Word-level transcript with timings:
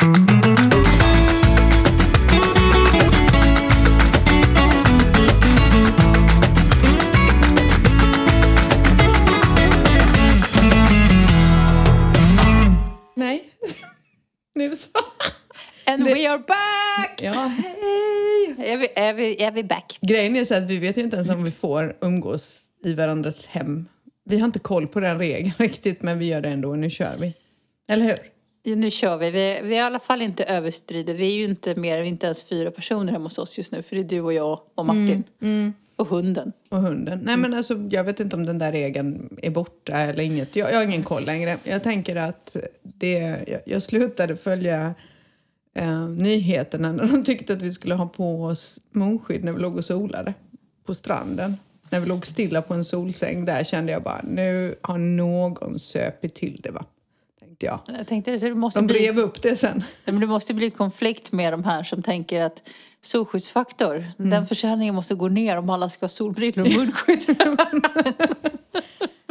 Nej. 0.00 0.08
nu 14.54 14.76
så. 14.76 14.88
And 15.86 16.04
we 16.04 16.30
are 16.30 16.38
back! 16.38 17.20
Ja, 17.22 17.32
hej! 17.32 18.54
Är 18.58 18.76
vi, 18.76 18.88
är 18.96 19.14
vi, 19.14 19.42
är 19.42 19.50
vi 19.50 19.64
back? 19.64 19.98
Grejen 20.00 20.36
är 20.36 20.44
så 20.44 20.54
att 20.54 20.64
vi 20.64 20.78
vet 20.78 20.98
ju 20.98 21.02
inte 21.02 21.16
ens 21.16 21.30
om 21.30 21.44
vi 21.44 21.50
får 21.50 21.96
umgås 22.00 22.66
i 22.84 22.94
varandras 22.94 23.46
hem. 23.46 23.88
Vi 24.24 24.38
har 24.38 24.46
inte 24.46 24.58
koll 24.58 24.86
på 24.86 25.00
den 25.00 25.18
regeln 25.18 25.52
riktigt, 25.58 26.02
men 26.02 26.18
vi 26.18 26.26
gör 26.26 26.40
det 26.40 26.48
ändå. 26.48 26.74
Nu 26.74 26.90
kör 26.90 27.16
vi. 27.16 27.34
Eller 27.88 28.04
hur? 28.04 28.39
Nu 28.62 28.90
kör 28.90 29.16
vi. 29.16 29.30
vi. 29.30 29.60
Vi 29.62 29.74
är 29.74 29.78
i 29.78 29.80
alla 29.80 30.00
fall 30.00 30.22
inte 30.22 30.44
överstridiga. 30.44 31.16
Vi 31.16 31.26
är 31.26 31.36
ju 31.36 31.44
inte 31.44 31.74
mer, 31.74 32.02
inte 32.02 32.26
ens 32.26 32.42
fyra 32.42 32.70
personer 32.70 33.12
hemma 33.12 33.24
hos 33.24 33.38
oss 33.38 33.58
just 33.58 33.72
nu. 33.72 33.82
För 33.82 33.96
det 33.96 34.02
är 34.02 34.04
du 34.04 34.20
och 34.20 34.32
jag 34.32 34.60
och 34.74 34.86
Martin. 34.86 35.24
Och 35.96 36.06
hunden. 36.06 36.52
Och 36.68 36.78
hunden. 36.78 37.20
Nej, 37.22 37.36
men 37.36 37.54
alltså, 37.54 37.88
jag 37.90 38.04
vet 38.04 38.20
inte 38.20 38.36
om 38.36 38.46
den 38.46 38.58
där 38.58 38.72
regeln 38.72 39.38
är 39.42 39.50
borta 39.50 39.92
eller 39.92 40.22
inget. 40.22 40.56
Jag, 40.56 40.72
jag 40.72 40.76
har 40.76 40.84
ingen 40.84 41.02
koll 41.02 41.24
längre. 41.24 41.56
Jag 41.64 41.82
tänker 41.82 42.16
att 42.16 42.56
det, 42.82 43.44
jag, 43.46 43.60
jag 43.66 43.82
slutade 43.82 44.36
följa 44.36 44.94
eh, 45.74 46.08
nyheterna 46.08 46.92
när 46.92 47.06
de 47.06 47.24
tyckte 47.24 47.52
att 47.52 47.62
vi 47.62 47.72
skulle 47.72 47.94
ha 47.94 48.06
på 48.06 48.44
oss 48.44 48.80
munskydd 48.90 49.44
när 49.44 49.52
vi 49.52 49.60
låg 49.60 49.76
och 49.76 49.84
solade 49.84 50.34
på 50.86 50.94
stranden. 50.94 51.56
När 51.90 52.00
vi 52.00 52.06
låg 52.06 52.26
stilla 52.26 52.62
på 52.62 52.74
en 52.74 52.84
solsäng. 52.84 53.44
Där 53.44 53.64
kände 53.64 53.92
jag 53.92 54.02
bara, 54.02 54.20
nu 54.24 54.74
har 54.82 54.98
någon 54.98 55.78
söpit 55.78 56.34
till 56.34 56.60
det 56.62 56.70
va? 56.70 56.84
Tänkte 57.60 57.92
jag. 57.92 57.98
Jag 57.98 58.06
tänkte 58.06 58.36
det 58.36 58.54
måste 58.54 58.78
De 58.78 58.86
bli... 58.86 58.98
drev 58.98 59.18
upp 59.18 59.42
det 59.42 59.56
sen. 59.56 59.84
Men 60.04 60.20
det 60.20 60.26
måste 60.26 60.54
bli 60.54 60.70
konflikt 60.70 61.32
med 61.32 61.52
de 61.52 61.64
här 61.64 61.82
som 61.82 62.02
tänker 62.02 62.40
att 62.40 62.62
solskyddsfaktor, 63.02 64.06
den 64.16 64.46
försäljningen 64.46 64.94
måste 64.94 65.14
gå 65.14 65.28
ner 65.28 65.56
om 65.56 65.70
alla 65.70 65.90
ska 65.90 66.04
ha 66.04 66.08
solbrillor 66.08 66.66
och 66.66 66.72
munskydd. 66.72 67.22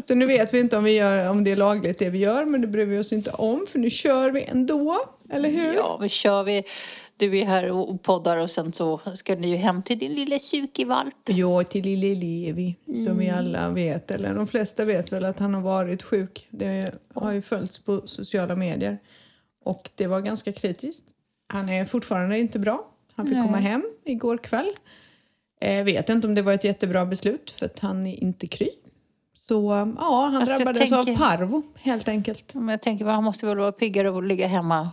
Så 0.08 0.16
nu 0.16 0.26
vet 0.26 0.54
vi 0.54 0.59
inte 0.59 0.78
om, 0.78 0.84
vi 0.84 0.98
gör, 0.98 1.30
om 1.30 1.44
det 1.44 1.52
är 1.52 1.56
lagligt 1.56 2.00
det 2.00 2.09
vi 2.09 2.17
gör, 2.17 2.45
men 2.45 2.62
det 2.62 2.67
bryr 2.67 2.86
vi 2.86 3.00
oss 3.00 3.14
inte 3.14 3.31
om 3.31 3.66
för 3.67 3.80
nu 3.80 3.89
kör 3.89 4.32
vi 4.32 4.44
ändå. 4.44 4.98
Eller 5.30 5.50
hur? 5.50 5.73
ja, 5.73 5.98
vi 5.98 6.09
kör 6.09 6.44
vi. 6.44 6.64
Du 7.20 7.39
är 7.39 7.45
här 7.45 7.72
och 7.72 8.02
poddar 8.03 8.38
och 8.38 8.52
sen 8.52 8.73
så 8.73 9.02
ska 9.16 9.36
ni 9.36 9.50
ju 9.50 9.56
hem 9.56 9.84
till 9.84 10.00
din 10.00 10.14
lilla 10.14 10.39
sukivalp. 10.39 11.16
Ja, 11.26 11.64
till 11.64 11.84
lille 11.84 12.16
Levi, 12.16 12.76
som 13.06 13.17
vi 13.17 13.30
alla 13.30 13.70
vet. 13.70 14.11
Eller 14.11 14.36
de 14.36 14.48
flesta 14.48 14.86
vet 14.86 15.11
väl 15.11 15.26
att 15.26 15.39
han 15.39 15.53
har 15.53 15.61
varit 15.61 16.03
sjuk. 16.03 16.48
Det 16.50 16.92
har 17.14 17.31
ju 17.31 17.42
följts 17.42 17.80
på 17.80 18.02
sociala 18.06 18.56
medier. 18.56 18.98
Och 19.66 19.89
det 19.95 20.08
var 20.08 20.22
ganska 20.22 20.53
kritiskt. 20.53 21.06
Han 21.48 21.70
är 21.70 21.86
fortfarande 21.86 22.39
inte 22.39 22.59
bra. 22.59 22.88
Han 23.16 23.26
fick 23.26 23.36
Nej. 23.36 23.45
komma 23.45 23.58
hem 23.58 23.83
igår 24.06 24.38
kväll. 24.38 24.70
Jag 25.59 25.83
vet 25.83 26.09
inte 26.09 26.28
om 26.28 26.36
det 26.36 26.42
var 26.42 26.54
ett 26.54 26.64
jättebra 26.64 27.06
beslut 27.06 27.52
för 27.52 27.66
att 27.66 27.80
han 27.80 28.08
är 28.08 28.23
inte 28.23 28.48
kry. 28.48 28.70
Så 29.48 29.94
ja, 30.00 30.30
han 30.31 30.45
Fast 30.48 30.58
drabbades 30.58 30.89
tänker- 30.89 31.14
av 31.14 31.17
parvo 31.17 31.64
helt 31.76 32.08
enkelt. 32.08 32.54
Men 32.54 32.67
jag 32.67 32.81
tänker, 32.81 33.06
han 33.06 33.23
måste 33.23 33.45
väl 33.45 33.58
vara 33.58 33.72
piggare 33.72 34.09
och 34.09 34.23
ligga 34.23 34.48
hemma 34.48 34.92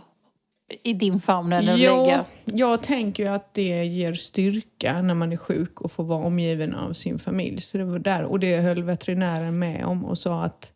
i 0.83 0.93
din 0.93 1.19
famn 1.19 1.53
att 1.53 1.65
Ja, 1.65 1.73
ligga... 2.03 2.25
jag 2.45 2.83
tänker 2.83 3.23
ju 3.23 3.29
att 3.29 3.53
det 3.53 3.85
ger 3.85 4.13
styrka 4.13 5.01
när 5.01 5.13
man 5.13 5.31
är 5.31 5.37
sjuk 5.37 5.81
och 5.81 5.91
får 5.91 6.03
vara 6.03 6.25
omgiven 6.25 6.75
av 6.75 6.93
sin 6.93 7.19
familj. 7.19 7.61
Så 7.61 7.77
det 7.77 7.83
var 7.83 7.99
där. 7.99 8.23
Och 8.23 8.39
det 8.39 8.57
höll 8.57 8.83
veterinären 8.83 9.59
med 9.59 9.85
om 9.85 10.05
och 10.05 10.17
sa 10.17 10.43
att 10.43 10.73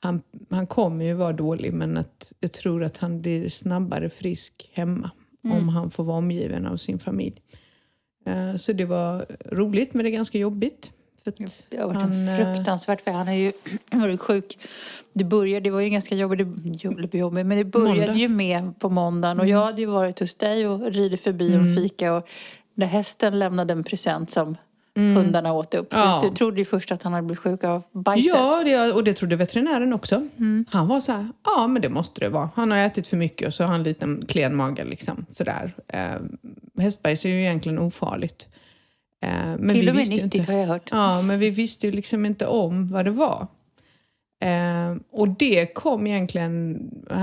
han, 0.00 0.22
han 0.50 0.66
kommer 0.66 1.04
ju 1.04 1.14
vara 1.14 1.32
dålig 1.32 1.72
men 1.72 1.96
att 1.96 2.32
jag 2.40 2.52
tror 2.52 2.84
att 2.84 2.96
han 2.96 3.20
blir 3.20 3.48
snabbare 3.48 4.10
frisk 4.10 4.70
hemma 4.72 5.10
om 5.52 5.68
han 5.68 5.90
får 5.90 6.04
vara 6.04 6.18
omgiven 6.18 6.66
av 6.66 6.76
sin 6.76 6.98
familj. 6.98 7.42
Eh, 8.26 8.56
Så 8.56 8.72
det 8.72 8.84
var 8.84 9.26
roligt 9.52 9.94
men 9.94 10.04
det 10.04 10.10
är 10.10 10.12
ganska 10.12 10.38
jobbigt. 10.38 10.90
Det 11.68 11.76
har 11.76 11.86
varit 11.86 11.96
han, 11.96 12.12
en 12.12 12.28
eh, 12.28 12.54
fruktansvärt 12.54 13.06
väl. 13.06 13.14
Han 13.14 13.26
har 13.26 13.34
ju 13.34 13.52
varit 13.90 14.20
sjuk. 14.20 14.58
Det 15.12 15.24
började, 15.24 15.60
det 15.60 15.70
var 15.70 15.80
ju 15.80 15.88
ganska 15.88 16.14
jobbigt, 16.14 16.40
jobbigt, 16.84 17.14
jobbigt 17.14 17.46
men 17.46 17.58
det 17.58 17.64
började 17.64 17.88
Måndag. 17.88 18.04
Mm. 18.04 18.16
ju 18.16 18.28
med 18.28 18.78
på 18.78 18.88
måndagen. 18.88 19.40
Och 19.40 19.46
jag 19.46 19.64
hade 19.64 19.80
ju 19.80 19.86
varit 19.86 20.20
hos 20.20 20.34
dig 20.34 20.66
och 20.66 20.92
ridit 20.92 21.22
förbi 21.22 21.56
och 21.56 21.76
fika. 21.76 22.14
Och 22.14 22.28
när 22.74 22.86
hästen 22.86 23.38
lämnade 23.38 23.72
en 23.72 23.84
present 23.84 24.30
som 24.30 24.56
hundarna 24.98 25.52
åt 25.52 25.74
upp. 25.74 25.92
Mm. 25.92 26.04
Ja. 26.04 26.20
Du 26.24 26.36
trodde 26.36 26.58
ju 26.58 26.64
först 26.64 26.92
att 26.92 27.02
han 27.02 27.12
hade 27.12 27.26
blivit 27.26 27.40
sjuk 27.40 27.64
av 27.64 27.82
bajset. 27.92 28.34
Ja, 28.34 28.62
det, 28.64 28.92
och 28.92 29.04
det 29.04 29.14
trodde 29.14 29.36
veterinären 29.36 29.92
också. 29.92 30.28
Han 30.68 30.88
var 30.88 31.00
så 31.00 31.12
här, 31.12 31.28
ja 31.44 31.66
men 31.66 31.82
det 31.82 31.88
måste 31.88 32.20
det 32.20 32.28
vara. 32.28 32.50
Han 32.54 32.70
har 32.70 32.78
ätit 32.78 33.06
för 33.06 33.16
mycket 33.16 33.48
och 33.48 33.54
så 33.54 33.62
har 33.62 33.68
han 33.68 33.80
en 33.80 33.84
liten 33.84 34.24
klen 34.28 34.56
mage 34.56 34.84
liksom. 34.84 35.26
Sådär. 35.32 35.74
Eh, 35.88 36.00
hästbajs 36.82 37.24
är 37.24 37.28
ju 37.28 37.40
egentligen 37.40 37.78
ofarligt. 37.78 38.48
Eh, 39.22 39.30
men 39.58 39.68
Till 39.68 39.88
och 39.88 39.94
med 39.94 40.08
nyttigt 40.08 40.34
inte. 40.34 40.52
har 40.52 40.58
jag 40.58 40.66
hört. 40.66 40.88
Ja, 40.90 41.22
men 41.22 41.38
vi 41.38 41.50
visste 41.50 41.86
ju 41.86 41.92
liksom 41.92 42.26
inte 42.26 42.46
om 42.46 42.88
vad 42.92 43.04
det 43.04 43.10
var. 43.10 43.46
Eh, 44.44 44.96
och 45.12 45.28
det 45.28 45.66
kom 45.74 46.06
egentligen, 46.06 46.78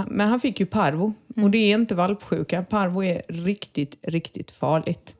men 0.07 0.27
han 0.29 0.39
fick 0.39 0.59
ju 0.59 0.65
parvo. 0.65 1.13
Och 1.35 1.51
det 1.51 1.57
är 1.57 1.73
inte 1.75 1.95
valpsjuka. 1.95 2.63
Parvo 2.63 3.03
är 3.03 3.21
riktigt, 3.27 3.97
riktigt 4.01 4.51
farligt. 4.51 5.15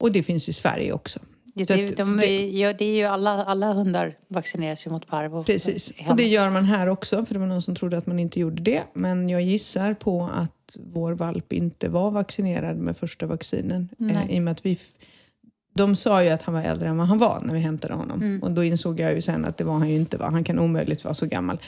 Och 0.00 0.12
det 0.12 0.22
finns 0.22 0.48
i 0.48 0.52
Sverige 0.52 0.92
också. 0.92 1.20
Det, 1.56 1.64
det, 1.64 1.84
att 1.84 1.96
de, 1.96 2.16
det- 2.16 2.48
ja, 2.50 2.72
det 2.72 2.84
är 2.84 2.96
ju 2.96 3.04
alla, 3.04 3.44
alla 3.44 3.72
hundar 3.72 4.16
vaccineras 4.28 4.86
ju 4.86 4.90
mot 4.90 5.06
parvo. 5.06 5.44
Precis. 5.44 5.92
Och 6.10 6.16
det 6.16 6.26
gör 6.26 6.50
man 6.50 6.64
här 6.64 6.86
också, 6.86 7.24
för 7.24 7.34
det 7.34 7.40
var 7.40 7.46
någon 7.46 7.62
som 7.62 7.74
trodde 7.74 7.98
att 7.98 8.06
man 8.06 8.18
inte 8.18 8.40
gjorde 8.40 8.62
det. 8.62 8.82
Men 8.94 9.28
jag 9.28 9.42
gissar 9.42 9.94
på 9.94 10.28
att 10.34 10.76
vår 10.92 11.12
valp 11.12 11.52
inte 11.52 11.88
var 11.88 12.10
vaccinerad 12.10 12.76
med 12.76 12.96
första 12.96 13.26
vaccinen. 13.26 13.88
Eh, 14.10 14.30
I 14.36 14.38
och 14.38 14.42
med 14.42 14.52
att 14.52 14.66
vi, 14.66 14.78
de 15.74 15.96
sa 15.96 16.22
ju 16.22 16.28
att 16.28 16.42
han 16.42 16.54
var 16.54 16.62
äldre 16.62 16.88
än 16.88 16.96
vad 16.96 17.06
han 17.06 17.18
var 17.18 17.40
när 17.42 17.54
vi 17.54 17.60
hämtade 17.60 17.94
honom. 17.94 18.22
Mm. 18.22 18.42
Och 18.42 18.50
då 18.50 18.64
insåg 18.64 19.00
jag 19.00 19.14
ju 19.14 19.22
sen 19.22 19.44
att 19.44 19.56
det 19.56 19.64
var 19.64 19.74
han 19.74 19.88
ju 19.88 19.96
inte. 19.96 20.16
Va? 20.16 20.30
Han 20.30 20.44
kan 20.44 20.58
omöjligt 20.58 21.04
vara 21.04 21.14
så 21.14 21.26
gammal. 21.26 21.58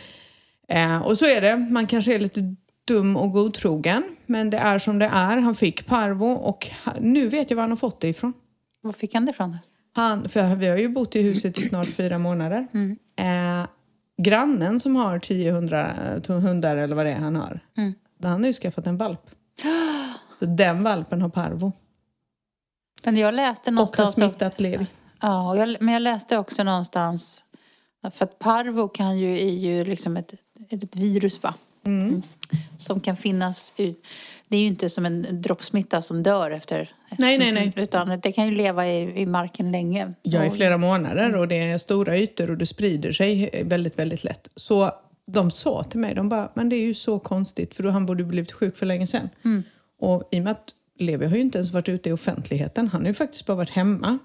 Eh, 0.69 0.99
och 0.99 1.19
så 1.19 1.25
är 1.25 1.41
det. 1.41 1.56
Man 1.56 1.87
kanske 1.87 2.15
är 2.15 2.19
lite 2.19 2.55
dum 2.84 3.17
och 3.17 3.33
godtrogen. 3.33 4.03
Men 4.27 4.50
det 4.50 4.59
är 4.59 4.78
som 4.78 4.99
det 4.99 5.06
är. 5.06 5.37
Han 5.37 5.55
fick 5.55 5.87
parvo 5.87 6.27
och 6.27 6.71
nu 7.00 7.28
vet 7.28 7.50
jag 7.50 7.56
var 7.56 7.62
han 7.62 7.71
har 7.71 7.77
fått 7.77 8.00
det 8.00 8.09
ifrån. 8.09 8.33
Var 8.83 8.93
fick 8.93 9.15
han 9.15 9.25
det 9.25 9.31
ifrån? 9.31 9.59
Han, 9.93 10.28
för 10.28 10.55
vi 10.55 10.69
har 10.69 10.77
ju 10.77 10.88
bott 10.88 11.17
i 11.17 11.23
huset 11.23 11.59
i 11.59 11.62
snart 11.62 11.87
fyra 11.87 12.19
månader. 12.19 12.67
Mm. 12.75 12.97
Eh, 13.17 13.67
grannen 14.23 14.81
som 14.81 14.97
har 14.97 15.19
10 15.19 15.53
hundra, 15.53 15.91
hundar 16.28 16.77
eller 16.77 16.97
vad 16.97 17.06
det 17.06 17.12
är 17.12 17.19
han 17.19 17.37
har. 17.37 17.61
Mm. 17.77 17.94
Han 18.23 18.41
har 18.41 18.47
ju 18.47 18.53
skaffat 18.53 18.87
en 18.87 18.97
valp. 18.97 19.21
Så 20.38 20.47
den 20.47 20.83
valpen 20.83 21.23
har 21.23 21.28
parvo. 21.28 21.73
Men 23.06 23.17
jag 23.17 23.34
läste 23.34 23.71
Och 23.71 23.72
har 23.72 23.72
någonstans... 23.72 24.15
smittat 24.15 24.61
Levi. 24.61 24.87
Ja, 25.21 25.56
jag, 25.56 25.77
men 25.81 25.94
jag 25.94 26.03
läste 26.03 26.39
också 26.39 26.62
någonstans... 26.62 27.43
För 28.12 28.25
att 28.25 28.39
parvo 28.39 28.89
kan 28.89 29.19
ju, 29.19 29.41
är 29.41 29.53
ju 29.53 29.84
liksom 29.84 30.17
ett, 30.17 30.34
ett 30.71 30.97
virus 30.97 31.43
va? 31.43 31.55
Mm. 31.84 32.22
Som 32.78 33.00
kan 33.00 33.17
finnas 33.17 33.72
ut. 33.77 34.05
Det 34.49 34.56
är 34.56 34.61
ju 34.61 34.67
inte 34.67 34.91
som 34.91 35.06
en 35.06 35.43
droppsmitta 35.43 36.03
som 36.03 36.22
dör 36.22 36.50
efter. 36.50 36.93
Nej, 37.19 37.39
nej, 37.39 37.53
nej. 37.53 37.72
Utan 37.77 38.21
det 38.21 38.33
kan 38.33 38.44
ju 38.44 38.50
leva 38.50 38.87
i, 38.87 39.21
i 39.21 39.27
marken 39.27 39.73
länge. 39.73 40.12
Ja, 40.23 40.44
i 40.44 40.50
flera 40.50 40.78
månader 40.78 41.37
och 41.37 41.49
det 41.49 41.59
är 41.62 41.78
stora 41.78 42.17
ytor 42.17 42.50
och 42.50 42.56
det 42.56 42.67
sprider 42.67 43.12
sig 43.12 43.62
väldigt, 43.65 43.99
väldigt 43.99 44.25
lätt. 44.25 44.50
Så 44.56 44.91
de 45.27 45.50
sa 45.50 45.83
till 45.83 46.00
mig, 46.00 46.15
de 46.15 46.28
bara, 46.28 46.50
men 46.55 46.69
det 46.69 46.77
är 46.77 46.87
ju 46.87 46.94
så 46.94 47.19
konstigt 47.19 47.75
för 47.75 47.83
då 47.83 47.91
han 47.91 48.06
borde 48.06 48.25
blivit 48.25 48.53
sjuk 48.53 48.77
för 48.77 48.87
länge 48.87 49.06
sedan. 49.06 49.28
Mm. 49.44 49.62
Och 49.99 50.28
i 50.31 50.41
och 50.41 50.44
med 50.44 50.50
att 50.53 50.73
Levi 50.99 51.27
har 51.27 51.37
ju 51.37 51.43
inte 51.43 51.59
ens 51.59 51.73
varit 51.73 51.89
ute 51.89 52.09
i 52.09 52.12
offentligheten, 52.12 52.89
han 52.89 53.01
har 53.01 53.09
ju 53.09 53.15
faktiskt 53.15 53.47
bara 53.47 53.57
varit 53.57 53.71
hemma 53.71 54.19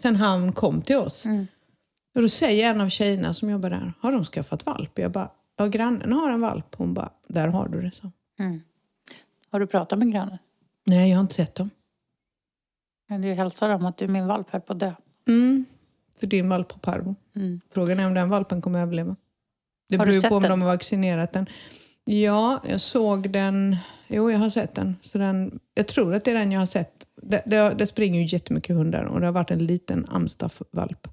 sen 0.00 0.16
han 0.16 0.52
kom 0.52 0.82
till 0.82 0.96
oss. 0.96 1.24
Och 2.14 2.22
då 2.22 2.28
säger 2.28 2.70
en 2.70 2.80
av 2.80 2.88
tjejerna 2.88 3.34
som 3.34 3.50
jobbar 3.50 3.70
där, 3.70 3.92
har 4.00 4.12
de 4.12 4.24
skaffat 4.24 4.66
valp? 4.66 4.98
Jag 4.98 5.10
bara, 5.12 5.30
ja 5.56 5.66
grannen 5.66 6.12
har 6.12 6.30
en 6.30 6.40
valp. 6.40 6.74
Hon 6.74 6.94
bara, 6.94 7.10
där 7.28 7.48
har 7.48 7.68
du 7.68 7.82
det 7.82 7.90
så. 7.90 8.12
Har 9.50 9.60
du 9.60 9.66
pratat 9.66 9.98
med 9.98 10.12
grannen? 10.12 10.38
Nej, 10.84 11.10
jag 11.10 11.16
har 11.16 11.22
inte 11.22 11.34
sett 11.34 11.54
dem. 11.54 11.70
Kan 13.08 13.20
du 13.20 13.32
hälsa 13.32 13.68
dem 13.68 13.86
att 13.86 13.96
du 13.96 14.08
min 14.08 14.26
valp 14.26 14.46
här 14.50 14.60
på 14.60 14.72
att 14.72 14.78
dö? 14.78 14.92
Mm, 15.28 15.64
för 16.18 16.26
din 16.26 16.48
valp 16.48 16.72
har 16.72 16.78
parvo. 16.78 17.14
Mm. 17.36 17.60
Frågan 17.70 18.00
är 18.00 18.06
om 18.06 18.14
den 18.14 18.28
valpen 18.28 18.62
kommer 18.62 18.82
överleva. 18.82 19.16
Det 19.88 19.98
beror 19.98 20.14
ju 20.14 20.22
på 20.22 20.34
om 20.34 20.42
den? 20.42 20.50
de 20.50 20.62
har 20.62 20.68
vaccinerat 20.68 21.32
den. 21.32 21.46
Ja, 22.08 22.62
jag 22.68 22.80
såg 22.80 23.30
den. 23.30 23.76
Jo, 24.08 24.30
jag 24.30 24.38
har 24.38 24.50
sett 24.50 24.74
den. 24.74 24.96
Så 25.02 25.18
den 25.18 25.60
jag 25.74 25.86
tror 25.88 26.14
att 26.14 26.24
det 26.24 26.30
är 26.30 26.34
den 26.34 26.52
jag 26.52 26.60
har 26.60 26.66
sett. 26.66 26.92
Det, 27.22 27.42
det, 27.46 27.74
det 27.78 27.86
springer 27.86 28.20
ju 28.20 28.26
jättemycket 28.26 28.76
hundar 28.76 29.04
och 29.04 29.20
det 29.20 29.26
har 29.26 29.32
varit 29.32 29.50
en 29.50 29.66
liten 29.66 30.06
amstaffvalp. 30.08 31.08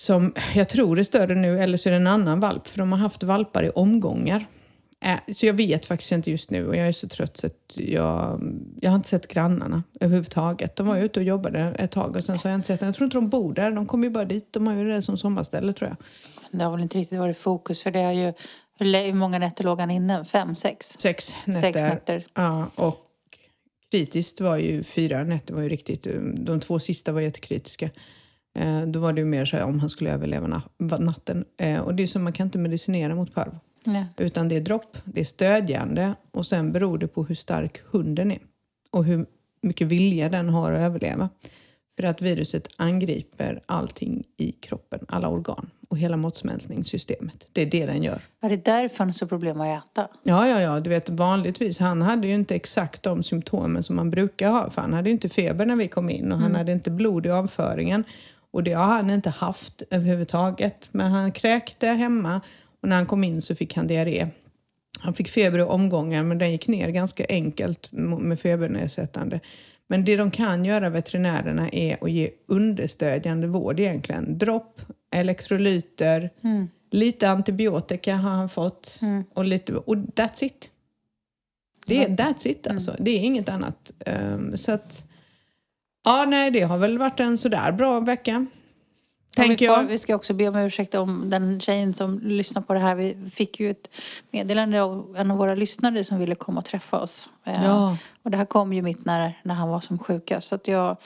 Som 0.00 0.34
jag 0.54 0.68
tror 0.68 0.98
är 0.98 1.02
större 1.02 1.34
nu, 1.34 1.58
eller 1.58 1.78
så 1.78 1.88
är 1.88 1.90
det 1.90 1.96
en 1.96 2.06
annan 2.06 2.40
valp. 2.40 2.66
För 2.66 2.78
de 2.78 2.92
har 2.92 2.98
haft 2.98 3.22
valpar 3.22 3.62
i 3.62 3.70
omgångar. 3.70 4.46
Äh, 5.04 5.34
Så 5.34 5.46
jag 5.46 5.54
vet 5.54 5.86
faktiskt 5.86 6.12
inte 6.12 6.30
just 6.30 6.50
nu 6.50 6.66
och 6.66 6.76
jag 6.76 6.88
är 6.88 6.92
så 6.92 7.08
trött 7.08 7.36
så 7.36 7.46
att 7.46 7.76
jag, 7.76 8.40
jag 8.80 8.90
har 8.90 8.96
inte 8.96 9.08
sett 9.08 9.28
grannarna 9.28 9.82
överhuvudtaget. 10.00 10.76
De 10.76 10.86
var 10.86 10.98
ute 10.98 11.20
och 11.20 11.24
jobbade 11.26 11.60
ett 11.60 11.90
tag 11.90 12.16
och 12.16 12.24
sen 12.24 12.38
så 12.38 12.44
har 12.44 12.50
jag 12.50 12.58
inte 12.58 12.66
sett 12.66 12.80
dem. 12.80 12.86
Jag 12.86 12.94
tror 12.96 13.04
inte 13.04 13.16
de 13.16 13.28
bor 13.28 13.54
där. 13.54 13.70
De 13.70 13.86
kommer 13.86 14.04
ju 14.06 14.10
bara 14.10 14.24
dit. 14.24 14.52
De 14.52 14.66
har 14.66 14.74
ju 14.74 14.88
det 14.88 15.02
som 15.02 15.16
sommarställe 15.16 15.72
tror 15.72 15.88
jag. 15.90 15.96
Det 16.58 16.64
har 16.64 16.72
väl 16.72 16.80
inte 16.82 16.98
riktigt 16.98 17.18
varit 17.18 17.38
fokus 17.38 17.82
för 17.82 17.90
det 17.90 18.02
har 18.02 18.12
ju 18.12 18.32
hur, 18.78 19.12
många 19.12 19.38
nätter 19.38 19.64
låg 19.64 19.80
han 19.80 19.90
inne? 19.90 20.24
Fem, 20.24 20.54
sex? 20.54 20.96
Sex 20.98 21.34
nätter. 21.46 21.60
Sex 21.60 21.80
nätter. 21.80 22.26
Ja, 22.34 22.66
och 22.74 23.00
kritiskt 23.90 24.40
var 24.40 24.56
ju 24.56 24.82
fyra 24.82 25.24
nätter 25.24 25.54
var 25.54 25.62
ju 25.62 25.68
riktigt. 25.68 26.06
De 26.34 26.60
två 26.60 26.78
sista 26.78 27.12
var 27.12 27.20
jättekritiska. 27.20 27.90
Eh, 28.58 28.82
då 28.82 29.00
var 29.00 29.12
det 29.12 29.20
ju 29.20 29.24
mer 29.24 29.44
så 29.44 29.56
här 29.56 29.64
om 29.64 29.80
han 29.80 29.88
skulle 29.88 30.12
överleva 30.12 30.46
na- 30.46 31.00
natten. 31.00 31.44
Eh, 31.56 31.80
och 31.80 31.94
det 31.94 32.02
är 32.02 32.06
så 32.06 32.18
man 32.18 32.32
kan 32.32 32.46
inte 32.46 32.58
medicinera 32.58 33.14
mot 33.14 33.34
parv. 33.34 33.58
Ja. 33.84 34.04
Utan 34.16 34.48
det 34.48 34.56
är 34.56 34.60
dropp, 34.60 34.96
det 35.04 35.20
är 35.20 35.24
stödjande 35.24 36.14
och 36.30 36.46
sen 36.46 36.72
beror 36.72 36.98
det 36.98 37.08
på 37.08 37.24
hur 37.24 37.34
stark 37.34 37.80
hunden 37.90 38.30
är. 38.32 38.38
Och 38.90 39.04
hur 39.04 39.26
mycket 39.62 39.86
vilja 39.86 40.28
den 40.28 40.48
har 40.48 40.72
att 40.72 40.80
överleva. 40.80 41.28
För 41.96 42.06
att 42.06 42.22
viruset 42.22 42.68
angriper 42.76 43.60
allting 43.66 44.24
i 44.36 44.52
kroppen, 44.52 45.06
alla 45.08 45.28
organ 45.28 45.70
och 45.94 45.98
hela 45.98 46.16
matsmältningssystemet. 46.16 47.46
Det 47.52 47.62
är 47.62 47.66
det 47.66 47.86
den 47.86 48.02
gör. 48.02 48.20
Var 48.40 48.50
det 48.50 48.64
därför 48.64 48.98
han 48.98 49.08
har 49.08 49.12
så 49.12 49.26
problem 49.26 49.60
att 49.60 49.66
äta? 49.66 50.08
Ja, 50.22 50.48
ja, 50.48 50.60
ja, 50.60 50.80
du 50.80 50.90
vet 50.90 51.08
vanligtvis, 51.08 51.78
han 51.78 52.02
hade 52.02 52.26
ju 52.26 52.34
inte 52.34 52.54
exakt 52.54 53.02
de 53.02 53.22
symptomen 53.22 53.82
som 53.82 53.96
man 53.96 54.10
brukar 54.10 54.50
ha. 54.50 54.70
För 54.70 54.80
han 54.80 54.92
hade 54.92 55.08
ju 55.08 55.12
inte 55.12 55.28
feber 55.28 55.66
när 55.66 55.76
vi 55.76 55.88
kom 55.88 56.10
in 56.10 56.32
och 56.32 56.38
han 56.38 56.54
hade 56.54 56.72
inte 56.72 56.90
blod 56.90 57.26
i 57.26 57.30
avföringen. 57.30 58.04
Och 58.50 58.62
det 58.62 58.72
har 58.72 58.84
han 58.84 59.10
inte 59.10 59.30
haft 59.30 59.82
överhuvudtaget. 59.90 60.88
Men 60.92 61.10
han 61.10 61.32
kräkte 61.32 61.86
hemma 61.86 62.40
och 62.82 62.88
när 62.88 62.96
han 62.96 63.06
kom 63.06 63.24
in 63.24 63.42
så 63.42 63.54
fick 63.54 63.76
han 63.76 63.86
diarré. 63.86 64.28
Han 65.00 65.14
fick 65.14 65.28
feber 65.28 65.58
i 65.58 65.62
omgångar 65.62 66.22
men 66.22 66.38
den 66.38 66.52
gick 66.52 66.68
ner 66.68 66.88
ganska 66.88 67.24
enkelt 67.28 67.92
med 67.92 68.40
febernedsättande. 68.40 69.40
Men 69.88 70.04
det 70.04 70.16
de 70.16 70.30
kan 70.30 70.64
göra, 70.64 70.90
veterinärerna, 70.90 71.68
är 71.68 72.04
att 72.04 72.10
ge 72.10 72.30
understödjande 72.48 73.46
vård 73.46 73.80
egentligen. 73.80 74.38
Dropp, 74.38 74.80
elektrolyter, 75.14 76.30
lite 76.90 77.28
antibiotika 77.28 78.16
har 78.16 78.30
han 78.30 78.48
fått 78.48 79.00
och, 79.34 79.44
lite, 79.44 79.72
och 79.72 79.94
that's 79.96 80.44
it. 80.44 80.70
Det 81.86 82.04
är 82.04 82.08
that's 82.08 82.48
it 82.48 82.66
alltså. 82.66 82.96
Det 82.98 83.10
är 83.10 83.20
inget 83.20 83.48
annat. 83.48 83.92
Um, 84.06 84.56
så 84.56 84.72
att, 84.72 85.04
ja 86.04 86.24
nej 86.28 86.50
det 86.50 86.60
har 86.62 86.78
väl 86.78 86.98
varit 86.98 87.20
en 87.20 87.38
sådär 87.38 87.72
bra 87.72 88.00
vecka. 88.00 88.46
Tänker 89.36 89.64
jag. 89.64 89.84
vi 89.84 89.98
ska 89.98 90.14
också 90.14 90.34
be 90.34 90.48
om 90.48 90.56
ursäkt 90.56 90.94
om 90.94 91.30
den 91.30 91.60
tjejen 91.60 91.94
som 91.94 92.18
lyssnar 92.18 92.62
på 92.62 92.74
det 92.74 92.80
här. 92.80 92.94
Vi 92.94 93.16
fick 93.34 93.60
ju 93.60 93.70
ett 93.70 93.90
meddelande 94.30 94.82
av 94.82 95.14
en 95.18 95.30
av 95.30 95.36
våra 95.38 95.54
lyssnare 95.54 96.04
som 96.04 96.18
ville 96.18 96.34
komma 96.34 96.58
och 96.60 96.64
träffa 96.64 97.00
oss. 97.00 97.28
Eh, 97.44 97.64
Ja. 97.64 97.96
Och 98.22 98.30
det 98.30 98.36
här 98.36 98.44
kom 98.44 98.72
ju 98.72 98.82
mitt 98.82 99.04
när, 99.04 99.40
när 99.42 99.54
han 99.54 99.68
var 99.68 99.80
som 99.80 99.98
sjukast. 99.98 100.48
Så 100.48 100.54
att 100.54 100.68
jag, 100.68 100.96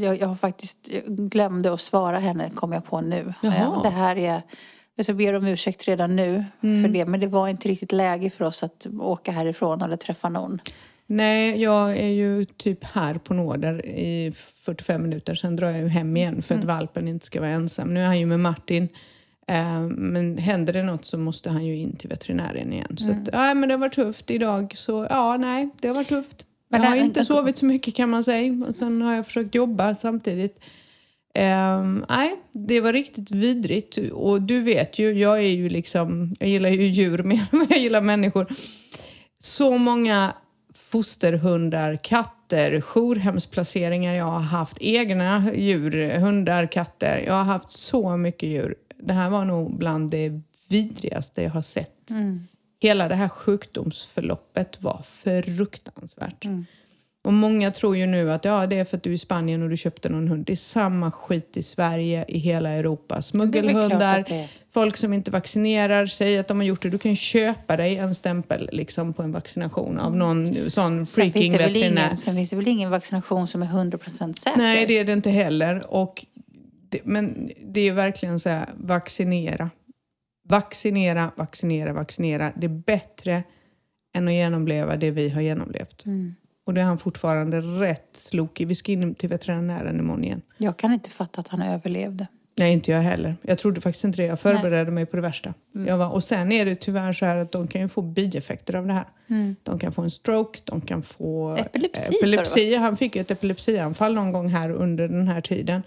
jag, 0.00 0.20
jag 0.20 0.40
faktiskt 0.40 0.78
jag 0.88 1.02
glömde 1.30 1.72
att 1.72 1.80
svara 1.80 2.18
henne, 2.18 2.50
kom 2.50 2.72
jag 2.72 2.84
på 2.84 3.00
nu. 3.00 3.34
Jaha. 3.42 3.54
Eh, 3.54 3.82
Det 3.82 3.90
här 3.90 4.16
är... 4.18 4.42
Jag 5.06 5.16
ber 5.16 5.34
om 5.34 5.46
ursäkt 5.46 5.84
redan 5.88 6.16
nu 6.16 6.44
Mm. 6.62 6.82
för 6.84 6.88
det. 6.92 7.04
Men 7.06 7.20
det 7.20 7.26
var 7.26 7.48
inte 7.48 7.68
riktigt 7.68 7.92
läge 7.92 8.30
för 8.30 8.44
oss 8.44 8.62
att 8.62 8.86
åka 9.00 9.32
härifrån 9.32 9.82
eller 9.82 9.96
träffa 9.96 10.28
någon. 10.28 10.60
Nej, 11.10 11.62
jag 11.62 11.96
är 11.96 12.08
ju 12.08 12.44
typ 12.44 12.84
här 12.84 13.14
på 13.14 13.34
nåder 13.34 13.86
i 13.86 14.32
45 14.60 15.02
minuter. 15.02 15.34
Sen 15.34 15.56
drar 15.56 15.70
jag 15.70 15.80
ju 15.80 15.88
hem 15.88 16.16
igen 16.16 16.42
för 16.42 16.54
att 16.54 16.64
valpen 16.64 17.08
inte 17.08 17.26
ska 17.26 17.40
vara 17.40 17.50
ensam. 17.50 17.94
Nu 17.94 18.00
är 18.00 18.06
han 18.06 18.18
ju 18.18 18.26
med 18.26 18.40
Martin. 18.40 18.88
Eh, 19.46 19.80
men 19.80 20.38
händer 20.38 20.72
det 20.72 20.82
något 20.82 21.04
så 21.04 21.18
måste 21.18 21.50
han 21.50 21.66
ju 21.66 21.76
in 21.76 21.96
till 21.96 22.08
veterinären 22.08 22.72
igen. 22.72 22.96
Så 22.98 23.10
att, 23.10 23.28
ja, 23.32 23.54
men 23.54 23.68
det 23.68 23.74
har 23.74 23.78
varit 23.78 23.94
tufft 23.94 24.30
idag. 24.30 24.72
Så 24.76 25.06
ja, 25.10 25.36
nej, 25.36 25.68
det 25.80 25.88
har 25.88 25.94
varit 25.94 26.08
tufft. 26.08 26.44
Men 26.68 26.82
jag 26.82 26.88
har 26.88 26.96
inte 26.96 27.24
sovit 27.24 27.58
så 27.58 27.64
mycket 27.64 27.94
kan 27.94 28.10
man 28.10 28.24
säga. 28.24 28.66
Och 28.66 28.74
sen 28.74 29.02
har 29.02 29.14
jag 29.14 29.26
försökt 29.26 29.54
jobba 29.54 29.94
samtidigt. 29.94 30.60
Ehm, 31.34 32.04
nej, 32.08 32.36
det 32.52 32.80
var 32.80 32.92
riktigt 32.92 33.30
vidrigt. 33.30 33.98
Och 34.12 34.42
du 34.42 34.60
vet 34.60 34.98
ju, 34.98 35.12
jag 35.12 35.38
är 35.38 35.52
ju 35.52 35.68
liksom, 35.68 36.34
jag 36.38 36.48
gillar 36.48 36.70
ju 36.70 36.86
djur 36.86 37.22
mer 37.22 37.46
än 37.52 37.58
vad 37.58 37.70
jag 37.70 37.78
gillar 37.78 38.00
människor. 38.00 38.46
Så 39.38 39.78
många 39.78 40.32
fosterhundar, 40.90 41.96
katter, 41.96 42.80
jourhemsplaceringar 42.80 44.14
jag 44.14 44.24
har 44.24 44.40
haft, 44.40 44.76
egna 44.80 45.54
djur, 45.54 46.18
hundar, 46.18 46.66
katter. 46.66 47.24
Jag 47.26 47.34
har 47.34 47.44
haft 47.44 47.70
så 47.70 48.16
mycket 48.16 48.48
djur. 48.48 48.74
Det 48.98 49.12
här 49.12 49.30
var 49.30 49.44
nog 49.44 49.78
bland 49.78 50.10
det 50.10 50.40
vidrigaste 50.68 51.42
jag 51.42 51.50
har 51.50 51.62
sett. 51.62 52.10
Hela 52.80 53.08
det 53.08 53.14
här 53.14 53.28
sjukdomsförloppet 53.28 54.82
var 54.82 55.02
fruktansvärt. 55.02 56.44
Och 57.24 57.32
många 57.32 57.70
tror 57.70 57.96
ju 57.96 58.06
nu 58.06 58.32
att 58.32 58.44
ja, 58.44 58.66
det 58.66 58.78
är 58.78 58.84
för 58.84 58.96
att 58.96 59.02
du 59.02 59.10
är 59.10 59.14
i 59.14 59.18
Spanien 59.18 59.62
och 59.62 59.68
du 59.68 59.76
köpte 59.76 60.08
någon 60.08 60.28
hund. 60.28 60.46
Det 60.46 60.52
är 60.52 60.56
samma 60.56 61.10
skit 61.10 61.56
i 61.56 61.62
Sverige, 61.62 62.24
i 62.28 62.38
hela 62.38 62.70
Europa. 62.70 63.22
Smuggelhundar, 63.22 64.24
folk 64.70 64.96
som 64.96 65.12
inte 65.12 65.30
vaccinerar, 65.30 66.06
säger 66.06 66.40
att 66.40 66.48
de 66.48 66.56
har 66.56 66.64
gjort 66.64 66.82
det. 66.82 66.90
Du 66.90 66.98
kan 66.98 67.16
köpa 67.16 67.76
dig 67.76 67.96
en 67.96 68.14
stämpel 68.14 68.68
liksom, 68.72 69.12
på 69.12 69.22
en 69.22 69.32
vaccination 69.32 69.98
av 69.98 70.16
någon 70.16 70.70
sån 70.70 71.06
Sen 71.06 71.06
freaking 71.06 71.52
väl 71.52 71.72
veterinär. 71.72 72.06
ingen, 72.06 72.16
sen 72.16 72.34
finns 72.34 72.50
det 72.50 72.56
väl 72.56 72.68
ingen 72.68 72.90
vaccination 72.90 73.46
som 73.46 73.62
är 73.62 73.66
100% 73.66 74.34
säker? 74.34 74.58
Nej, 74.58 74.86
det 74.86 74.98
är 74.98 75.04
det 75.04 75.12
inte 75.12 75.30
heller. 75.30 75.92
Och 75.92 76.26
det, 76.88 77.00
men 77.04 77.50
det 77.64 77.88
är 77.88 77.92
verkligen 77.92 78.40
så 78.40 78.48
här, 78.48 78.66
vaccinera. 78.76 79.70
Vaccinera, 80.48 81.30
vaccinera, 81.36 81.92
vaccinera. 81.92 82.52
Det 82.56 82.66
är 82.66 82.82
bättre 82.86 83.42
än 84.14 84.28
att 84.28 84.34
genomleva 84.34 84.96
det 84.96 85.10
vi 85.10 85.28
har 85.28 85.40
genomlevt. 85.40 86.04
Och 86.68 86.74
det 86.74 86.80
är 86.80 86.84
han 86.84 86.98
fortfarande 86.98 87.60
rätt 87.60 88.08
slokig. 88.12 88.68
Vi 88.68 88.74
ska 88.74 88.92
in 88.92 89.14
till 89.14 89.28
veterinären 89.28 89.98
imorgon 89.98 90.24
igen. 90.24 90.42
Jag 90.58 90.76
kan 90.76 90.92
inte 90.92 91.10
fatta 91.10 91.40
att 91.40 91.48
han 91.48 91.62
överlevde. 91.62 92.26
Nej, 92.58 92.72
inte 92.72 92.90
jag 92.90 93.00
heller. 93.00 93.36
Jag 93.42 93.58
trodde 93.58 93.80
faktiskt 93.80 94.04
inte 94.04 94.22
det. 94.22 94.26
Jag 94.26 94.40
förberedde 94.40 94.90
mig 94.90 95.06
på 95.06 95.16
det 95.16 95.22
värsta. 95.22 95.54
Mm. 95.74 95.86
Jag 95.86 95.98
var, 95.98 96.10
och 96.10 96.24
sen 96.24 96.52
är 96.52 96.64
det 96.64 96.74
tyvärr 96.74 97.12
så 97.12 97.24
här 97.24 97.36
att 97.36 97.52
de 97.52 97.68
kan 97.68 97.80
ju 97.80 97.88
få 97.88 98.02
bieffekter 98.02 98.74
av 98.74 98.86
det 98.86 98.92
här. 98.92 99.04
Mm. 99.30 99.56
De 99.62 99.78
kan 99.78 99.92
få 99.92 100.02
en 100.02 100.10
stroke, 100.10 100.58
de 100.64 100.80
kan 100.80 101.02
få 101.02 101.56
Epilepsi, 101.56 102.02
sa 102.02 102.10
du, 102.10 102.16
epilepsi. 102.16 102.74
Han 102.74 102.96
fick 102.96 103.16
ju 103.16 103.20
ett 103.20 103.30
epilepsianfall 103.30 104.14
någon 104.14 104.32
gång 104.32 104.48
här 104.48 104.70
under 104.70 105.08
den 105.08 105.28
här 105.28 105.40
tiden. 105.40 105.82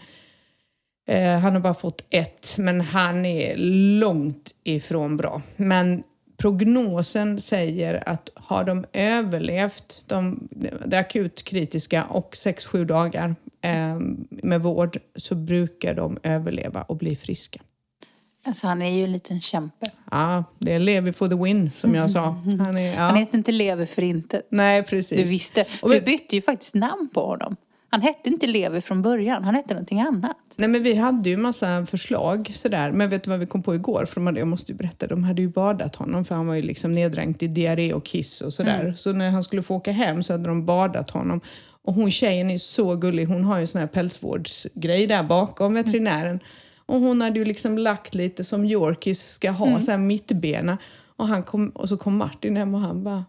Eh, 1.08 1.40
han 1.40 1.54
har 1.54 1.60
bara 1.60 1.74
fått 1.74 2.06
ett, 2.10 2.56
men 2.58 2.82
han 2.82 3.26
är 3.26 3.56
långt 4.00 4.52
ifrån 4.64 5.18
bra. 5.18 5.42
Men 5.56 6.04
prognosen 6.42 7.42
säger 7.42 8.10
att 8.10 8.30
har 8.36 8.64
de 8.64 8.86
överlevt 8.94 10.04
de, 10.08 10.48
det 10.86 11.00
akut 11.00 11.44
kritiska 11.44 12.04
och 12.04 12.34
6-7 12.34 12.86
dagar 12.86 13.36
eh, 13.62 14.00
med 14.30 14.62
vård 14.62 14.98
så 15.16 15.36
brukar 15.36 15.94
de 15.94 16.18
överleva 16.24 16.82
och 16.82 16.98
bli 16.98 17.16
friska. 17.16 17.62
Alltså 18.46 18.68
han 18.68 18.82
är 18.82 18.90
ju 18.90 19.04
en 19.04 19.12
liten 19.12 19.42
kämpe. 19.42 19.92
Ja, 20.12 20.44
det 20.60 20.74
är 20.74 20.80
lever 20.80 21.12
for 21.12 21.28
the 21.28 21.36
win 21.36 21.72
som 21.76 21.96
jag 21.96 22.12
sa. 22.12 22.22
Han 22.60 22.78
är, 22.78 22.94
ja. 22.94 23.00
Han 23.00 23.16
heter 23.16 23.38
inte 23.38 23.52
Lever 23.52 23.86
för 23.86 24.02
inte. 24.02 24.42
Nej, 24.50 24.84
precis. 24.84 25.18
Du 25.18 25.24
visste. 25.24 25.66
Vet- 25.84 26.06
bytte 26.06 26.36
ju 26.36 26.42
faktiskt 26.42 26.74
namn 26.74 27.10
på 27.14 27.26
honom. 27.26 27.56
Han 27.94 28.02
hette 28.02 28.30
inte 28.30 28.48
Lever 28.48 28.82
från 28.82 29.02
början. 29.02 29.44
Han 29.44 29.56
hette 29.56 29.74
någonting 29.74 30.02
annat. 30.02 30.38
Nej 30.56 30.68
men 30.68 30.84
vi 30.84 30.96
hade 30.96 31.30
ju 31.30 31.38
massa 31.38 31.86
förslag 31.86 32.52
sådär. 32.54 32.92
Men 32.92 33.10
vet 33.10 33.24
du 33.24 33.30
vad 33.30 33.40
vi 33.40 33.46
kom 33.46 33.64
på 33.64 33.76
igår? 33.76 34.06
För 34.06 34.16
de 34.16 34.26
hade, 34.26 34.40
jag 34.40 34.48
måste 34.48 34.72
ju 34.72 34.78
berätta, 34.78 35.08
de 35.08 35.24
hade 35.24 35.42
ju 35.42 35.48
badat 35.48 35.96
honom 35.96 36.26
för 36.26 36.36
han 36.36 36.48
var 36.48 36.56
ju 36.56 36.62
liksom 36.62 36.94
neddränkt 36.94 37.44
i 37.44 37.48
diarré 37.48 37.94
och 37.94 38.06
kiss 38.06 38.42
och 38.42 38.54
sådär. 38.54 38.94
Så 38.98 39.14
när 39.14 39.30
han 39.30 39.44
skulle 39.44 39.62
få 39.64 39.76
åka 39.76 39.92
hem 39.92 40.24
så 40.24 40.34
hade 40.34 40.48
de 40.48 40.66
badat 40.66 41.10
honom. 41.10 41.42
Och 41.84 41.94
hon 41.94 42.12
tjejen 42.12 42.50
är 42.50 42.58
så 42.58 42.96
gullig, 42.96 43.26
hon 43.26 43.44
har 43.44 43.58
ju 43.58 43.62
en 43.62 43.68
sån 43.68 43.82
här 43.82 43.88
pälsvårdsgrej 43.88 45.08
där 45.08 45.24
bakom 45.24 45.74
veterinären. 45.74 46.40
Och 46.86 47.00
hon 47.00 47.22
hade 47.22 47.40
ju 47.40 47.46
liksom 47.46 47.78
lagt 47.78 48.16
lite 48.16 48.44
som 48.44 48.66
Yorkies 48.66 49.34
ska 49.34 49.52
ha, 49.52 49.82
så 49.82 49.92
här 49.92 49.98
mittbena. 49.98 50.78
Och, 51.16 51.28
han 51.28 51.44
kom, 51.44 51.70
och 51.70 51.90
så 51.90 51.98
kom 51.98 52.18
Martin 52.18 52.58
hem 52.58 52.76
och 52.76 52.82
han 52.82 53.04
bara 53.04 53.24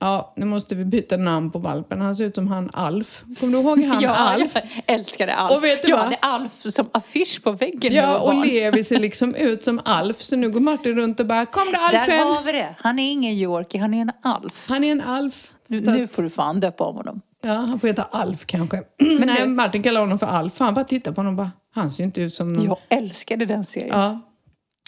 Ja, 0.00 0.32
nu 0.36 0.46
måste 0.46 0.74
vi 0.74 0.84
byta 0.84 1.16
namn 1.16 1.50
på 1.50 1.58
valpen. 1.58 2.00
Han 2.00 2.16
ser 2.16 2.24
ut 2.24 2.34
som 2.34 2.48
han 2.48 2.70
Alf. 2.72 3.24
Kommer 3.40 3.52
du 3.52 3.62
ihåg 3.62 3.82
han 3.84 4.04
Alf? 4.16 4.50
jag 4.54 4.62
älskade 4.86 5.34
Alf. 5.34 5.56
Och 5.56 5.64
vet 5.64 5.82
du 5.82 5.88
jag 5.88 5.96
vad? 5.96 6.04
hade 6.04 6.16
Alf 6.16 6.52
som 6.72 6.86
affisch 6.92 7.40
på 7.44 7.52
väggen 7.52 7.94
Ja, 7.94 8.18
och 8.18 8.34
barn. 8.34 8.46
Levi 8.46 8.84
ser 8.84 8.98
liksom 8.98 9.34
ut 9.34 9.62
som 9.64 9.80
Alf. 9.84 10.22
Så 10.22 10.36
nu 10.36 10.50
går 10.50 10.60
Martin 10.60 10.94
runt 10.96 11.20
och 11.20 11.26
bara 11.26 11.46
Kom 11.46 11.64
då 11.66 11.70
Där 11.72 11.98
Alfen! 11.98 12.18
har 12.18 12.42
vi 12.42 12.52
det. 12.52 12.74
Han 12.78 12.98
är 12.98 13.10
ingen 13.12 13.32
Yorkie, 13.32 13.80
han 13.80 13.94
är 13.94 14.00
en 14.02 14.10
Alf. 14.22 14.64
Han 14.68 14.84
är 14.84 14.92
en 14.92 15.00
Alf. 15.00 15.52
Nu, 15.68 15.82
Så 15.82 15.90
nu 15.90 16.04
att, 16.04 16.12
får 16.12 16.22
du 16.22 16.30
fan 16.30 16.60
döpa 16.60 16.84
om 16.84 16.96
honom. 16.96 17.20
ja, 17.42 17.52
han 17.52 17.80
får 17.80 17.88
heta 17.88 18.02
Alf 18.02 18.46
kanske. 18.46 18.76
Men 18.98 19.26
Nej, 19.26 19.46
Martin 19.46 19.82
kallar 19.82 20.00
honom 20.00 20.18
för 20.18 20.26
Alf. 20.26 20.52
Han 20.58 20.74
bara 20.74 20.84
tittar 20.84 21.12
på 21.12 21.16
honom 21.20 21.32
och 21.32 21.36
bara 21.36 21.50
Han 21.74 21.90
ser 21.90 22.02
ju 22.02 22.04
inte 22.04 22.20
ut 22.22 22.34
som 22.34 22.52
någon... 22.52 22.64
Jag 22.64 22.78
älskade 22.88 23.46
den 23.46 23.64
serien. 23.64 23.98
Ja. 23.98 24.20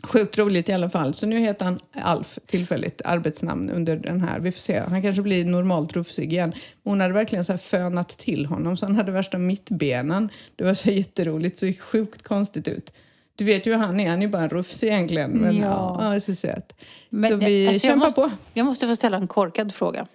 Sjukt 0.03 0.39
roligt 0.39 0.69
i 0.69 0.73
alla 0.73 0.91
fall. 0.91 1.15
Så 1.15 1.27
nu 1.27 1.39
heter 1.39 1.65
han 1.65 1.79
Alf, 2.03 2.39
tillfälligt 2.47 3.03
arbetsnamn 3.05 3.71
under 3.71 3.97
den 3.97 4.21
här. 4.21 4.41
Vi 4.41 4.53
får 4.53 4.61
se. 4.61 4.79
Han 4.79 5.03
kanske 5.03 5.23
blir 5.23 5.45
normalt 5.45 5.93
rufsig 5.93 6.33
igen. 6.33 6.55
Hon 6.85 7.01
hade 7.01 7.15
verkligen 7.15 7.45
så 7.45 7.53
här 7.53 7.59
fönat 7.59 8.09
till 8.09 8.47
honom 8.47 8.77
så 8.77 8.87
han 8.87 8.97
hade 8.97 9.13
värsta 9.13 9.39
mittbenen. 9.39 10.29
Det 10.57 10.65
var 10.65 10.75
så 10.75 10.91
jätteroligt, 10.91 11.59
så 11.59 11.73
sjukt 11.81 12.23
konstigt 12.23 12.69
ut. 12.69 12.93
Du 13.37 13.45
vet 13.45 13.67
ju 13.67 13.73
hur 13.73 13.79
han 13.79 14.01
är, 14.01 14.11
han 14.11 14.19
är 14.19 14.23
ju 14.23 14.29
bara 14.29 14.43
en 14.43 14.49
rufs 14.51 14.85
egentligen. 14.85 15.31
Men 15.31 15.57
ja, 15.57 15.97
Ja. 15.99 16.15
ja 16.15 16.21
så 16.21 16.35
söt. 16.35 16.73
Men, 17.11 17.31
så 17.31 17.37
vi 17.37 17.69
alltså, 17.69 17.87
jag 17.87 17.93
kämpar 17.93 18.07
måste, 18.07 18.21
på. 18.21 18.31
Jag 18.55 18.67
måste 18.67 18.89
få 18.89 18.97
ställa 18.97 19.17
en 19.17 19.29
korkad 19.29 19.75
fråga. 19.75 20.07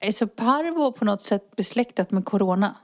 Är 0.00 0.12
så 0.12 0.26
parvo 0.26 0.92
på 0.92 1.04
något 1.04 1.22
sätt 1.22 1.56
besläktat 1.56 2.10
med 2.10 2.24
corona? 2.24 2.74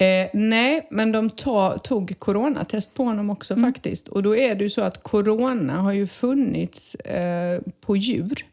Eh, 0.00 0.28
nej, 0.32 0.86
men 0.90 1.12
de 1.12 1.30
ta, 1.30 1.78
tog 1.78 2.18
coronatest 2.18 2.94
på 2.94 3.04
honom 3.04 3.30
också 3.30 3.54
Mm. 3.54 3.72
faktiskt. 3.72 4.08
Och 4.08 4.22
då 4.22 4.36
är 4.36 4.54
det 4.54 4.64
ju 4.64 4.70
så 4.70 4.82
att 4.82 5.02
corona 5.02 5.80
har 5.80 5.92
ju 5.92 6.06
funnits 6.06 6.94
eh, 6.94 7.60
på 7.80 7.96
djur. 7.96 8.46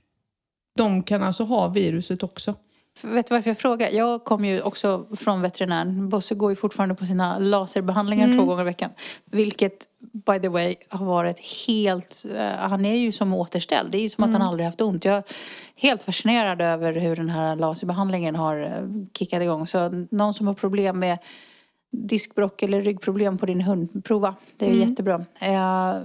De 0.77 1.03
kan 1.03 1.23
alltså 1.23 1.43
ha 1.43 1.67
viruset 1.67 2.23
också. 2.23 2.55
Vet 3.03 3.27
du 3.27 3.33
varför 3.33 3.49
jag 3.49 3.57
frågar? 3.57 3.89
Jag 3.89 4.23
kommer 4.23 4.49
ju 4.49 4.61
också 4.61 5.05
från 5.15 5.41
veterinären. 5.41 6.09
Bosse 6.09 6.35
går 6.35 6.51
ju 6.51 6.55
fortfarande 6.55 6.95
på 6.95 7.05
sina 7.05 7.39
laserbehandlingar 7.39 8.37
två 8.37 8.45
gånger 8.45 8.61
i 8.61 8.65
veckan. 8.65 8.91
Vilket, 9.25 9.87
by 10.25 10.39
the 10.39 10.49
way, 10.49 10.75
har 10.89 11.05
varit 11.05 11.39
helt... 11.67 12.25
eh, 12.35 12.45
han 12.45 12.85
är 12.85 12.95
ju 12.95 13.11
som 13.11 13.33
återställd. 13.33 13.91
Det 13.91 13.97
är 13.97 14.01
ju 14.01 14.09
som 14.09 14.23
att 14.23 14.31
han 14.31 14.41
aldrig 14.41 14.65
haft 14.65 14.81
ont. 14.81 15.05
Jag 15.05 15.15
är 15.15 15.23
helt 15.75 16.03
fascinerad 16.03 16.61
över 16.61 16.93
hur 16.93 17.15
den 17.15 17.29
här 17.29 17.55
laserbehandlingen 17.55 18.35
har 18.35 18.59
eh, 18.59 19.05
kickat 19.17 19.41
igång. 19.41 19.67
Så 19.67 20.05
någon 20.11 20.33
som 20.33 20.47
har 20.47 20.53
problem 20.53 20.99
med 20.99 21.17
diskbråck 21.91 22.63
eller 22.63 22.81
ryggproblem 22.81 23.37
på 23.37 23.45
din 23.45 23.61
hund, 23.61 24.03
prova. 24.05 24.35
Det 24.57 24.65
är 24.65 24.73
jättebra. 24.73 25.25
Eh, 25.39 25.95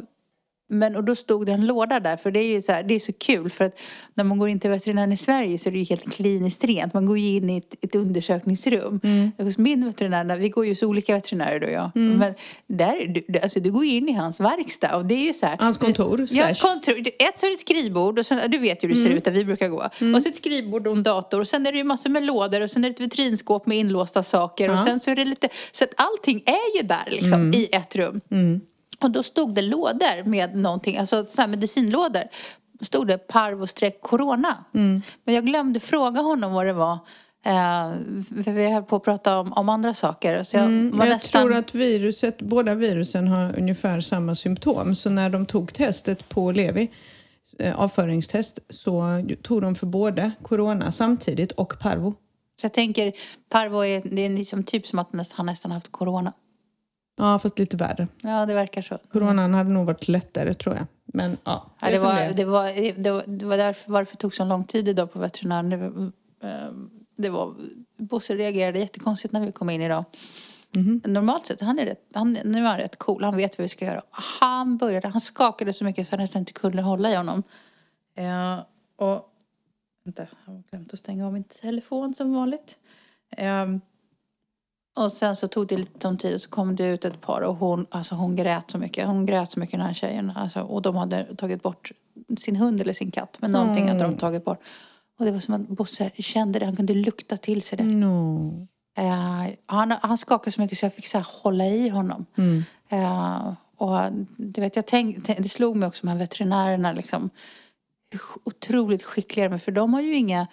men 0.72 0.96
och 0.96 1.04
då 1.04 1.16
stod 1.16 1.46
det 1.46 1.52
en 1.52 1.66
låda 1.66 2.00
där, 2.00 2.16
för 2.16 2.30
det 2.30 2.40
är 2.40 2.44
ju 2.54 2.62
så, 2.62 2.72
här, 2.72 2.82
det 2.82 2.94
är 2.94 3.00
så 3.00 3.12
kul 3.12 3.50
för 3.50 3.64
att 3.64 3.74
när 4.14 4.24
man 4.24 4.38
går 4.38 4.48
in 4.48 4.60
till 4.60 4.70
veterinären 4.70 5.12
i 5.12 5.16
Sverige 5.16 5.58
så 5.58 5.68
är 5.68 5.72
det 5.72 5.78
ju 5.78 5.84
helt 5.84 6.12
kliniskt 6.12 6.64
rent. 6.64 6.94
Man 6.94 7.06
går 7.06 7.18
ju 7.18 7.28
in 7.36 7.50
i 7.50 7.56
ett, 7.56 7.74
ett 7.84 7.94
undersökningsrum. 7.94 9.00
Hos 9.38 9.58
min 9.58 9.84
veterinär, 9.86 10.24
när- 10.24 10.36
vi 10.36 10.48
går 10.48 10.64
ju 10.64 10.70
hos 10.70 10.82
olika 10.82 11.14
veterinärer 11.14 11.60
du 11.60 11.66
och 11.66 11.72
jag. 11.72 11.90
Men 11.94 12.34
där, 12.66 13.22
du, 13.28 13.38
alltså, 13.38 13.60
du 13.60 13.72
går 13.72 13.84
in 13.84 14.08
i 14.08 14.12
hans 14.12 14.40
verkstad 14.40 14.96
och 14.96 15.06
det 15.06 15.14
är 15.14 15.18
ju 15.26 15.32
så 15.34 15.46
här. 15.46 15.56
Hans 15.60 15.78
kontor, 15.78 16.26
Ja, 16.30 16.48
kontor. 16.62 16.98
Ett 16.98 17.38
så 17.38 17.46
är 17.46 17.50
det 17.50 17.54
ett 17.54 17.60
skrivbord, 17.60 18.18
och 18.18 18.26
sen, 18.26 18.50
du 18.50 18.58
vet 18.58 18.84
ju 18.84 18.88
hur 18.88 18.94
det 18.94 19.00
ser 19.02 19.10
ut 19.10 19.24
där 19.24 19.32
vi 19.32 19.44
brukar 19.44 19.68
gå. 19.68 19.88
Och 20.16 20.22
så 20.22 20.28
ett 20.28 20.36
skrivbord 20.36 20.86
och 20.86 20.92
en 20.96 21.02
dator 21.02 21.40
och 21.40 21.48
sen 21.48 21.66
är 21.66 21.72
det 21.72 21.78
ju 21.78 21.84
massor 21.84 22.10
med 22.10 22.22
lådor 22.22 22.60
och 22.60 22.70
sen 22.70 22.84
är 22.84 22.88
det 22.88 22.94
ett 22.94 23.00
vitrinskåp 23.00 23.66
med 23.66 23.78
inlåsta 23.78 24.22
saker 24.22 24.68
och 24.68 24.74
Ja. 24.74 24.84
sen 24.84 25.00
så 25.00 25.10
är 25.10 25.16
det 25.16 25.24
lite, 25.24 25.48
så 25.72 25.84
att 25.84 25.90
allting 25.96 26.42
är 26.46 26.76
ju 26.76 26.82
där 26.88 27.04
liksom 27.10 27.54
i 27.54 27.68
ett 27.72 27.96
rum. 27.96 28.20
Och 29.02 29.10
då 29.10 29.22
stod 29.22 29.54
det 29.54 29.62
lådor 29.62 30.24
med 30.24 30.56
någonting, 30.56 30.96
alltså 30.98 31.26
så 31.28 31.40
här 31.40 31.48
medicinlådor. 31.48 32.22
Då 32.78 32.84
stod 32.84 33.06
det 33.06 33.18
parvo 33.18 33.66
corona. 34.00 34.64
Men 35.24 35.34
jag 35.34 35.46
glömde 35.46 35.80
fråga 35.80 36.20
honom 36.20 36.52
vad 36.52 36.66
det 36.66 36.72
var. 36.72 36.98
Eh, 37.44 37.92
för 38.44 38.52
vi 38.52 38.70
höll 38.70 38.82
på 38.82 38.96
att 38.96 39.04
prata 39.04 39.38
om, 39.38 39.52
om 39.52 39.68
andra 39.68 39.94
saker. 39.94 40.42
Så 40.42 40.56
jag 40.56 40.64
Mm, 40.64 40.94
Jag 40.98 41.08
nästan... 41.08 41.42
tror 41.42 41.54
att 41.54 41.74
viruset, 41.74 42.42
båda 42.42 42.74
virusen 42.74 43.28
har 43.28 43.58
ungefär 43.58 44.00
samma 44.00 44.34
symptom. 44.34 44.94
Så 44.94 45.10
när 45.10 45.30
de 45.30 45.46
tog 45.46 45.72
testet 45.74 46.28
på 46.28 46.52
Levi, 46.52 46.90
eh, 47.58 47.80
avföringstest, 47.80 48.58
så 48.68 49.02
tog 49.42 49.62
de 49.62 49.74
för 49.74 49.86
både 49.86 50.30
corona 50.42 50.92
samtidigt 50.92 51.52
och 51.52 51.78
parvo. 51.80 52.14
Så 52.60 52.64
jag 52.64 52.72
tänker, 52.72 53.12
parvo 53.48 53.84
är, 53.84 54.02
det 54.04 54.22
är 54.22 54.30
liksom 54.30 54.64
typ 54.64 54.86
som 54.86 54.98
att 54.98 55.08
han 55.32 55.46
nästan 55.46 55.70
haft 55.72 55.92
corona. 55.92 56.32
Ja, 57.16 57.38
fast 57.38 57.58
lite 57.58 57.76
värre. 57.76 58.08
Ja, 58.22 58.46
det 58.46 58.54
verkar 58.54 58.82
så. 58.82 58.98
Coronan 59.12 59.54
hade 59.54 59.70
nog 59.70 59.86
varit 59.86 60.08
lättare 60.08 60.54
tror 60.54 60.74
jag. 60.74 60.86
Men 61.04 61.38
ja, 61.44 61.70
Ja, 61.80 61.86
är 61.86 61.92
det, 61.92 61.98
var, 61.98 62.14
det 62.14 62.32
det, 62.32 62.44
var, 62.44 62.92
det, 63.02 63.10
var, 63.10 63.24
det 63.26 63.44
var 63.46 63.56
därför 63.56 63.92
varför 63.92 64.12
det 64.12 64.18
tog 64.18 64.34
så 64.34 64.44
lång 64.44 64.64
tid 64.64 64.88
idag 64.88 65.12
på 65.12 65.18
veterinären. 65.18 65.70
Det, 65.70 65.76
var, 65.76 66.12
eh, 66.42 66.72
det 67.16 67.28
var, 67.28 67.54
Bosse 67.96 68.34
reagerade 68.34 68.78
jättekonstigt 68.78 69.32
när 69.32 69.46
vi 69.46 69.52
kom 69.52 69.70
in 69.70 69.82
idag. 69.82 70.04
Mhm. 70.74 71.00
Normalt 71.04 71.46
sett, 71.46 71.60
han 71.60 71.78
är 71.78 71.84
rätt, 71.84 72.04
han, 72.14 72.32
nu 72.44 72.58
är 72.58 72.68
han 72.68 72.78
rätt 72.78 72.98
cool. 72.98 73.24
Han 73.24 73.36
vet 73.36 73.58
vad 73.58 73.62
vi 73.62 73.68
ska 73.68 73.84
göra. 73.84 74.02
Han 74.10 74.76
började, 74.76 75.08
han 75.08 75.20
skakade 75.20 75.72
så 75.72 75.84
mycket 75.84 76.08
så 76.08 76.12
jag 76.12 76.18
nästan 76.20 76.40
inte 76.40 76.52
kunde 76.52 76.82
hålla 76.82 77.10
i 77.10 77.14
honom. 77.14 77.42
Eh, 78.14 78.58
och, 78.96 79.28
vänta, 80.04 80.26
jag 80.46 80.52
har 80.52 80.62
glömt 80.70 80.92
att 80.92 80.98
stänga 80.98 81.26
av 81.26 81.32
min 81.32 81.44
telefon 81.44 82.14
som 82.14 82.34
vanligt. 82.34 82.76
Eh, 83.36 83.66
och 84.94 85.12
sen 85.12 85.36
så 85.36 85.48
tog 85.48 85.66
det 85.66 85.76
lite 85.76 86.08
om 86.08 86.18
tid 86.18 86.34
och 86.34 86.40
så 86.40 86.50
kom 86.50 86.76
det 86.76 86.84
ut 86.84 87.04
ett 87.04 87.20
par 87.20 87.40
och 87.40 87.56
hon, 87.56 87.86
alltså 87.90 88.14
hon 88.14 88.36
grät 88.36 88.70
så 88.70 88.78
mycket. 88.78 89.06
Hon 89.06 89.26
grät 89.26 89.50
så 89.50 89.60
mycket 89.60 89.78
den 89.78 89.86
här 89.86 89.94
tjejen. 89.94 90.30
Alltså, 90.30 90.60
och 90.60 90.82
de 90.82 90.96
hade 90.96 91.36
tagit 91.36 91.62
bort 91.62 91.92
sin 92.38 92.56
hund 92.56 92.80
eller 92.80 92.92
sin 92.92 93.10
katt. 93.10 93.36
Men 93.40 93.52
någonting 93.52 93.88
hade 93.88 94.02
de 94.02 94.16
tagit 94.16 94.44
bort. 94.44 94.60
Och 95.18 95.24
det 95.24 95.30
var 95.30 95.40
som 95.40 95.54
att 95.54 95.68
Bosse 95.68 96.10
kände 96.18 96.58
det. 96.58 96.64
Han 96.64 96.76
kunde 96.76 96.94
lukta 96.94 97.36
till 97.36 97.62
sig 97.62 97.78
det. 97.78 97.84
No. 97.84 98.66
Eh, 98.96 99.46
han, 99.66 99.90
han 100.02 100.18
skakade 100.18 100.52
så 100.52 100.60
mycket 100.60 100.78
så 100.78 100.84
jag 100.84 100.94
fick 100.94 101.06
så 101.06 101.18
här 101.18 101.26
hålla 101.42 101.66
i 101.66 101.88
honom. 101.88 102.26
Eh, 102.88 103.52
och 103.76 104.12
du 104.36 104.60
vet, 104.60 104.76
jag 104.76 104.86
tänk, 104.86 105.26
det 105.26 105.48
slog 105.48 105.76
mig 105.76 105.86
också 105.86 106.06
med 106.06 106.18
veterinärerna 106.18 106.92
liksom. 106.92 107.30
Hur 108.10 108.20
otroligt 108.44 109.02
skickliga 109.02 109.48
de 109.48 109.54
är. 109.54 109.58
För 109.58 109.72
de 109.72 109.94
har 109.94 110.00
ju 110.00 110.16
inga... 110.16 110.46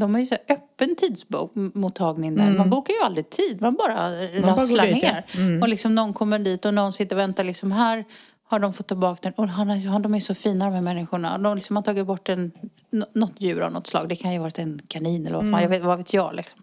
De 0.00 0.14
har 0.14 0.20
ju 0.20 0.26
så 0.26 0.36
öppen 0.48 0.96
tidsmottagning 0.96 2.36
där. 2.36 2.58
Man 2.58 2.70
bokar 2.70 2.94
ju 2.94 3.00
aldrig 3.00 3.30
tid. 3.30 3.62
Man 3.62 3.74
bara 3.74 3.94
bara 3.94 4.40
går 4.40 4.42
rasslar 4.42 4.86
dit, 4.86 5.02
ja. 5.02 5.22
ner. 5.36 5.62
Och 5.62 5.68
liksom 5.68 5.94
någon 5.94 6.12
kommer 6.12 6.38
dit 6.38 6.64
och 6.64 6.74
någon 6.74 6.92
sitter 6.92 7.16
och 7.16 7.20
väntar 7.20 7.44
liksom 7.44 7.72
här 7.72 8.04
har 8.48 8.58
de 8.58 8.72
fått 8.72 8.88
tillbaka 8.88 9.20
den. 9.22 9.32
Och 9.32 9.48
han, 9.48 10.02
de 10.02 10.14
är 10.14 10.20
så 10.20 10.34
fina 10.34 10.64
de 10.64 10.74
här 10.74 10.80
människorna. 10.80 11.38
De 11.38 11.56
liksom 11.56 11.76
har 11.76 11.82
tagit 11.82 12.06
bort 12.06 12.28
en, 12.28 12.52
nå- 12.90 13.06
något 13.12 13.40
djur 13.40 13.60
av 13.60 13.72
något 13.72 13.86
slag. 13.86 14.08
Det 14.08 14.16
kan 14.16 14.32
ju 14.32 14.38
ha 14.38 14.42
varit 14.42 14.58
en 14.58 14.80
kanin 14.88 15.26
eller 15.26 15.36
vad 15.36 15.50
fan, 15.52 15.62
jag 15.62 15.68
vet, 15.68 15.82
vad 15.82 15.98
vet 15.98 16.12
jag 16.12 16.34
liksom. 16.34 16.62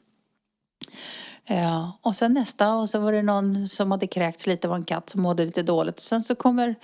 Ja, 1.46 2.00
och 2.02 2.16
sen 2.16 2.34
nästa 2.34 2.76
och 2.76 2.90
så 2.90 3.00
var 3.00 3.12
det 3.12 3.22
någon 3.22 3.68
som 3.68 3.92
hade 3.92 4.08
kräkts 4.08 4.48
lite 4.48 4.68
var 4.68 4.76
en 4.76 4.86
katt 4.86 5.10
som 5.10 5.22
mådde 5.22 5.46
lite 5.46 5.64
dåligt. 5.64 6.00
Sen 6.00 6.22
så 6.24 6.36
kommer, 6.36 6.76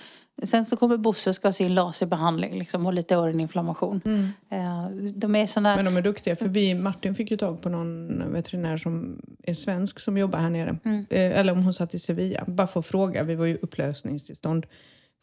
sen 0.44 0.66
så 0.66 0.76
kommer 0.76 0.96
Bosse 0.96 1.30
och 1.30 1.36
ska 1.36 1.48
ha 1.48 1.52
sin 1.52 1.74
laserbehandling 1.74 2.58
liksom, 2.58 2.86
och 2.86 2.94
lite 2.94 3.14
öroninflammation. 3.14 4.00
Ja, 4.48 4.90
de 5.14 5.36
är 5.36 5.46
såna... 5.46 5.76
Men 5.76 5.84
de 5.84 5.96
är 5.96 6.02
duktiga 6.02 6.36
för 6.36 6.48
vi, 6.48 6.74
Martin 6.74 7.14
fick 7.14 7.30
ju 7.30 7.36
tag 7.36 7.62
på 7.62 7.68
någon 7.68 8.32
veterinär 8.32 8.76
som 8.76 9.22
är 9.42 9.54
svensk 9.54 10.00
som 10.00 10.18
jobbar 10.18 10.38
här 10.38 10.50
nere. 10.50 10.76
Eh, 10.84 11.38
eller 11.38 11.52
om 11.52 11.62
hon 11.62 11.74
satt 11.74 11.94
i 11.94 11.98
Sevilla. 11.98 12.44
Bara 12.46 12.66
för 12.66 12.80
att 12.80 12.86
fråga, 12.86 13.22
vi 13.22 13.34
var 13.34 13.46
ju 13.46 13.58
upplösningstillstånd. 13.62 14.66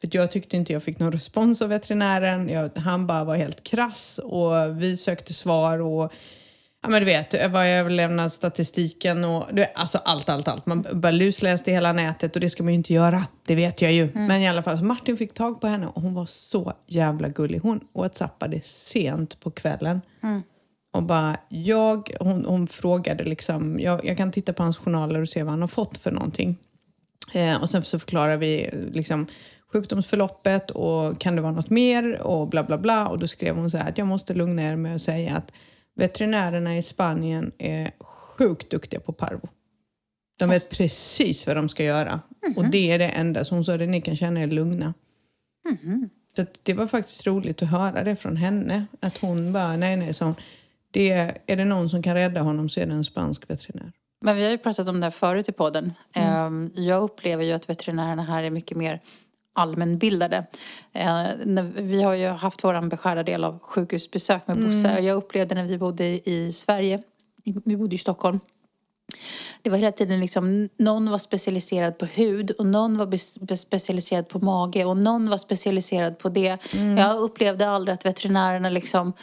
För 0.01 0.09
jag 0.11 0.31
tyckte 0.31 0.57
inte 0.57 0.73
jag 0.73 0.83
fick 0.83 0.99
någon 0.99 1.11
respons 1.11 1.61
av 1.61 1.69
veterinären. 1.69 2.49
Jag, 2.49 2.69
han 2.75 3.07
bara 3.07 3.23
var 3.23 3.35
helt 3.35 3.63
krass 3.63 4.19
och 4.23 4.81
vi 4.81 4.97
sökte 4.97 5.33
svar 5.33 5.79
och 5.79 6.13
Ja 6.87 6.91
men 6.91 7.01
du 7.01 7.05
vet, 7.05 7.51
vad 7.51 7.71
jag 7.71 7.79
överlämnade 7.79 8.29
statistiken 8.29 9.23
och 9.23 9.45
du 9.49 9.55
vet, 9.55 9.71
alltså 9.75 9.97
allt, 9.97 10.29
allt, 10.29 10.47
allt. 10.47 10.65
Man 10.65 10.85
bara 10.93 11.11
lusläste 11.11 11.71
hela 11.71 11.93
nätet 11.93 12.35
och 12.35 12.41
det 12.41 12.49
ska 12.49 12.63
man 12.63 12.73
ju 12.73 12.77
inte 12.77 12.93
göra. 12.93 13.25
Det 13.47 13.55
vet 13.55 13.81
jag 13.81 13.93
ju. 13.93 14.09
Men 14.13 14.41
i 14.41 14.47
alla 14.47 14.63
fall, 14.63 14.83
Martin 14.83 15.17
fick 15.17 15.33
tag 15.33 15.61
på 15.61 15.67
henne 15.67 15.87
och 15.87 16.01
hon 16.01 16.13
var 16.13 16.25
så 16.25 16.73
jävla 16.85 17.29
gullig. 17.29 17.59
Hon 17.59 17.79
whatsappade 17.93 18.61
sent 18.61 19.39
på 19.39 19.51
kvällen. 19.51 20.01
Och 20.93 21.03
bara, 21.03 21.37
jag, 21.49 22.11
hon, 22.19 22.45
hon 22.45 22.67
frågade 22.67 23.23
liksom, 23.23 23.79
jag, 23.79 24.05
jag 24.05 24.17
kan 24.17 24.31
titta 24.31 24.53
på 24.53 24.63
hans 24.63 24.77
journaler 24.77 25.21
och 25.21 25.29
se 25.29 25.43
vad 25.43 25.51
han 25.51 25.61
har 25.61 25.67
fått 25.67 25.97
för 25.97 26.11
någonting. 26.11 26.57
Eh, 27.33 27.61
och 27.61 27.69
sen 27.69 27.83
så 27.83 27.99
förklarar 27.99 28.37
vi 28.37 28.69
liksom 28.91 29.27
sjukdomsförloppet 29.73 30.71
och 30.71 31.19
kan 31.19 31.35
det 31.35 31.41
vara 31.41 31.51
något 31.51 31.69
mer 31.69 32.21
och 32.21 32.47
bla 32.47 32.63
bla 32.63 32.77
bla. 32.77 33.07
Och 33.07 33.19
då 33.19 33.27
skrev 33.27 33.55
hon 33.55 33.71
så 33.71 33.77
här 33.77 33.89
att 33.89 33.97
jag 33.97 34.07
måste 34.07 34.33
lugna 34.33 34.61
er 34.61 34.75
med 34.75 34.95
att 34.95 35.01
säga 35.01 35.35
att 35.35 35.51
veterinärerna 35.97 36.77
i 36.77 36.81
Spanien 36.81 37.51
är 37.57 37.91
sjukt 37.99 38.69
duktiga 38.71 38.99
på 38.99 39.13
parvo. 39.13 39.49
De 40.39 40.49
vet 40.49 40.69
precis 40.69 41.47
vad 41.47 41.55
de 41.55 41.69
ska 41.69 41.83
göra. 41.83 42.19
Och 42.57 42.65
det 42.71 42.91
är 42.91 42.99
det 42.99 43.09
enda. 43.09 43.45
Så 43.45 43.55
hon 43.55 43.65
sa 43.65 43.73
att 43.73 43.81
ni 43.89 44.01
kan 44.01 44.15
känna 44.15 44.41
er 44.41 44.47
lugna. 44.47 44.93
Så 46.35 46.41
att 46.41 46.59
det 46.63 46.73
var 46.73 46.87
faktiskt 46.87 47.27
roligt 47.27 47.61
att 47.61 47.69
höra 47.69 48.03
det 48.03 48.15
från 48.15 48.35
henne. 48.35 48.85
Att 48.99 49.17
hon 49.17 49.53
bara, 49.53 49.77
nej 49.77 49.97
nej, 49.97 50.13
sa 50.13 50.25
hon. 50.25 50.35
Det, 50.91 51.11
är 51.47 51.55
det 51.55 51.65
någon 51.65 51.89
som 51.89 52.03
kan 52.03 52.13
rädda 52.15 52.41
honom 52.41 52.69
så 52.69 52.79
är 52.79 52.85
det 52.85 52.93
en 52.93 53.03
spansk 53.03 53.49
veterinär. 53.49 53.91
Men 54.21 54.35
vi 54.37 54.43
har 54.43 54.51
ju 54.51 54.57
pratat 54.57 54.87
om 54.87 54.99
det 54.99 55.05
här 55.05 55.11
förut 55.11 55.49
i 55.49 55.51
podden. 55.51 55.93
Ehm, 56.13 56.71
Jag 56.75 57.03
upplever 57.03 57.43
ju 57.43 57.51
att 57.51 57.69
veterinärerna 57.69 58.23
här 58.23 58.43
är 58.43 58.49
mycket 58.49 58.77
mer 58.77 59.01
allmänbildade. 59.57 60.45
Eh, 60.93 61.23
Vi 61.75 62.01
har 62.01 62.13
ju 62.13 62.27
haft 62.27 62.63
vår 62.63 62.89
beskärda 62.89 63.23
del 63.23 63.43
av 63.43 63.59
sjukhusbesök 63.59 64.47
med 64.47 64.57
Bosse. 64.57 64.99
Jag 64.99 65.15
upplevde 65.17 65.55
när 65.55 65.63
vi 65.63 65.77
bodde 65.77 66.29
i 66.29 66.53
Sverige, 66.53 67.01
vi 67.43 67.77
bodde 67.77 67.95
i 67.95 67.97
Stockholm, 67.97 68.39
det 69.61 69.69
var 69.69 69.77
hela 69.77 69.91
tiden 69.91 70.19
liksom, 70.19 70.69
någon 70.77 71.09
var 71.09 71.17
specialiserad 71.17 71.97
på 71.97 72.05
hud 72.05 72.51
och 72.51 72.65
någon 72.65 72.97
var 72.97 73.55
specialiserad 73.55 74.27
på 74.27 74.39
mage 74.39 74.85
och 74.85 74.97
någon 74.97 75.29
var 75.29 75.37
specialiserad 75.37 76.17
på 76.17 76.29
det. 76.29 76.57
Jag 76.97 77.17
upplevde 77.17 77.69
aldrig 77.69 77.93
att 77.93 78.05
veterinärerna 78.05 78.69
liksom 78.69 79.13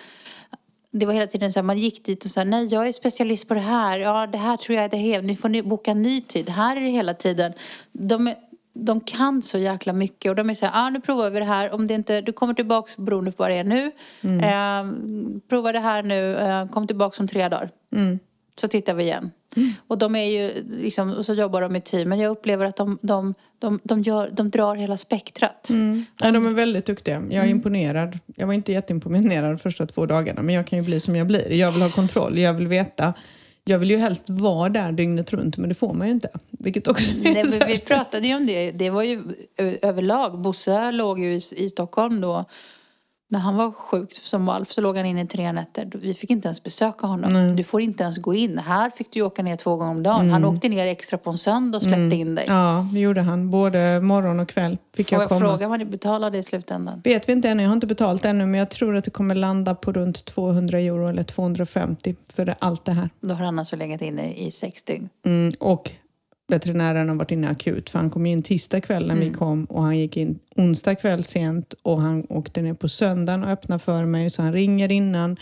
det 0.90 1.06
var 1.06 1.12
hela 1.12 1.26
tiden 1.26 1.52
så 1.52 1.58
här, 1.58 1.64
man 1.64 1.78
gick 1.78 2.04
dit 2.04 2.24
och 2.24 2.30
sa 2.30 2.44
nej 2.44 2.66
jag 2.66 2.88
är 2.88 2.92
specialist 2.92 3.48
på 3.48 3.54
det 3.54 3.60
här, 3.60 3.98
ja 3.98 4.26
det 4.26 4.38
här 4.38 4.56
tror 4.56 4.76
jag 4.76 4.84
är 4.84 4.88
det 4.88 4.96
här, 4.96 5.22
nu 5.22 5.36
får 5.36 5.48
ni 5.48 5.62
boka 5.62 5.94
ny 5.94 6.20
tid. 6.20 6.48
Här 6.48 6.76
är 6.76 6.80
det 6.80 6.88
hela 6.88 7.14
tiden. 7.14 7.52
De, 7.92 8.34
de 8.74 9.00
kan 9.00 9.42
så 9.42 9.58
jäkla 9.58 9.92
mycket 9.92 10.30
och 10.30 10.36
de 10.36 10.50
är 10.50 10.54
så 10.54 10.66
här, 10.66 10.86
ah, 10.86 10.90
nu 10.90 11.00
provar 11.00 11.30
vi 11.30 11.38
det 11.38 11.44
här, 11.44 11.74
om 11.74 11.86
det 11.86 11.94
inte, 11.94 12.20
du 12.20 12.32
kommer 12.32 12.54
tillbaks 12.54 12.96
beroende 12.96 13.32
på 13.32 13.42
vad 13.42 13.50
det 13.50 13.56
är 13.56 13.64
nu. 13.64 13.92
Eh, 14.40 14.84
prova 15.48 15.72
det 15.72 15.80
här 15.80 16.02
nu, 16.02 16.34
eh, 16.36 16.68
kom 16.68 16.86
tillbaks 16.86 17.20
om 17.20 17.28
tre 17.28 17.48
dagar. 17.48 17.70
Så 18.60 18.68
tittar 18.68 18.94
vi 18.94 19.04
igen. 19.04 19.30
Och 19.86 19.98
de 19.98 20.16
är 20.16 20.24
ju 20.24 20.64
liksom, 20.80 21.12
och 21.12 21.26
så 21.26 21.34
jobbar 21.34 21.60
de 21.60 21.76
i 21.76 21.80
team. 21.80 22.08
Men 22.08 22.18
jag 22.18 22.30
upplever 22.30 22.66
att 22.66 22.76
de, 22.76 22.98
de, 23.02 23.34
de, 23.58 23.80
de, 23.82 24.02
gör, 24.02 24.30
de 24.30 24.50
drar 24.50 24.74
hela 24.76 24.96
spektrat. 24.96 25.66
Ja, 26.22 26.32
de 26.32 26.46
är 26.46 26.54
väldigt 26.54 26.86
duktiga. 26.86 27.22
Jag 27.30 27.44
är 27.44 27.48
imponerad. 27.48 28.18
Jag 28.36 28.46
var 28.46 28.54
inte 28.54 28.72
jätteimponerad 28.72 29.50
de 29.50 29.58
första 29.58 29.86
två 29.86 30.06
dagarna 30.06 30.42
men 30.42 30.54
jag 30.54 30.66
kan 30.66 30.78
ju 30.78 30.84
bli 30.84 31.00
som 31.00 31.16
jag 31.16 31.26
blir. 31.26 31.52
Jag 31.52 31.72
vill 31.72 31.82
ha 31.82 31.90
kontroll, 31.90 32.38
jag 32.38 32.54
vill 32.54 32.66
veta. 32.66 33.14
Jag 33.66 33.78
vill 33.78 33.90
ju 33.90 33.96
helst 33.96 34.30
vara 34.30 34.68
där 34.68 34.92
dygnet 34.92 35.32
runt 35.32 35.56
men 35.56 35.68
det 35.68 35.74
får 35.74 35.94
man 35.94 36.06
ju 36.06 36.12
inte. 36.12 36.28
Vilket 36.50 36.88
också 36.88 37.14
är 37.14 37.34
Nej, 37.34 37.44
men 37.58 37.68
vi 37.68 37.78
pratade 37.78 38.26
ju 38.26 38.34
om 38.34 38.46
det. 38.46 38.70
Det 38.70 38.90
var 38.90 39.02
ju 39.02 39.22
överlag. 39.82 40.40
Bosse 40.40 40.90
låg 40.92 41.20
ju 41.20 41.34
i, 41.34 41.40
i 41.56 41.68
Stockholm 41.68 42.20
då. 42.20 42.44
När 43.34 43.40
han 43.40 43.56
var 43.56 43.72
sjuk 43.72 44.12
som 44.12 44.46
valp 44.46 44.72
så 44.72 44.80
låg 44.80 44.96
han 44.96 45.06
inne 45.06 45.22
i 45.22 45.26
tre 45.26 45.52
nätter. 45.52 45.90
Vi 45.94 46.14
fick 46.14 46.30
inte 46.30 46.48
ens 46.48 46.62
besöka 46.62 47.06
honom. 47.06 47.56
Du 47.56 47.64
får 47.64 47.80
inte 47.80 48.02
ens 48.02 48.18
gå 48.18 48.34
in. 48.34 48.58
Här 48.58 48.90
fick 48.90 49.12
du 49.12 49.22
åka 49.22 49.42
ner 49.42 49.56
två 49.56 49.76
gånger 49.76 49.90
om 49.90 50.02
dagen. 50.02 50.20
Mm. 50.20 50.32
Han 50.32 50.44
åkte 50.44 50.68
ner 50.68 50.86
extra 50.86 51.18
på 51.18 51.30
en 51.30 51.38
söndag 51.38 51.76
och 51.76 51.82
släppte 51.82 52.16
in 52.16 52.34
dig. 52.34 52.44
Ja, 52.48 52.86
det 52.92 53.00
gjorde 53.00 53.20
han. 53.20 53.50
Både 53.50 54.00
morgon 54.00 54.40
och 54.40 54.48
kväll 54.48 54.78
fick 54.96 55.08
Får 55.08 55.16
jag 55.16 55.22
jag 55.22 55.28
komma. 55.28 55.40
fråga 55.40 55.68
vad 55.68 55.78
ni 55.78 55.84
betalade 55.84 56.38
i 56.38 56.42
slutändan? 56.42 57.00
Vet 57.04 57.28
vi 57.28 57.32
inte 57.32 57.48
ännu, 57.48 57.62
jag 57.62 57.70
har 57.70 57.74
inte 57.74 57.86
betalt 57.86 58.24
ännu 58.24 58.46
men 58.46 58.58
jag 58.58 58.70
tror 58.70 58.96
att 58.96 59.04
det 59.04 59.10
kommer 59.10 59.34
landa 59.34 59.74
på 59.74 59.92
runt 59.92 60.24
200 60.24 60.78
euro 60.78 61.08
eller 61.08 61.22
250 61.22 62.14
för 62.34 62.54
allt 62.58 62.84
det 62.84 62.92
här. 62.92 63.10
Då 63.20 63.34
har 63.34 63.44
han 63.44 63.58
alltså 63.58 63.76
legat 63.76 64.02
inne 64.02 64.34
i 64.34 64.50
sex 64.50 64.82
dygn. 64.82 65.08
Mm, 65.24 65.52
och 65.60 65.90
veterinären 66.48 67.08
har 67.08 67.16
varit 67.16 67.30
inne 67.30 67.48
akut 67.50 67.90
för 67.90 67.98
han 67.98 68.10
kom 68.10 68.26
in 68.26 68.42
tisdag 68.42 68.80
kväll 68.80 69.06
när 69.06 69.14
vi 69.14 69.30
kom 69.34 69.64
och 69.64 69.82
han 69.82 69.98
gick 69.98 70.16
in 70.16 70.38
onsdag 70.56 70.94
kväll 70.94 71.24
sent 71.24 71.74
och 71.82 72.00
han 72.00 72.26
åkte 72.28 72.62
ner 72.62 72.74
på 72.74 72.88
söndagen 72.88 73.44
och 73.44 73.50
öppnade 73.50 73.78
för 73.82 74.04
mig 74.04 74.30
så 74.30 74.42
han 74.42 74.52
ringer 74.52 74.92
innan. 74.92 75.36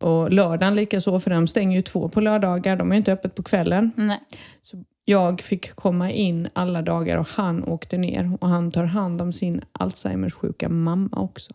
Och 0.00 0.30
lördagen 0.32 0.74
likaså 0.74 1.20
för 1.20 1.30
de 1.30 1.48
stänger 1.48 1.76
ju 1.76 1.82
två 1.82 2.08
på 2.08 2.20
lördagar, 2.20 2.76
de 2.76 2.92
är 2.92 2.96
inte 2.96 3.12
öppet 3.12 3.34
på 3.34 3.42
kvällen. 3.42 3.90
Nej. 3.96 4.20
Så 4.62 4.84
jag 5.04 5.40
fick 5.40 5.74
komma 5.74 6.10
in 6.12 6.48
alla 6.52 6.82
dagar 6.82 7.16
och 7.16 7.28
han 7.28 7.64
åkte 7.64 7.98
ner 7.98 8.38
och 8.40 8.48
han 8.48 8.70
tar 8.70 8.84
hand 8.84 9.22
om 9.22 9.32
sin 9.32 9.60
Alzheimers 9.72 10.32
sjuka 10.34 10.68
mamma 10.68 11.16
också. 11.20 11.52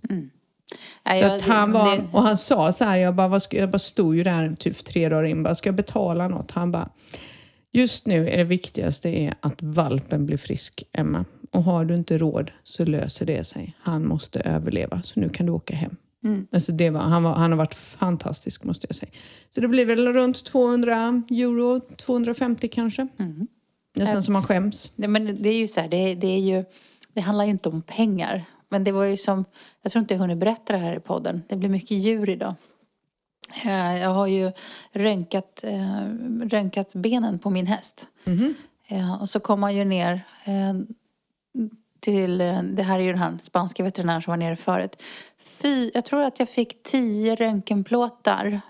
Nej, 1.06 1.22
Så 1.22 1.28
jag- 1.28 1.40
han 1.40 1.72
var, 1.72 1.96
det- 1.96 2.04
och 2.12 2.24
han 2.24 2.38
sa 2.38 2.72
så 2.72 2.84
här, 2.86 2.98
jag 2.98 3.16
bara, 3.16 3.28
vad 3.28 3.42
ska, 3.44 3.58
jag 3.58 3.70
bara 3.72 3.80
stod 3.80 4.16
ju 4.16 4.24
där 4.24 4.56
typ 4.60 4.86
tre 4.86 5.10
dagar 5.10 5.24
in, 5.24 5.44
bara, 5.44 5.56
ska 5.56 5.68
jag 5.68 5.76
betala 5.76 6.28
något? 6.28 6.52
Han 6.52 6.72
bara, 6.72 6.90
just 7.74 8.08
nu 8.08 8.30
är 8.30 8.38
det 8.38 8.44
viktigaste 8.44 9.10
är 9.10 9.34
att 9.40 9.62
valpen 9.62 10.26
blir 10.26 10.38
frisk, 10.38 10.84
Emma. 10.92 11.26
Och 11.52 11.64
har 11.64 11.86
du 11.86 11.96
inte 11.96 12.18
råd 12.18 12.52
så 12.64 12.86
löser 12.86 13.26
det 13.26 13.44
sig. 13.44 13.76
Han 13.80 14.08
måste 14.08 14.40
överleva, 14.40 15.02
så 15.04 15.20
nu 15.20 15.30
kan 15.30 15.46
du 15.46 15.52
åka 15.52 15.76
hem. 15.76 15.96
Mm. 16.24 16.48
Alltså 16.52 16.72
det 16.72 16.90
var, 16.90 17.00
han, 17.00 17.24
var, 17.24 17.34
han 17.34 17.52
har 17.52 17.58
varit 17.58 17.74
fantastisk 17.74 18.64
måste 18.64 18.88
jag 18.90 18.96
säga. 18.96 19.12
Så 19.50 19.62
det 19.62 19.68
blir 19.68 19.86
väl 19.86 20.14
runt 20.14 20.46
200 20.46 21.24
euro, 21.30 21.80
250 21.80 22.68
kanske. 22.68 23.08
Mm. 23.20 23.48
Nästan 23.96 24.24
som 24.24 24.34
man 24.34 24.44
skäms. 24.44 24.94
Nej, 24.96 25.10
men 25.10 25.44
det 25.44 25.50
är 25.50 25.58
ju 25.58 25.68
så 25.68 25.82
här, 25.82 25.88
det, 25.88 26.16
det 26.16 26.28
är 26.28 26.40
ju, 26.40 26.66
det 27.14 27.22
handlar 27.22 27.46
ju 27.46 27.52
inte 27.52 27.70
om 27.70 27.82
pengar. 27.82 28.46
Men 28.70 28.84
det 28.84 28.92
var 28.92 29.04
ju 29.04 29.18
som, 29.18 29.46
jag 29.82 29.92
tror 29.92 30.02
inte 30.02 30.14
jag 30.14 30.20
hunnit 30.20 30.38
berätta 30.38 30.74
det 30.74 30.80
här 30.80 30.96
i 30.96 31.00
podden. 31.00 31.42
Det 31.50 31.56
blir 31.56 31.70
mycket 31.70 31.98
djur 31.98 32.30
idag. 32.30 32.56
Eh, 33.66 34.02
Jag 34.02 34.10
har 34.10 34.28
ju 34.28 34.52
röntgat, 34.92 35.64
eh, 35.64 36.04
röntgat 36.50 36.94
benen 36.94 37.40
på 37.40 37.50
min 37.50 37.68
häst. 37.68 38.08
Eh, 38.88 39.22
Och 39.22 39.30
så 39.30 39.40
kom 39.40 39.64
han 39.64 39.76
ju 39.76 39.86
ner 39.86 40.22
till, 42.00 42.38
det 42.74 42.84
här 42.84 43.00
är 43.00 43.04
ju 43.04 43.12
den 43.12 43.22
här 43.22 43.38
spanska 43.42 43.84
veterinären 43.84 44.22
som 44.22 44.32
var 44.32 44.38
nere 44.38 44.56
förut. 44.56 45.02
Fy, 45.38 45.92
jag 45.94 46.06
tror 46.06 46.24
att 46.24 46.40
jag 46.40 46.50
fick 46.50 46.84
tio 46.84 47.36
röntgenplåtar. 47.36 48.62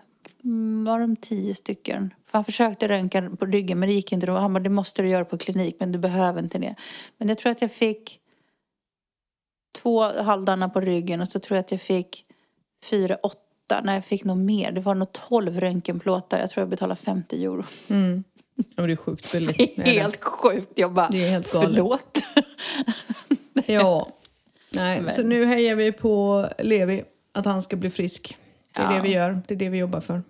Mm, 0.43 0.83
Var 0.85 0.99
de 0.99 1.15
tio 1.15 1.55
stycken? 1.55 2.13
För 2.25 2.37
han 2.37 2.45
försökte 2.45 2.87
röntga 2.87 3.29
på 3.39 3.45
ryggen 3.45 3.79
men 3.79 3.89
det 3.89 3.95
gick 3.95 4.11
inte. 4.11 4.25
då. 4.25 4.33
Han 4.33 4.53
bara, 4.53 4.59
det 4.59 4.69
måste 4.69 5.01
du 5.01 5.07
göra 5.09 5.25
på 5.25 5.37
klinik 5.37 5.75
men 5.79 5.91
du 5.91 5.99
behöver 5.99 6.39
inte 6.43 6.57
det. 6.57 6.75
Men 7.17 7.27
jag 7.29 7.37
tror 7.37 7.51
att 7.51 7.61
jag 7.61 7.71
fick 7.71 8.19
två 9.81 10.01
halvdarna 10.21 10.69
på 10.69 10.81
ryggen 10.81 11.21
och 11.21 11.27
så 11.27 11.39
tror 11.39 11.55
jag 11.57 11.63
att 11.63 11.71
jag 11.71 11.81
fick 11.81 12.25
fyra, 12.83 13.15
åtta. 13.23 13.39
Nej, 13.83 13.95
jag 13.95 14.05
fick 14.05 14.23
nog 14.23 14.37
mer. 14.37 14.71
Det 14.71 14.81
var 14.81 14.95
nog 14.95 15.11
tolv 15.11 15.59
röntgenplåtar. 15.59 16.39
Jag 16.39 16.49
tror 16.49 16.61
jag 16.61 16.69
betalade 16.69 17.01
50 17.01 17.43
euro. 17.43 17.63
Mm. 17.89 18.23
Ja, 18.75 18.83
det 18.85 18.91
är 18.91 18.95
sjukt 18.95 19.31
billigt. 19.31 19.57
Det 19.57 19.81
är 19.81 19.85
det. 19.85 19.91
helt 20.01 20.23
sjukt. 20.23 20.71
Jag 20.75 20.93
bara, 20.93 21.09
Det 21.09 21.23
är 21.25 21.29
helt 21.29 21.51
galet. 21.53 21.69
förlåt. 21.69 22.23
Ja. 23.65 24.07
Nej, 24.75 25.01
Men- 25.01 25.09
så 25.13 25.23
nu 25.23 25.45
hejar 25.45 25.75
vi 25.75 25.91
på 25.91 26.45
Levi, 26.59 27.03
att 27.33 27.45
han 27.45 27.61
ska 27.61 27.75
bli 27.75 27.89
frisk. 27.89 28.37
Det 28.75 28.81
är 28.81 28.85
Ja. 28.85 28.95
det 28.95 29.01
vi 29.01 29.13
gör, 29.13 29.41
det 29.47 29.53
är 29.53 29.57
det 29.57 29.69
vi 29.69 29.77
jobbar 29.77 30.01
för. 30.01 30.23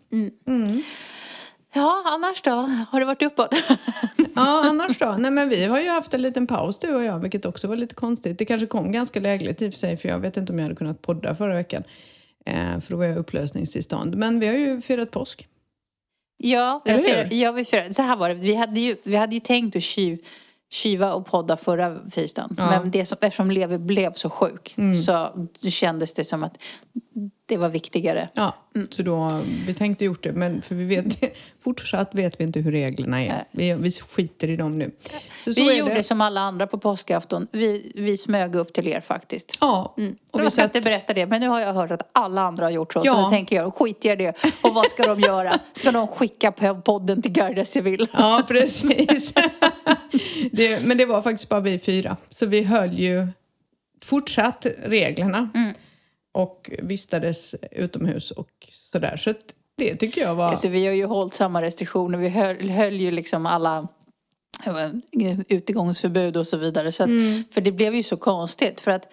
Ja, 1.73 2.03
annars 2.05 2.41
då? 2.41 2.51
Har 2.91 2.99
det 2.99 3.05
varit 3.05 3.21
uppåt? 3.21 3.55
Ja, 4.35 4.65
annars 4.69 4.97
då? 4.97 5.15
Nej, 5.19 5.31
men 5.31 5.49
vi 5.49 5.65
har 5.65 5.79
ju 5.81 5.89
haft 5.89 6.13
en 6.13 6.21
liten 6.21 6.47
paus 6.47 6.79
du 6.79 6.95
och 6.95 7.03
jag, 7.03 7.19
vilket 7.19 7.45
också 7.45 7.67
var 7.67 7.75
lite 7.75 7.95
konstigt. 7.95 8.37
Det 8.37 8.45
kanske 8.45 8.67
kom 8.67 8.91
ganska 8.91 9.19
lägligt 9.19 9.61
i 9.61 9.69
och 9.69 9.73
för 9.73 9.79
sig, 9.79 9.97
för 9.97 10.09
jag 10.09 10.19
vet 10.19 10.37
inte 10.37 10.51
om 10.53 10.59
jag 10.59 10.63
hade 10.63 10.75
kunnat 10.75 11.01
podda 11.01 11.35
förra 11.35 11.55
veckan. 11.55 11.83
Eh, 12.45 12.79
för 12.79 12.91
då 12.91 12.97
var 12.97 13.05
jag 13.05 13.17
upplösningstillstånd. 13.17 14.15
Men 14.15 14.39
vi 14.39 14.47
har 14.47 14.53
ju 14.53 14.81
firat 14.81 15.11
påsk. 15.11 15.47
Ja, 16.37 16.81
vi 16.85 16.91
firade, 16.91 17.35
ja, 17.35 17.51
vi 17.51 17.65
firade. 17.65 17.93
Så 17.93 18.01
här 18.01 18.15
var 18.15 18.29
det. 18.29 18.35
Vi 18.35 18.55
hade 18.55 18.79
ju, 18.79 18.95
vi 19.03 19.15
hade 19.15 19.35
ju 19.35 19.39
tänkt 19.39 19.75
att 19.75 19.83
tjuv, 19.83 20.17
tjuva 20.73 21.13
och 21.13 21.25
podda 21.25 21.57
förra 21.57 21.99
tisdagen. 22.11 22.55
Ja. 22.57 22.63
Mm. 22.67 22.81
Men 22.81 22.91
det 22.91 23.05
som, 23.05 23.17
eftersom 23.21 23.51
Levi 23.51 23.77
blev 23.77 24.13
så 24.13 24.29
sjuk 24.29 24.75
så 25.05 25.29
det 25.61 25.71
kändes 25.71 26.13
det 26.13 26.25
som 26.25 26.43
att 26.43 26.57
det 27.45 27.57
var 27.57 27.69
viktigare. 27.69 28.29
Ja, 28.33 28.55
så 28.89 29.03
då, 29.03 29.41
vi 29.67 29.73
tänkte 29.73 30.05
gjort 30.05 30.23
det, 30.23 30.31
men 30.33 30.61
för 30.61 30.75
vi 30.75 30.85
vet, 30.85 31.35
fortsatt 31.63 32.09
vet 32.15 32.39
vi 32.39 32.43
inte 32.43 32.59
hur 32.59 32.71
reglerna 32.71 33.23
är. 33.23 33.45
Vi, 33.51 33.73
vi 33.73 33.91
skiter 33.91 34.47
i 34.47 34.55
dem 34.55 34.77
nu. 34.77 34.91
Så, 35.43 35.53
så 35.53 35.61
vi 35.63 35.77
gjorde 35.77 35.93
det. 35.93 36.03
som 36.03 36.21
alla 36.21 36.41
andra 36.41 36.67
på 36.67 36.77
påskafton. 36.77 37.47
Vi, 37.51 37.91
vi 37.95 38.17
smög 38.17 38.55
upp 38.55 38.73
till 38.73 38.87
er 38.87 39.01
faktiskt. 39.01 39.57
Ja, 39.61 39.95
Mm. 39.97 40.15
och 40.31 40.43
jag 40.43 40.51
ska 40.53 40.63
inte 40.63 40.81
berätta 40.81 41.13
det, 41.13 41.25
men 41.25 41.41
nu 41.41 41.47
har 41.47 41.59
jag 41.59 41.73
hört 41.73 41.91
att 41.91 42.09
alla 42.11 42.41
andra 42.41 42.65
har 42.65 42.71
gjort 42.71 42.93
så. 42.93 43.01
Ja. 43.05 43.15
Så 43.15 43.21
då 43.21 43.29
tänker 43.29 43.55
jag, 43.55 43.73
skit 43.73 44.05
i 44.05 44.15
det. 44.15 44.29
Och 44.63 44.73
vad 44.73 44.85
ska 44.85 45.03
de 45.15 45.19
göra? 45.21 45.53
Ska 45.73 45.91
de 45.91 46.07
skicka 46.07 46.51
podden 46.85 47.21
till 47.21 47.31
Garda 47.31 47.65
Civil? 47.65 48.07
Ja, 48.13 48.43
precis. 48.47 49.33
det, 50.51 50.85
men 50.85 50.97
det 50.97 51.05
var 51.05 51.21
faktiskt 51.21 51.49
bara 51.49 51.59
vi 51.59 51.79
fyra. 51.79 52.17
Så 52.29 52.45
vi 52.45 52.63
höll 52.63 52.99
ju 52.99 53.27
fortsatt 54.01 54.65
reglerna. 54.83 55.49
Och 56.31 56.71
vistades 56.79 57.55
utomhus 57.71 58.31
och 58.31 58.49
sådär. 58.71 59.17
Så 59.17 59.33
det 59.77 59.95
tycker 59.95 60.21
jag 60.21 60.35
var... 60.35 60.49
Alltså, 60.49 60.67
vi 60.67 60.85
har 60.85 60.93
ju 60.93 61.05
hållit 61.05 61.33
samma 61.33 61.61
restriktioner. 61.61 62.17
Vi 62.17 62.29
höll, 62.29 62.69
höll 62.69 62.93
ju 62.93 63.11
liksom 63.11 63.45
alla 63.45 63.87
eh, 64.65 65.39
utegångsförbud 65.47 66.37
och 66.37 66.47
så 66.47 66.57
vidare. 66.57 66.91
Så 66.91 67.03
att, 67.03 67.09
Mm. 67.09 67.43
För 67.51 67.61
det 67.61 67.71
blev 67.71 67.95
ju 67.95 68.03
så 68.03 68.17
konstigt. 68.17 68.81
För 68.81 68.91
att 68.91 69.07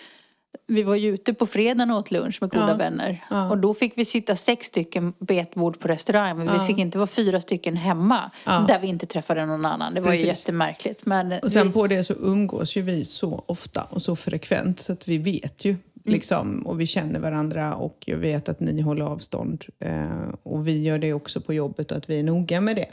vi 0.67 0.83
var 0.83 0.95
ju 0.95 1.09
ute 1.15 1.35
på 1.35 1.47
fredagen 1.47 1.91
och 1.91 1.99
åt 1.99 2.11
lunch 2.11 2.39
med 2.41 2.51
goda 2.51 2.69
Ja. 2.69 2.75
vänner. 2.75 3.25
Ja. 3.31 3.51
Och 3.51 3.59
då 3.59 3.75
fick 3.75 3.99
vi 3.99 4.05
sitta 4.05 4.37
sex 4.37 4.67
stycken 4.67 5.13
på 5.13 5.33
ett 5.33 5.55
bord 5.55 5.81
på 5.81 5.89
restaurang. 5.89 6.39
Men 6.45 6.61
vi 6.61 6.67
fick 6.67 6.79
inte 6.79 6.99
vara 6.99 7.07
fyra 7.07 7.41
stycken 7.41 7.77
hemma. 7.77 8.31
Ja. 8.47 8.65
Där 8.69 8.79
vi 8.81 8.87
inte 8.87 9.07
träffade 9.07 9.47
någon 9.47 9.65
annan. 9.65 9.95
Det 9.95 10.01
var 10.01 10.11
Precis. 10.11 10.25
ju 10.25 10.29
jättemärkligt. 10.29 11.07
Men 11.07 11.33
Och 11.33 11.53
sen 11.53 11.67
vi, 11.67 11.73
på 11.73 11.87
det 11.87 12.05
så 12.05 12.13
umgås 12.15 12.77
ju 12.77 12.83
vi 12.83 13.05
så 13.05 13.45
ofta 13.47 13.83
och 13.91 14.03
så 14.03 14.17
frekvent 14.17 14.81
så 14.81 14.93
att 14.93 15.09
vi 15.09 15.19
vet 15.19 15.65
ju 15.65 15.77
liksom 16.05 16.67
och 16.67 16.81
vi 16.81 16.87
känner 16.87 17.21
varandra 17.21 17.75
och 17.75 18.05
jag 18.07 18.17
vet 18.17 18.49
att 18.49 18.61
ni 18.61 18.81
håller 18.81 19.05
avstånd 19.05 19.65
eh, 19.79 20.05
och 20.43 20.67
vi 20.69 20.83
gör 20.83 20.99
det 20.99 21.13
också 21.13 21.41
på 21.41 21.55
jobbet 21.55 21.91
och 21.91 21.97
att 21.97 22.11
vi 22.11 22.19
är 22.19 22.23
noga 22.23 22.61
med 22.61 22.77
det. 22.77 22.89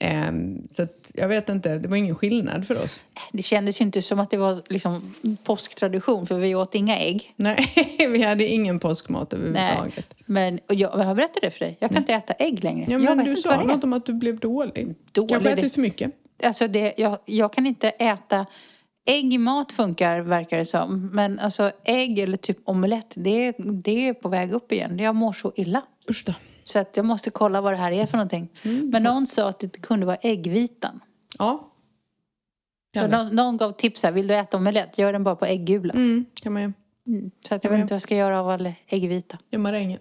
Eh, 0.00 0.32
så 0.70 0.82
att 0.82 1.10
jag 1.14 1.28
vet 1.28 1.48
inte, 1.48 1.78
det 1.78 1.88
var 1.88 1.96
ingen 1.96 2.14
skillnad 2.14 2.66
för 2.66 2.84
oss. 2.84 3.00
det 3.32 3.42
kändes 3.42 3.80
ju 3.80 3.84
inte 3.84 4.02
som 4.02 4.20
att 4.20 4.30
det 4.30 4.36
var 4.36 4.62
liksom 4.68 5.14
påsktradition. 5.44 6.26
För 6.26 6.38
vi 6.38 6.54
åt 6.54 6.74
inga 6.74 6.98
ägg. 6.98 7.32
Nej, 7.36 7.66
vi 8.08 8.22
hade 8.22 8.44
ingen 8.46 8.78
påskmat 8.80 9.32
Nej. 9.32 9.40
överhuvudtaget. 9.40 10.14
Men 10.26 10.58
och 10.68 10.74
jag, 10.74 10.90
jag 11.00 11.04
har 11.04 11.14
berättat 11.14 11.42
det 11.42 11.50
för 11.50 11.58
dig. 11.60 11.76
Jag 11.80 11.90
kan 11.90 11.98
inte 11.98 12.14
äta 12.14 12.32
ägg 12.32 12.64
längre. 12.64 12.92
Ja, 12.92 12.98
jag 12.98 13.16
men 13.16 13.26
du 13.26 13.36
sa 13.36 13.62
något 13.64 13.84
om 13.84 13.92
att 13.92 14.06
du 14.06 14.12
blev 14.12 14.38
dålig. 14.38 14.94
Dålig, 15.12 15.30
Kanske 15.30 15.54
det- 15.54 15.60
ätit 15.60 15.74
för 15.74 15.80
mycket. 15.80 16.12
Alltså 16.42 16.68
det, 16.68 16.94
jag, 16.96 17.18
jag 17.24 17.52
kan 17.52 17.66
inte 17.66 17.88
äta... 17.88 18.46
Ägg 19.06 19.34
i 19.34 19.38
mat 19.38 19.72
funkar, 19.72 20.20
verkar 20.20 20.58
det 20.58 20.66
som. 20.66 21.06
Men 21.12 21.38
alltså 21.38 21.72
ägg 21.84 22.18
eller 22.18 22.36
typ 22.36 22.58
omelett, 22.64 23.12
det, 23.16 23.52
det 23.58 24.08
är 24.08 24.14
på 24.14 24.28
väg 24.28 24.52
upp 24.52 24.72
igen. 24.72 24.98
Jag 24.98 25.14
mår 25.14 25.32
så 25.32 25.52
illa. 25.56 25.82
Usch 26.10 26.24
då. 26.26 26.32
Så 26.68 26.78
att 26.78 26.96
jag 26.96 27.06
måste 27.06 27.30
kolla 27.30 27.60
vad 27.60 27.72
det 27.72 27.76
här 27.76 27.92
är 27.92 28.06
för 28.06 28.16
någonting. 28.16 28.48
Mm, 28.62 28.90
Men 28.90 29.02
någon 29.02 29.26
sa 29.26 29.48
att 29.48 29.60
det 29.60 29.80
kunde 29.82 30.06
vara 30.06 30.16
äggvitan. 30.16 31.00
Ja. 31.38 31.72
Så 32.96 33.06
någon, 33.06 33.26
någon 33.36 33.56
gav 33.56 33.72
tips 33.72 34.02
här, 34.02 34.12
vill 34.12 34.26
du 34.26 34.34
äta 34.34 34.56
omelett? 34.56 34.98
Gör 34.98 35.12
den 35.12 35.24
bara 35.24 35.36
på 35.36 35.44
äggula. 35.46 35.94
Mm, 35.94 36.24
kan 36.42 36.52
man 36.52 36.62
ju. 36.62 36.72
Mm. 37.06 37.30
Så 37.48 37.54
att 37.54 37.64
jag 37.64 37.70
vet 37.70 37.80
inte 37.80 37.92
vad 37.92 37.96
jag 37.96 38.02
ska 38.02 38.16
göra 38.16 38.40
av 38.40 38.48
all 38.48 38.72
äggvita. 38.86 39.38
Gör 39.50 39.58
maränger. 39.58 39.98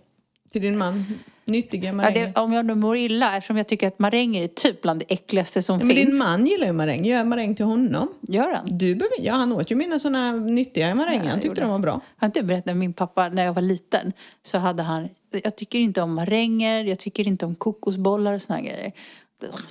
Till 0.52 0.62
din 0.62 0.78
man. 0.78 1.06
Nyttiga 1.46 1.86
Ja, 1.86 1.94
maränger. 1.94 2.32
det, 2.36 2.40
om 2.42 2.54
jag 2.54 2.66
nu 2.66 2.76
mår 2.76 2.98
illa, 2.98 3.38
eftersom 3.38 3.58
jag 3.58 3.68
tycker 3.68 3.88
att 3.88 4.00
maränger 4.00 4.44
är 4.44 4.48
typ 4.48 4.82
bland 4.82 5.00
det 5.00 5.14
äckligaste 5.14 5.62
som 5.62 5.80
Ja, 5.80 5.86
men 5.86 5.96
finns. 5.96 6.10
din 6.10 6.18
man 6.18 6.46
gillar 6.48 6.68
ju 6.68 6.74
maräng. 6.74 7.06
Gör 7.06 7.24
maräng 7.24 7.56
till 7.56 7.66
honom. 7.66 8.08
Gör 8.22 8.54
han? 8.54 8.66
Du 8.78 8.96
behöver, 8.96 9.18
ja, 9.20 9.34
han 9.34 9.52
åt 9.54 9.72
ju 9.72 9.76
mina 9.76 10.00
såna 10.00 10.32
nyttiga 10.32 10.96
maränger. 10.96 11.24
Ja, 11.24 11.30
han 11.30 11.40
tyckte 11.40 11.62
de 11.62 11.70
var 11.70 11.80
bra. 11.80 12.02
Har 12.18 12.26
inte 12.26 12.44
berättat 12.44 12.72
om 12.72 12.80
min 12.80 12.94
pappa 12.94 13.30
när 13.30 13.46
jag 13.46 13.54
var 13.54 13.62
liten? 13.62 14.14
Så 14.44 14.58
hade 14.58 14.84
han, 14.84 15.10
jag 15.44 15.56
tycker 15.56 15.80
inte 15.80 16.02
om 16.02 16.13
maränger, 16.13 16.84
jag 16.84 17.00
tycker 17.00 17.28
inte 17.28 17.46
om 17.46 17.56
kokosbollar 17.56 18.34
och 18.34 18.42
såna 18.42 18.60
här 18.60 18.66
grejer. 18.66 18.92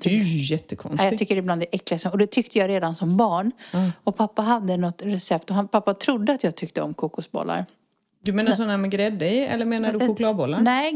Det 0.03 0.11
är 0.11 0.15
ju 0.15 0.19
Nej, 0.19 0.37
jag 0.37 0.51
jättekonstigt. 0.51 1.19
tycker 1.19 1.35
det 1.35 1.41
är 1.41 1.43
bland 1.43 1.61
det 1.61 1.67
äckligaste. 1.73 2.09
Och 2.09 2.19
det 2.19 2.27
tyckte 2.27 2.59
jag 2.59 2.69
redan 2.69 2.95
som 2.95 3.17
barn. 3.17 3.53
Och 4.05 4.17
pappa 4.17 4.43
hade 4.43 4.77
något 4.77 5.03
recept 5.03 5.51
och 5.51 5.57
han, 5.57 5.69
pappa 5.69 5.95
trodde 5.95 6.33
att 6.33 6.45
jag 6.45 6.57
tyckte 6.57 6.83
om 6.83 6.95
kokosbollar. 6.95 7.67
Du 8.23 8.33
menar 8.33 8.53
sådana 8.53 8.77
med 8.77 8.91
grädde 8.91 9.29
i 9.29 9.39
eller 9.39 9.65
menar 9.65 9.93
du 9.93 10.07
chokladbollar? 10.07 10.61
Nej, 10.61 10.93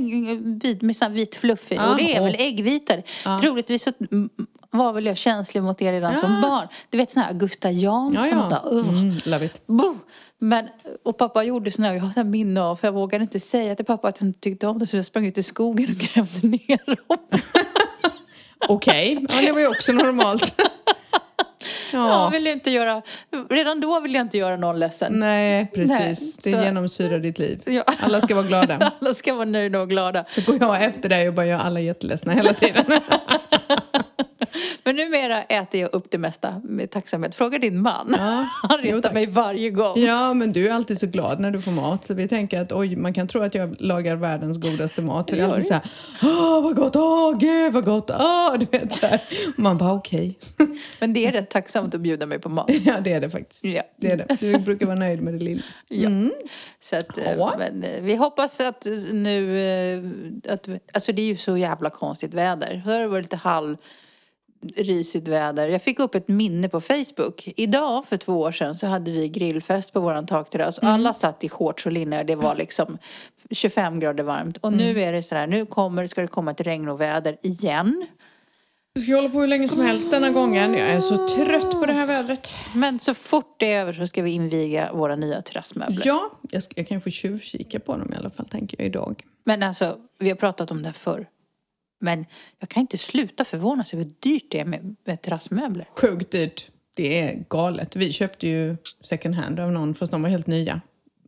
vit, 0.62 0.82
med 0.82 0.96
sån 0.96 1.12
vit 1.12 1.34
fluff 1.34 1.72
i. 1.72 1.78
Ah, 1.78 1.90
och 1.90 1.96
det 1.96 2.16
är 2.16 2.20
åh. 2.20 2.24
väl 2.24 2.36
äggvitor. 2.38 3.02
Troligtvis 3.40 3.82
så 3.82 3.92
mm, 4.10 4.30
var 4.70 4.92
väl 4.92 5.06
jag 5.06 5.16
känslig 5.16 5.62
mot 5.62 5.78
det 5.78 5.92
redan 5.92 6.16
som 6.16 6.40
barn. 6.40 6.68
Du 6.90 6.98
vet 6.98 7.10
sån 7.10 7.22
här 7.22 7.30
Augusta 7.30 7.70
Jansson. 7.70 8.28
Ja, 8.28 8.46
och 8.46 8.52
ja. 8.52 8.60
sådär. 8.60 8.78
Ugh. 8.78 8.88
Mm, 8.88 9.16
love 9.24 9.46
it. 9.46 9.66
Boom. 9.66 10.00
Men, 10.42 10.68
och 11.02 11.18
pappa 11.18 11.44
gjorde 11.44 11.70
här, 11.78 11.94
jag 11.94 12.00
har 12.00 12.08
här 12.16 12.24
minne 12.24 12.62
av, 12.62 12.76
för 12.76 12.86
jag 12.88 12.92
vågade 12.92 13.22
inte 13.22 13.40
säga 13.40 13.76
till 13.76 13.84
pappa 13.84 14.08
att 14.08 14.20
jag 14.20 14.28
inte 14.28 14.40
tyckte 14.40 14.66
om 14.66 14.78
det 14.78 14.86
så 14.86 14.96
jag 14.96 15.04
sprang 15.04 15.26
ut 15.26 15.38
i 15.38 15.42
skogen 15.42 15.90
och 15.90 15.96
grävde 15.96 16.48
ner 16.48 16.86
dem. 16.86 17.18
Okej, 18.68 19.26
ja, 19.28 19.40
det 19.40 19.52
var 19.52 19.60
ju 19.60 19.68
också 19.68 19.92
normalt. 19.92 20.62
Jag 21.92 22.08
ja. 22.08 22.28
ville 22.28 22.52
inte 22.52 22.70
göra, 22.70 23.02
redan 23.50 23.80
då 23.80 24.00
ville 24.00 24.18
jag 24.18 24.24
inte 24.24 24.38
göra 24.38 24.56
någon 24.56 24.78
ledsen. 24.78 25.12
Nej, 25.12 25.70
precis. 25.74 25.90
Nej, 25.98 26.14
det 26.42 26.60
så- 26.60 26.64
genomsyrar 26.64 27.18
ditt 27.18 27.38
liv. 27.38 27.62
Ja. 27.66 27.84
Alla 28.00 28.20
ska 28.20 28.34
vara 28.34 28.46
glada. 28.46 28.92
Alla 29.00 29.14
ska 29.14 29.34
vara 29.34 29.44
nöjda 29.44 29.80
och 29.80 29.88
glada. 29.88 30.24
Så 30.30 30.40
går 30.40 30.56
jag 30.60 30.84
efter 30.84 31.08
dig 31.08 31.28
och 31.28 31.34
bara 31.34 31.46
gör 31.46 31.58
alla 31.58 31.80
jätteledsna 31.80 32.32
hela 32.32 32.52
tiden. 32.52 32.84
Men 34.90 34.96
numera 34.96 35.42
äter 35.42 35.80
jag 35.80 35.94
upp 35.94 36.10
det 36.10 36.18
mesta 36.18 36.60
med 36.64 36.90
tacksamhet. 36.90 37.34
Fråga 37.34 37.58
din 37.58 37.82
man. 37.82 38.14
Ja, 38.18 38.48
Han 38.68 38.78
retar 38.78 39.12
mig 39.12 39.26
varje 39.26 39.70
gång. 39.70 39.94
Ja, 39.98 40.34
men 40.34 40.52
du 40.52 40.68
är 40.68 40.72
alltid 40.74 40.98
så 40.98 41.06
glad 41.06 41.40
när 41.40 41.50
du 41.50 41.60
får 41.60 41.70
mat. 41.70 42.04
Så 42.04 42.14
vi 42.14 42.28
tänker 42.28 42.60
att 42.60 42.72
oj, 42.72 42.96
man 42.96 43.14
kan 43.14 43.28
tro 43.28 43.42
att 43.42 43.54
jag 43.54 43.76
lagar 43.78 44.16
världens 44.16 44.58
godaste 44.58 45.02
mat. 45.02 45.30
För 45.30 45.36
det 45.36 45.42
är 45.42 45.48
alltid 45.48 45.66
så 45.66 45.74
här, 45.74 45.82
åh 46.22 46.62
vad 46.62 46.76
gott, 46.76 46.96
åh 46.96 47.38
gud 47.38 47.72
vad 47.72 47.84
gott, 47.84 48.10
åh, 48.10 48.58
du 48.58 48.66
vet 48.78 48.92
så 48.92 49.06
här. 49.06 49.22
Man 49.58 49.78
bara 49.78 49.92
okej. 49.92 50.38
Men 51.00 51.12
det 51.12 51.26
är 51.26 51.30
rätt 51.32 51.50
tacksamt 51.50 51.94
att 51.94 52.00
bjuda 52.00 52.26
mig 52.26 52.38
på 52.38 52.48
mat. 52.48 52.70
Ja, 52.84 53.00
det 53.00 53.12
är 53.12 53.20
det 53.20 53.30
faktiskt. 53.30 53.64
Ja. 53.64 53.82
Det 53.96 54.10
är 54.10 54.16
det. 54.16 54.36
Du 54.40 54.58
brukar 54.58 54.86
vara 54.86 54.98
nöjd 54.98 55.22
med 55.22 55.34
det 55.34 55.44
lilla. 55.44 55.62
Ja. 55.88 56.10
Så 56.82 56.96
att, 56.96 57.18
eh, 57.18 57.32
Ja. 57.38 57.54
men, 57.58 57.82
eh, 57.84 58.02
vi 58.02 58.14
hoppas 58.16 58.60
att 58.60 58.86
nu, 59.12 59.60
eh, 59.60 60.52
att, 60.52 60.68
alltså 60.92 61.12
det 61.12 61.22
är 61.22 61.26
ju 61.26 61.36
så 61.36 61.56
jävla 61.56 61.90
konstigt 61.90 62.34
väder. 62.34 62.82
Så 62.84 62.90
har 62.90 62.98
det 63.00 63.08
varit 63.08 63.24
lite 63.24 63.36
halv 63.36 63.76
risigt 64.76 65.28
väder. 65.28 65.68
Jag 65.68 65.82
fick 65.82 65.98
upp 65.98 66.14
ett 66.14 66.28
minne 66.28 66.68
på 66.68 66.80
Facebook. 66.80 67.48
Idag 67.56 68.06
för 68.06 68.16
två 68.16 68.40
år 68.40 68.52
sedan 68.52 68.74
så 68.74 68.86
hade 68.86 69.10
vi 69.10 69.28
grillfest 69.28 69.92
på 69.92 70.00
våran 70.00 70.26
takterrass. 70.26 70.78
Alla 70.78 71.12
satt 71.12 71.44
i 71.44 71.48
shorts 71.48 71.86
och 71.86 71.92
linne. 71.92 72.22
Det 72.22 72.36
var 72.36 72.54
liksom 72.54 72.98
25 73.50 74.00
grader 74.00 74.24
varmt. 74.24 74.56
Och 74.56 74.72
nu 74.72 75.02
är 75.02 75.12
det 75.12 75.22
så 75.22 75.34
här, 75.34 75.46
nu 75.46 75.66
kommer, 75.66 76.06
ska 76.06 76.20
det 76.20 76.26
komma 76.26 76.50
ett 76.50 76.60
regn 76.60 76.88
och 76.88 77.00
väder 77.00 77.36
igen. 77.42 78.06
Du 78.94 79.00
ska 79.00 79.16
hålla 79.16 79.28
på 79.28 79.40
hur 79.40 79.46
länge 79.46 79.68
som 79.68 79.80
helst 79.80 80.10
denna 80.10 80.30
gången. 80.30 80.74
Jag 80.74 80.88
är 80.88 81.00
så 81.00 81.28
trött 81.28 81.70
på 81.70 81.86
det 81.86 81.92
här 81.92 82.06
vädret. 82.06 82.54
Men 82.74 82.98
så 82.98 83.14
fort 83.14 83.56
det 83.58 83.72
är 83.72 83.80
över 83.80 83.92
så 83.92 84.06
ska 84.06 84.22
vi 84.22 84.30
inviga 84.30 84.92
våra 84.92 85.16
nya 85.16 85.42
terrassmöbler. 85.42 86.02
Ja, 86.04 86.30
jag, 86.50 86.62
ska, 86.62 86.72
jag 86.76 86.88
kan 86.88 87.00
få 87.00 87.10
tjuvkika 87.10 87.80
på 87.80 87.96
dem 87.96 88.12
i 88.12 88.16
alla 88.16 88.30
fall, 88.30 88.46
tänker 88.46 88.76
jag 88.80 88.86
idag. 88.86 89.22
Men 89.44 89.62
alltså, 89.62 89.96
vi 90.18 90.28
har 90.28 90.36
pratat 90.36 90.70
om 90.70 90.82
det 90.82 90.88
här 90.88 90.94
förr. 90.94 91.26
Men 92.02 92.26
jag 92.58 92.68
kan 92.68 92.80
inte 92.80 92.98
sluta 92.98 93.44
förvånas 93.44 93.94
över 93.94 94.04
hur 94.04 94.12
dyrt 94.20 94.46
det 94.50 94.60
är 94.60 94.64
med, 94.64 94.96
med 95.04 95.22
terrassmöbler. 95.22 95.88
Sjukt 95.96 96.30
dyrt. 96.30 96.70
Det 96.94 97.20
är 97.20 97.44
galet. 97.48 97.96
Vi 97.96 98.12
köpte 98.12 98.48
ju 98.48 98.76
second 99.00 99.34
hand 99.34 99.60
av 99.60 99.72
någon, 99.72 99.94
fast 99.94 100.12
de 100.12 100.22
var 100.22 100.28
helt 100.28 100.46
nya. 100.46 100.80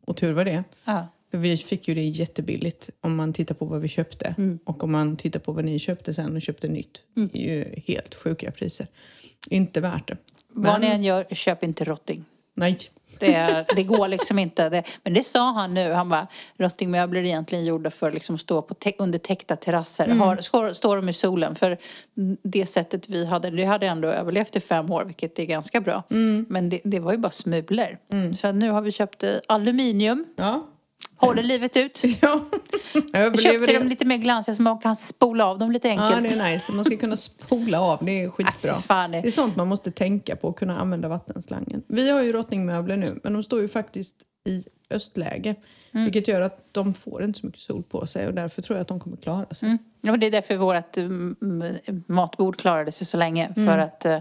Och 0.05 0.17
tur 0.17 0.33
var 0.33 0.45
det. 0.45 0.65
Ja. 0.85 1.09
För 1.31 1.39
vi 1.39 1.57
fick 1.57 1.89
ju 1.89 1.95
det 1.95 2.03
jättebilligt 2.03 2.91
om 3.01 3.17
man 3.17 3.33
tittar 3.33 3.55
på 3.55 3.65
vad 3.65 3.81
vi 3.81 3.89
köpte. 3.89 4.35
Och 4.65 4.85
om 4.85 4.93
man 4.93 5.17
tittar 5.17 5.41
på 5.41 5.53
vad 5.53 5.65
ni 5.65 5.79
köpte 5.79 6.15
sen 6.15 6.37
och 6.37 6.43
köpte 6.43 6.69
nytt. 6.69 7.03
Det 7.15 7.39
är 7.39 7.57
ju 7.57 7.83
helt 7.87 8.15
sjuka 8.15 8.51
priser. 8.51 8.87
Inte 9.51 9.81
värt 9.81 10.09
det. 10.09 10.17
Vad 10.49 10.81
ni 10.81 10.87
än 10.87 11.05
gör, 11.05 11.25
köp 11.31 11.63
inte 11.63 11.85
rotting. 11.85 12.25
Nej. 12.55 12.79
Det, 13.19 13.65
det 13.77 13.83
går 13.83 14.09
liksom 14.09 14.39
inte. 14.39 14.69
Det, 14.69 14.83
men 15.03 15.15
det 15.15 15.23
sa 15.27 15.53
han 15.53 15.75
nu. 15.75 15.93
Han 15.93 16.09
bara, 16.09 16.27
rottingmöbler 16.57 17.21
är 17.21 17.25
egentligen 17.25 17.65
gjorda 17.65 17.91
för 17.91 18.13
liksom 18.13 18.35
att 18.35 18.41
stå 18.41 18.63
på 18.63 18.75
tä- 18.75 18.95
under 18.99 19.19
täckta 19.19 19.57
terrasser. 19.57 20.09
Har, 20.09 20.37
står, 20.37 20.73
står 20.73 20.97
de 20.97 21.09
i 21.09 21.13
solen. 21.13 21.55
För 21.55 21.79
det 22.43 22.67
sättet 22.67 23.09
vi 23.09 23.27
hade, 23.27 23.51
det 23.51 23.65
hade 23.65 23.87
ändå 23.87 24.09
överlevt 24.09 24.57
i 24.57 24.61
fem 24.61 24.91
år, 24.91 25.05
vilket 25.05 25.39
är 25.39 25.45
ganska 25.45 25.81
bra. 25.81 26.03
Men 26.49 26.69
det, 26.69 26.81
det 26.85 27.01
var 27.01 27.13
ju 27.13 27.19
bara 27.19 27.33
smulor. 27.33 27.99
Så 28.37 28.53
nu 28.53 28.71
har 28.71 28.81
vi 28.81 28.93
köpt 28.93 29.23
eh, 29.23 29.31
aluminium. 29.49 30.25
Ja. 30.37 30.67
Håller 31.17 31.43
livet 31.43 31.77
ut. 31.77 32.03
ja. 32.21 32.41
Köpte 33.43 33.73
dem 33.73 33.83
det. 33.83 33.85
lite 33.85 34.05
mer 34.05 34.17
glansiga 34.17 34.55
så 34.55 34.63
man 34.63 34.79
kan 34.79 34.97
spola 34.97 35.47
av 35.47 35.59
dem 35.59 35.73
lite 35.73 35.89
Ja, 35.89 36.03
enkelt. 36.15 36.35
det 36.35 36.41
är 36.41 36.53
nice. 36.53 36.73
Man 36.73 36.85
ska 36.85 36.97
kunna 36.97 37.17
spola 37.17 37.81
av. 37.81 38.05
Det 38.05 38.23
är 38.23 38.29
skitbra. 38.31 38.75
Fy 38.77 38.83
fan, 38.83 39.11
det- 39.11 39.21
Det 39.21 39.29
är 39.29 39.33
sånt 39.33 39.57
man 39.57 39.69
måste 39.69 39.91
tänka 39.91 40.37
på, 40.37 40.53
kunna 40.53 40.81
använda 40.81 41.09
vattenslangen. 41.09 41.83
Vi 41.87 42.11
har 42.11 42.23
ju 42.23 42.33
rottningmöbler 42.33 42.97
nu, 42.97 43.21
men 43.23 43.33
de 43.33 43.43
står 43.43 43.61
ju 43.61 43.69
faktiskt 43.69 44.17
i 44.49 44.65
östläge. 44.91 45.55
Mm. 45.95 46.05
Vilket 46.05 46.29
gör 46.29 46.41
att 46.41 46.69
de 46.73 46.95
får 46.95 47.25
inte 47.25 47.39
så 47.39 47.47
mycket 47.47 47.61
sol 47.63 47.83
på 47.83 48.07
sig 48.07 48.27
och 48.27 48.35
därför 48.35 48.63
tror 48.63 48.77
jag 48.77 48.83
att 48.83 48.89
de 48.89 49.01
kommer 49.01 49.17
klara 49.17 49.55
sig. 49.55 49.79
Ja, 50.01 50.11
men 50.11 50.21
det 50.21 50.27
är 50.27 50.31
därför 50.31 50.57
vårt 50.57 50.97
mm, 50.97 51.37
matbord 52.07 52.57
klarade 52.57 52.93
sig 52.93 53.07
så 53.07 53.17
länge. 53.17 53.53
Mm. 53.57 53.69
För 53.69 53.79
att 53.79 54.05
eh, 54.05 54.19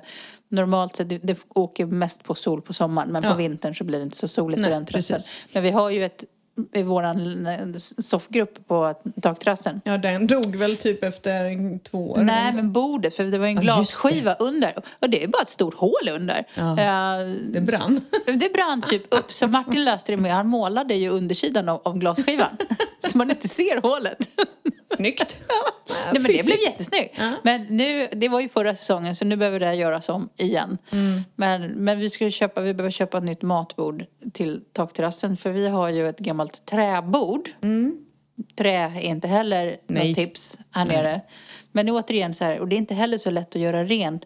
normalt 0.49 0.95
sett, 0.95 1.09
det, 1.09 1.17
det 1.17 1.37
åker 1.49 1.85
mest 1.85 2.23
på 2.23 2.35
sol 2.35 2.61
på 2.61 2.73
sommaren. 2.73 3.09
Men 3.11 3.23
Ja. 3.23 3.31
på 3.31 3.37
vintern 3.37 3.75
så 3.75 3.83
blir 3.83 3.97
det 3.99 4.03
inte 4.03 4.17
så 4.17 4.27
soligt 4.27 4.61
Nej, 4.61 4.69
i 4.71 4.73
den 4.73 4.85
precis. 4.85 5.31
Men 5.53 5.63
vi 5.63 5.69
har 5.71 5.89
ju 5.89 6.05
ett, 6.05 6.23
i 6.73 6.83
våran 6.83 7.47
eh, 7.47 7.67
soffgrupp 7.77 8.67
på 8.67 8.93
takterrassen. 9.21 9.81
Ja, 9.85 9.97
den 9.97 10.27
dog 10.27 10.55
väl 10.55 10.77
typ 10.77 11.03
efter 11.03 11.79
två 11.83 12.11
år. 12.11 12.17
Nej, 12.17 12.53
men 12.53 12.71
bordet, 12.71 13.15
för 13.15 13.23
det 13.23 13.37
var 13.37 13.47
en 13.47 13.55
Ja, 13.55 13.61
glasskiva 13.61 14.33
under. 14.33 14.73
Och 14.99 15.09
det 15.09 15.23
är 15.23 15.27
bara 15.27 15.41
ett 15.41 15.49
stort 15.49 15.73
hål 15.75 16.09
under. 16.11 16.45
Ja. 16.55 16.71
Eh, 16.71 17.27
Det 17.49 17.61
brann. 17.61 18.01
Det 18.25 18.53
brann 18.53 18.81
typ 18.81 19.13
upp, 19.13 19.33
så 19.33 19.47
Martin 19.47 19.83
löste 19.83 20.11
det 20.11 20.17
med, 20.17 20.31
han 20.33 20.47
målade 20.47 20.95
ju 20.95 21.09
undersidan 21.09 21.69
av, 21.69 21.81
av 21.83 21.97
glasskivan. 21.97 22.57
så 23.11 23.17
man 23.17 23.29
inte 23.29 23.47
ser 23.47 23.81
hålet. 23.81 24.17
Snyggt. 24.95 25.39
Nej, 26.13 26.21
men 26.21 26.23
det 26.23 26.45
blev 26.45 26.59
jättesnyggt. 26.59 27.15
Ja. 27.19 27.31
Men 27.43 27.61
nu, 27.69 28.07
det 28.11 28.29
var 28.29 28.39
ju 28.39 28.49
förra 28.49 28.75
säsongen 28.75 29.15
så 29.15 29.25
nu 29.25 29.35
behöver 29.35 29.59
det 29.59 29.65
här 29.65 29.73
göras 29.73 30.09
om 30.09 30.29
igen. 30.37 30.77
Mm. 30.91 31.21
Men, 31.35 31.67
men 31.67 31.99
vi, 31.99 32.09
ska 32.09 32.29
köpa, 32.29 32.61
vi 32.61 32.73
behöver 32.73 32.91
köpa 32.91 33.17
ett 33.17 33.23
nytt 33.23 33.41
matbord 33.41 34.05
till 34.33 34.63
takterrassen 34.73 35.37
för 35.37 35.51
vi 35.51 35.67
har 35.67 35.89
ju 35.89 36.09
ett 36.09 36.19
gammalt 36.19 36.65
träbord. 36.65 37.49
Trä 38.55 38.75
är 38.75 38.99
inte 38.99 39.27
heller 39.27 39.63
Mm. 39.67 39.79
Nej. 39.87 40.07
något 40.07 40.15
tips 40.15 40.59
här 40.71 40.85
nere. 40.85 41.21
Men 41.71 41.89
återigen 41.89 42.33
så 42.33 42.43
här, 42.43 42.59
och 42.59 42.67
det 42.67 42.75
är 42.75 42.77
inte 42.77 42.93
heller 42.95 43.17
så 43.17 43.29
lätt 43.29 43.55
att 43.55 43.61
göra 43.61 43.83
rent. 43.85 44.25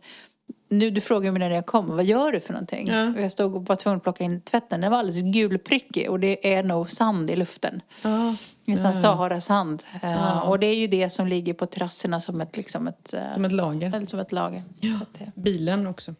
Nu, 0.69 0.89
du 0.89 1.01
frågar 1.01 1.31
mig 1.31 1.39
när 1.39 1.49
jag 1.49 1.65
kom, 1.65 1.87
vad 1.95 2.05
gör 2.05 2.31
du 2.31 2.39
för 2.39 2.53
någonting? 2.53 2.87
Ja. 2.87 3.09
Och 3.15 3.21
Jag 3.21 3.31
stod 3.31 3.55
och 3.55 3.65
var 3.65 3.75
tvungen 3.75 3.97
att 3.97 4.03
plocka 4.03 4.23
in 4.23 4.41
tvätten. 4.41 4.81
Den 4.81 4.91
var 4.91 4.97
alldeles 4.97 5.21
gulprickig 5.33 6.09
och 6.09 6.19
det 6.19 6.53
är 6.53 6.63
nog 6.63 6.91
sand 6.91 7.29
i 7.29 7.35
luften. 7.35 7.81
Ja, 8.01 8.35
En 8.65 8.77
sån 8.77 8.93
Sahara-sand. 8.93 9.83
Eh, 10.03 10.49
Och 10.49 10.59
det 10.59 10.67
är 10.67 10.75
ju 10.75 10.87
det 10.87 11.09
som 11.09 11.27
ligger 11.27 11.53
på 11.53 11.65
terrasserna 11.65 12.21
som 12.21 12.41
ett, 12.41 12.57
liksom 12.57 12.87
ett, 12.87 13.13
eh, 13.13 13.33
som 13.33 13.45
ett 13.45 13.51
lager. 13.51 13.95
eller 13.95 14.05
som 14.05 14.19
ett 14.19 14.31
lager. 14.31 14.63
Det- 14.81 15.31
Bilen 15.35 15.87
också. 15.87 16.15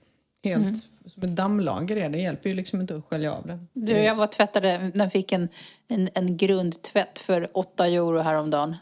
Helt 0.46 0.64
Mm. 0.66 0.80
som 1.14 1.24
ett 1.24 1.36
dammlager 1.36 1.96
är 1.98 2.10
det. 2.10 2.18
hjälper 2.18 2.50
ju 2.50 2.56
liksom 2.56 2.82
inte 2.82 2.96
att 2.96 3.06
skölja 3.06 3.34
av 3.34 3.48
den. 3.48 3.68
Du, 3.74 3.92
jag 3.92 4.16
var 4.16 4.28
tvättade, 4.28 4.92
den 4.94 5.12
fick 5.12 5.32
en, 5.32 5.50
en, 5.88 6.10
en 6.14 6.38
grundtvätt 6.38 7.20
för 7.20 7.50
8 7.54 7.88
euro 7.88 8.20
häromdagen. 8.20 8.76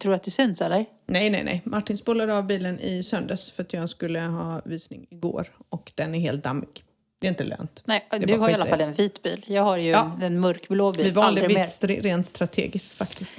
Tror 0.00 0.10
du 0.10 0.14
att 0.14 0.22
det 0.22 0.30
syns 0.30 0.60
eller? 0.60 0.86
Nej, 1.06 1.30
nej, 1.30 1.44
nej. 1.44 1.62
Martin 1.64 1.96
spolade 1.96 2.36
av 2.38 2.46
bilen 2.46 2.80
i 2.80 3.02
söndags 3.02 3.50
för 3.50 3.62
att 3.62 3.72
jag 3.72 3.88
skulle 3.88 4.20
ha 4.20 4.60
visning 4.64 5.06
igår 5.10 5.46
och 5.68 5.92
den 5.94 6.14
är 6.14 6.18
helt 6.20 6.44
dammig. 6.44 6.84
Det 7.18 7.26
är 7.26 7.28
inte 7.30 7.44
lönt. 7.44 7.82
Nej, 7.84 8.06
du 8.26 8.36
har 8.38 8.50
i 8.50 8.54
alla 8.54 8.66
fall 8.66 8.80
en 8.80 8.92
vit 8.94 9.22
bil. 9.22 9.44
Jag 9.46 9.62
har 9.62 9.76
ju 9.76 9.90
Ja. 9.90 10.18
en 10.22 10.40
mörkblå 10.40 10.92
bil. 10.92 11.04
Vi 11.04 11.10
valde 11.10 11.46
vitt 11.48 11.84
rent 12.04 12.26
strategiskt 12.26 12.92
faktiskt. 12.96 13.36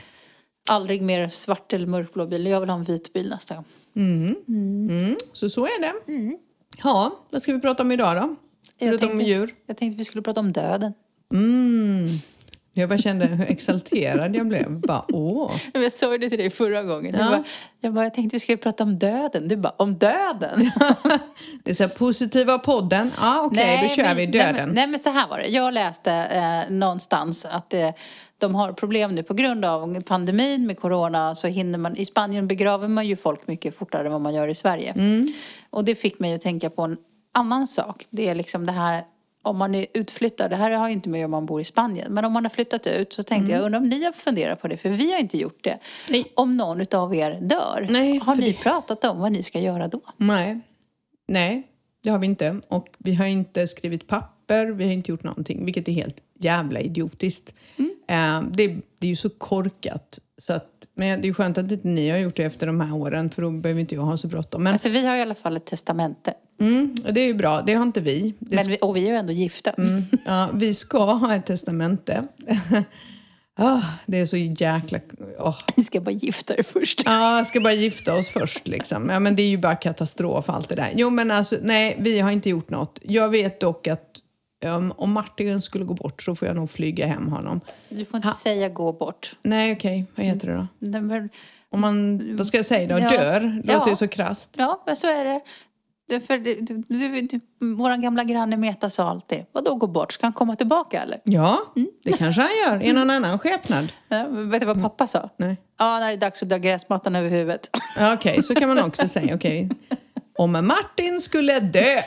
aldrig 0.69 1.01
mer 1.01 1.29
svart 1.29 1.73
eller 1.73 1.87
mörkblå 1.87 2.25
bil. 2.25 2.45
Jag 2.47 2.59
vill 2.59 2.69
ha 2.69 2.77
en 2.77 2.83
vit 2.83 3.13
bil 3.13 3.29
nästa 3.29 3.55
gång. 3.55 3.65
Mm. 3.95 5.15
Så 5.31 5.49
så 5.49 5.65
är 5.65 5.81
det. 5.81 5.93
Ja, 6.83 7.19
vad 7.31 7.41
ska 7.41 7.53
vi 7.53 7.61
prata 7.61 7.83
om 7.83 7.91
idag 7.91 8.15
då? 8.15 8.35
Förutom 8.79 9.07
tänkte- 9.09 9.25
djur. 9.25 9.55
Jag 9.65 9.77
tänkte 9.77 9.97
vi 9.97 10.05
skulle 10.05 10.21
prata 10.21 10.39
om 10.39 10.51
döden. 10.53 10.93
Mm. 11.33 12.07
Jag 12.77 12.89
bara 12.89 12.97
kände 12.97 13.25
hur 13.25 13.51
exalterad 13.51 14.35
jag 14.35 14.47
blev. 14.47 14.71
Bara, 14.79 15.05
åh. 15.13 15.51
Jag 15.73 15.91
sa 15.93 16.17
det 16.17 16.29
till 16.29 16.37
dig 16.37 16.49
förra 16.49 16.83
gången. 16.83 17.15
Ja. 17.19 17.21
Jag, 17.21 17.31
bara, 17.31 17.43
jag, 17.81 17.93
bara, 17.93 18.03
jag 18.05 18.13
tänkte 18.13 18.35
vi 18.35 18.39
skulle 18.39 18.57
prata 18.57 18.83
om 18.83 18.99
döden. 18.99 19.47
Du 19.47 19.55
bara, 19.55 19.73
om 19.77 19.95
döden? 19.97 20.71
Det 21.63 21.71
är 21.71 21.75
så 21.75 21.83
här 21.83 21.89
positiva 21.89 22.59
podden. 22.59 23.11
Ja, 23.21 23.41
okej, 23.45 23.79
då 23.83 23.89
kör 23.89 24.03
men- 24.03 24.17
vi 24.17 24.27
Nej 24.27 24.31
döden. 24.41 24.55
men, 24.55 24.75
nej 24.75 24.87
men 24.87 24.99
så 24.99 25.09
här 25.09 25.27
var 25.27 25.37
det. 25.37 25.47
Jag 25.47 25.73
läste 25.73 26.11
eh, 26.13 26.73
någonstans 26.73 27.45
att 27.45 27.73
eh, 27.73 27.89
de 28.37 28.55
har 28.55 28.73
problem 28.73 29.15
nu 29.15 29.23
på 29.23 29.33
grund 29.33 29.65
av 29.65 30.01
pandemin 30.01 30.67
med 30.67 30.79
corona. 30.79 31.35
Så 31.35 31.47
hinner 31.47 31.77
man, 31.79 31.95
I 31.97 32.05
Spanien 32.05 32.47
begraver 32.47 32.87
man 32.87 33.07
ju 33.07 33.15
folk 33.15 33.47
mycket 33.47 33.77
fortare 33.77 34.05
än 34.05 34.11
vad 34.11 34.21
man 34.21 34.33
gör 34.33 34.47
i 34.47 34.55
Sverige. 34.55 34.91
Mm. 34.91 35.33
Och 35.69 35.85
det 35.85 35.95
fick 35.95 36.19
mig 36.19 36.33
att 36.33 36.41
tänka 36.41 36.69
på 36.69 36.81
en 36.81 36.97
annan 37.33 37.67
sak. 37.67 38.05
Det 38.09 38.27
är 38.29 38.35
liksom 38.35 38.65
det 38.65 38.71
här 38.71 39.03
om 39.47 39.57
man 39.57 39.75
är 39.75 39.86
utflyttad, 39.93 40.49
det 40.49 40.55
här 40.55 40.71
har 40.71 40.88
ju 40.88 40.93
inte 40.93 41.10
med 41.10 41.25
om 41.25 41.31
man 41.31 41.45
bor 41.45 41.62
i 41.62 41.63
Spanien, 41.63 42.13
men 42.13 42.25
om 42.25 42.33
man 42.33 42.45
har 42.45 42.49
flyttat 42.49 42.88
ut 42.88 43.13
så 43.13 43.23
tänkte 43.23 43.51
jag, 43.51 43.62
undrar 43.63 43.79
om 43.79 43.89
ni 43.89 44.03
har 44.03 44.12
funderat 44.12 44.62
på 44.62 44.67
det, 44.67 44.77
för 44.77 44.89
vi 44.89 45.12
har 45.12 45.19
inte 45.19 45.38
gjort 45.38 45.63
det. 45.63 45.69
Mm. 45.69 45.81
Nej. 46.10 46.31
Om 46.36 46.57
någon 46.57 46.81
utav 46.81 47.15
er 47.15 47.39
dör, 47.41 47.88
Nej, 47.89 48.17
har 48.17 48.36
ni 48.36 48.51
det- 48.51 48.57
pratat 48.63 49.03
om 49.03 49.19
vad 49.19 49.31
ni 49.31 49.43
ska 49.43 49.60
göra 49.60 49.88
då? 49.88 50.01
Nej. 50.17 50.60
Nej, 51.27 51.67
det 52.03 52.10
har 52.10 52.19
vi 52.19 52.25
inte. 52.27 52.62
Och 52.67 52.88
vi 52.97 53.13
har 53.15 53.25
inte 53.25 53.67
skrivit 53.67 54.07
papper, 54.07 54.65
vi 54.65 54.86
har 54.86 54.91
inte 54.91 55.12
gjort 55.12 55.23
någonting, 55.23 55.65
vilket 55.65 55.88
är 55.88 55.91
helt 55.91 56.23
jävla 56.39 56.79
idiotiskt. 56.79 57.53
Eh, 58.07 58.41
det, 58.51 58.67
det 58.99 59.07
är 59.07 59.10
ju 59.10 59.15
så 59.15 59.29
korkat. 59.29 60.19
Så 60.41 60.54
att, 60.54 60.88
men 60.95 61.21
det 61.21 61.28
är 61.28 61.34
skönt 61.34 61.58
att 61.58 61.71
inte 61.71 61.88
ni 61.88 62.10
har 62.10 62.17
gjort 62.17 62.36
det 62.36 62.43
efter 62.43 62.67
de 62.67 62.82
här 62.82 62.95
åren 62.95 63.30
för 63.30 63.41
då 63.41 63.52
behöver 63.52 63.82
inte 63.82 63.95
jag 63.95 64.02
ha 64.02 64.17
så 64.17 64.28
bråttom. 64.28 64.63
Men 64.63 64.73
Alltså 64.73 64.89
vi 64.89 65.06
har 65.06 65.15
i 65.15 65.21
alla 65.21 65.36
fall 65.36 65.58
ett 65.58 65.65
testamente. 65.65 66.34
mm, 66.60 66.95
och 67.08 67.13
det 67.13 67.21
är 67.21 67.26
ju 67.28 67.34
bra, 67.34 67.62
det 67.62 67.73
har 67.73 67.84
inte 67.84 68.02
vi. 68.02 68.34
Det 68.39 68.56
Men 68.56 68.67
vi, 68.67 68.78
och 68.82 68.95
vi 68.95 69.04
är 69.08 69.12
ju 69.12 69.15
ändå 69.15 69.34
gifta. 69.34 69.71
Mm, 69.71 70.04
ja, 70.26 70.50
vi 70.54 70.73
ska 70.73 71.13
ha 71.13 71.36
ett 71.36 71.45
testamente. 71.45 72.23
ah, 73.56 73.82
det 74.06 74.19
är 74.19 74.26
så 74.26 74.38
jäkla... 74.38 75.00
åh. 75.39 75.58
Vi 75.76 75.84
ska 75.84 76.02
bara 76.02 76.12
gifta 76.12 76.58
er 76.58 76.63
först. 76.63 77.02
Ja, 77.06 77.38
jag 77.38 77.47
ska 77.47 77.60
bara 77.62 77.73
gifta 77.73 78.15
oss 78.15 78.30
först 78.30 78.67
liksom. 78.67 79.10
Ja, 79.10 79.19
men 79.19 79.36
det 79.36 79.41
är 79.41 79.47
ju 79.47 79.58
bara 79.58 79.76
katastrof 79.76 80.50
allt 80.50 80.69
det 80.69 80.76
där. 80.76 80.91
Jo, 80.95 81.10
men 81.10 81.32
alltså 81.32 81.56
nej, 81.62 81.97
vi 82.00 82.19
har 82.19 82.32
inte 82.32 82.50
gjort 82.50 82.69
något. 82.69 83.00
Jag 83.04 83.30
vet 83.30 83.60
dock 83.60 83.88
att 83.88 84.21
um, 84.65 84.93
om 84.97 85.11
Martin 85.13 85.61
skulle 85.61 85.85
gå 85.85 85.93
bort 85.93 86.21
så 86.23 86.35
får 86.35 86.47
jag 86.47 86.55
nog 86.55 86.69
flyga 86.69 87.05
hem 87.07 87.27
honom. 87.27 87.61
Du 87.89 88.05
får 88.05 88.17
inte 88.17 88.31
säga 88.31 88.69
gå 88.69 88.93
bort. 88.93 89.35
Nej, 89.41 89.73
okej, 89.73 90.05
vad 90.15 90.25
heter 90.25 90.47
det 90.47 90.53
då? 90.53 90.67
Men- 90.99 91.29
Om 91.69 91.81
man, 91.81 92.21
vad 92.37 92.47
ska 92.47 92.57
jag 92.57 92.65
säga 92.65 92.87
då? 92.87 93.03
Ja. 93.03 93.09
Dör? 93.09 93.41
Låter 93.63 93.73
Ja. 93.73 93.89
ju 93.89 93.95
så 93.95 94.07
krasst. 94.07 94.49
Ja, 94.57 94.83
men 94.85 94.95
så 94.95 95.07
är 95.07 95.23
det. 95.25 95.41
det 96.09 96.19
för 96.19 96.37
du, 96.37 96.55
du, 96.55 96.83
du, 97.21 97.39
vår 97.75 97.97
gamla 98.01 98.23
granne 98.23 98.57
Meta 98.57 98.89
sa 98.89 99.09
alltid, 99.09 99.45
vadå 99.51 99.75
gå 99.75 99.87
bort? 99.87 100.13
Ska 100.13 100.25
han 100.25 100.33
komma 100.33 100.55
tillbaka 100.55 101.01
eller? 101.01 101.19
Ja, 101.23 101.57
det 102.03 102.13
kanske 102.17 102.41
han 102.41 102.51
gör 102.67 102.83
i 102.83 102.93
någon 102.93 103.09
annan 103.09 103.39
skepnad. 103.39 103.91
Ja, 104.09 104.25
vet 104.29 104.59
du 104.59 104.65
vad 104.65 104.81
pappa 104.81 105.07
sa? 105.07 105.29
Nej. 105.37 105.57
Ja, 105.79 105.99
när 105.99 106.07
det 106.07 106.13
är 106.13 106.17
dags 106.17 106.43
att 106.43 106.49
dra 106.49 106.57
gräsmattan 106.57 107.15
över 107.15 107.29
huvudet. 107.29 107.69
Okej, 108.13 108.43
så 108.43 108.55
kan 108.55 108.69
man 108.69 108.79
också 108.83 109.07
säga. 109.07 109.35
Okej. 109.35 109.69
Om 110.37 110.51
Martin 110.51 111.19
skulle 111.19 111.59
dö. 111.59 112.01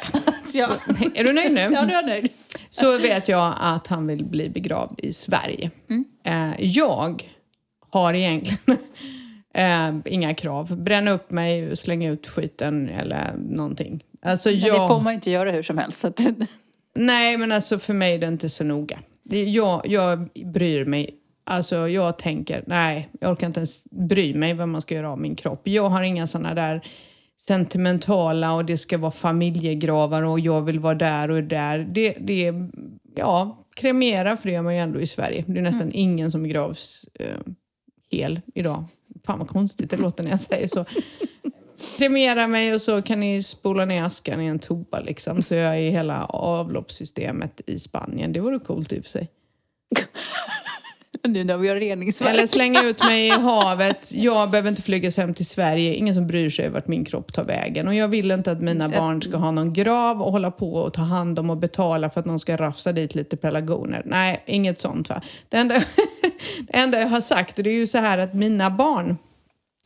ja. 0.52 0.68
Är 1.14 1.24
du 1.24 1.32
nöjd 1.32 1.52
nu? 1.52 1.60
ja, 1.60 1.84
nu 1.84 1.92
är 1.92 1.96
jag 1.96 2.06
nöjd. 2.06 2.28
Så 2.70 2.98
vet 2.98 3.28
jag 3.28 3.54
att 3.60 3.86
han 3.86 4.06
vill 4.06 4.24
bli 4.24 4.50
begravd 4.50 5.00
i 5.02 5.12
Sverige. 5.12 5.70
Eh, 6.24 6.50
jag 6.58 7.22
har 7.90 8.14
egentligen 8.14 8.78
eh, 9.54 10.12
inga 10.12 10.34
krav. 10.34 10.76
Bränna 10.76 11.10
upp 11.10 11.30
mig, 11.30 11.76
slänga 11.76 12.10
ut 12.10 12.26
skiten 12.26 12.88
eller 12.88 13.34
någonting. 13.36 14.04
Alltså 14.22 14.48
Men 14.48 14.58
jag... 14.58 14.80
det 14.80 14.88
får 14.88 15.00
man 15.00 15.12
ju 15.12 15.14
inte 15.14 15.30
göra 15.30 15.50
hur 15.50 15.62
som 15.62 15.78
helst. 15.78 16.04
Att, 16.04 16.20
Nej, 16.94 17.36
men 17.36 17.52
alltså 17.52 17.78
för 17.78 17.94
mig 17.94 18.14
är 18.14 18.18
det 18.18 18.26
inte 18.26 18.48
så 18.48 18.64
noga. 18.64 18.98
Jag, 19.46 19.82
jag 19.84 20.28
bryr 20.44 20.84
mig. 20.84 21.16
Alltså 21.44 21.88
jag 21.88 22.18
tänker, 22.18 22.64
nej, 22.66 23.08
jag 23.20 23.32
orkar 23.32 23.46
inte 23.46 23.60
ens 23.60 23.84
bry 23.84 24.34
mig 24.34 24.54
vad 24.54 24.68
man 24.68 24.80
ska 24.80 24.94
göra 24.94 25.10
av 25.10 25.20
min 25.20 25.36
kropp. 25.36 25.60
Jag 25.64 25.88
har 25.88 26.02
inga 26.02 26.26
sådana 26.26 26.54
där 26.54 26.86
sentimentala 27.46 28.54
och 28.54 28.64
det 28.64 28.78
ska 28.78 28.98
vara 28.98 29.10
familjegravar 29.10 30.22
och 30.22 30.40
jag 30.40 30.62
vill 30.62 30.80
vara 30.80 30.94
där 30.94 31.30
och 31.30 31.44
där. 31.44 31.78
Det, 31.78 32.12
det 32.20 32.54
ja, 33.14 33.66
kremera 33.76 34.36
för 34.36 34.48
det 34.48 34.54
gör 34.54 34.62
man 34.62 34.74
ju 34.74 34.80
ändå 34.80 35.00
i 35.00 35.06
Sverige. 35.06 35.44
Det 35.46 35.58
är 35.58 35.62
nästan 35.62 35.90
ingen 35.92 36.30
som 36.30 36.42
begravs 36.42 37.04
eh, 37.14 37.38
hel 38.10 38.40
idag. 38.54 38.84
Fan 39.26 39.38
vad 39.38 39.48
konstigt 39.48 39.90
det 39.90 39.96
låter 39.96 40.24
när 40.24 40.30
jag 40.30 40.40
säger 40.40 40.68
så. 40.68 40.84
Kremera 41.98 42.46
mig 42.46 42.74
och 42.74 42.80
så 42.80 43.02
kan 43.02 43.20
ni 43.20 43.42
spola 43.42 43.84
ner 43.84 44.02
askan 44.02 44.40
i 44.40 44.46
en 44.46 44.58
toa 44.58 45.00
liksom. 45.00 45.42
Så 45.42 45.54
jag 45.54 45.74
är 45.74 45.80
i 45.80 45.90
hela 45.90 46.24
avloppssystemet 46.24 47.60
i 47.66 47.78
Spanien. 47.78 48.32
Det 48.32 48.40
vore 48.40 48.58
coolt 48.58 48.92
i 48.92 49.00
och 49.00 49.04
för 49.04 49.10
sig. 49.10 49.28
nu 51.28 51.44
när 51.44 51.56
vi 51.56 51.68
har 51.68 51.76
reningsverk. 51.76 52.30
Eller 52.30 52.46
slänga 52.46 52.82
ut 52.84 53.04
mig 53.04 53.26
i 53.26 53.30
havet. 53.30 54.12
Jag 54.12 54.50
behöver 54.50 54.68
inte 54.68 54.82
flygas 54.82 55.16
hem 55.16 55.34
till 55.34 55.46
Sverige. 55.46 55.94
Ingen 55.94 56.14
som 56.14 56.26
bryr 56.26 56.50
sig 56.50 56.68
vart 56.68 56.86
min 56.86 57.04
kropp 57.04 57.32
tar 57.32 57.44
vägen. 57.44 57.88
Och 57.88 57.94
jag 57.94 58.08
vill 58.08 58.30
inte 58.30 58.52
att 58.52 58.60
mina 58.60 58.88
barn 58.88 59.22
ska 59.22 59.36
ha 59.36 59.50
någon 59.50 59.72
grav 59.72 60.22
och 60.22 60.32
hålla 60.32 60.50
på 60.50 60.74
och 60.74 60.92
ta 60.92 61.02
hand 61.02 61.38
om 61.38 61.50
och 61.50 61.56
betala 61.56 62.10
för 62.10 62.20
att 62.20 62.26
någon 62.26 62.38
ska 62.38 62.56
rafsa 62.56 62.92
dit 62.92 63.14
lite 63.14 63.36
pelargoner. 63.36 64.02
Nej, 64.04 64.42
inget 64.46 64.80
sånt 64.80 65.08
va. 65.08 65.22
Det 65.48 65.56
enda, 65.56 65.74
det 66.58 66.76
enda 66.76 67.00
jag 67.00 67.08
har 67.08 67.20
sagt, 67.20 67.58
och 67.58 67.64
det 67.64 67.70
är 67.70 67.78
ju 67.78 67.86
så 67.86 67.98
här 67.98 68.18
att 68.18 68.34
mina 68.34 68.70
barn 68.70 69.18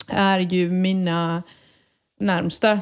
är 0.07 0.39
ju 0.39 0.71
mina 0.71 1.43
närmsta 2.19 2.79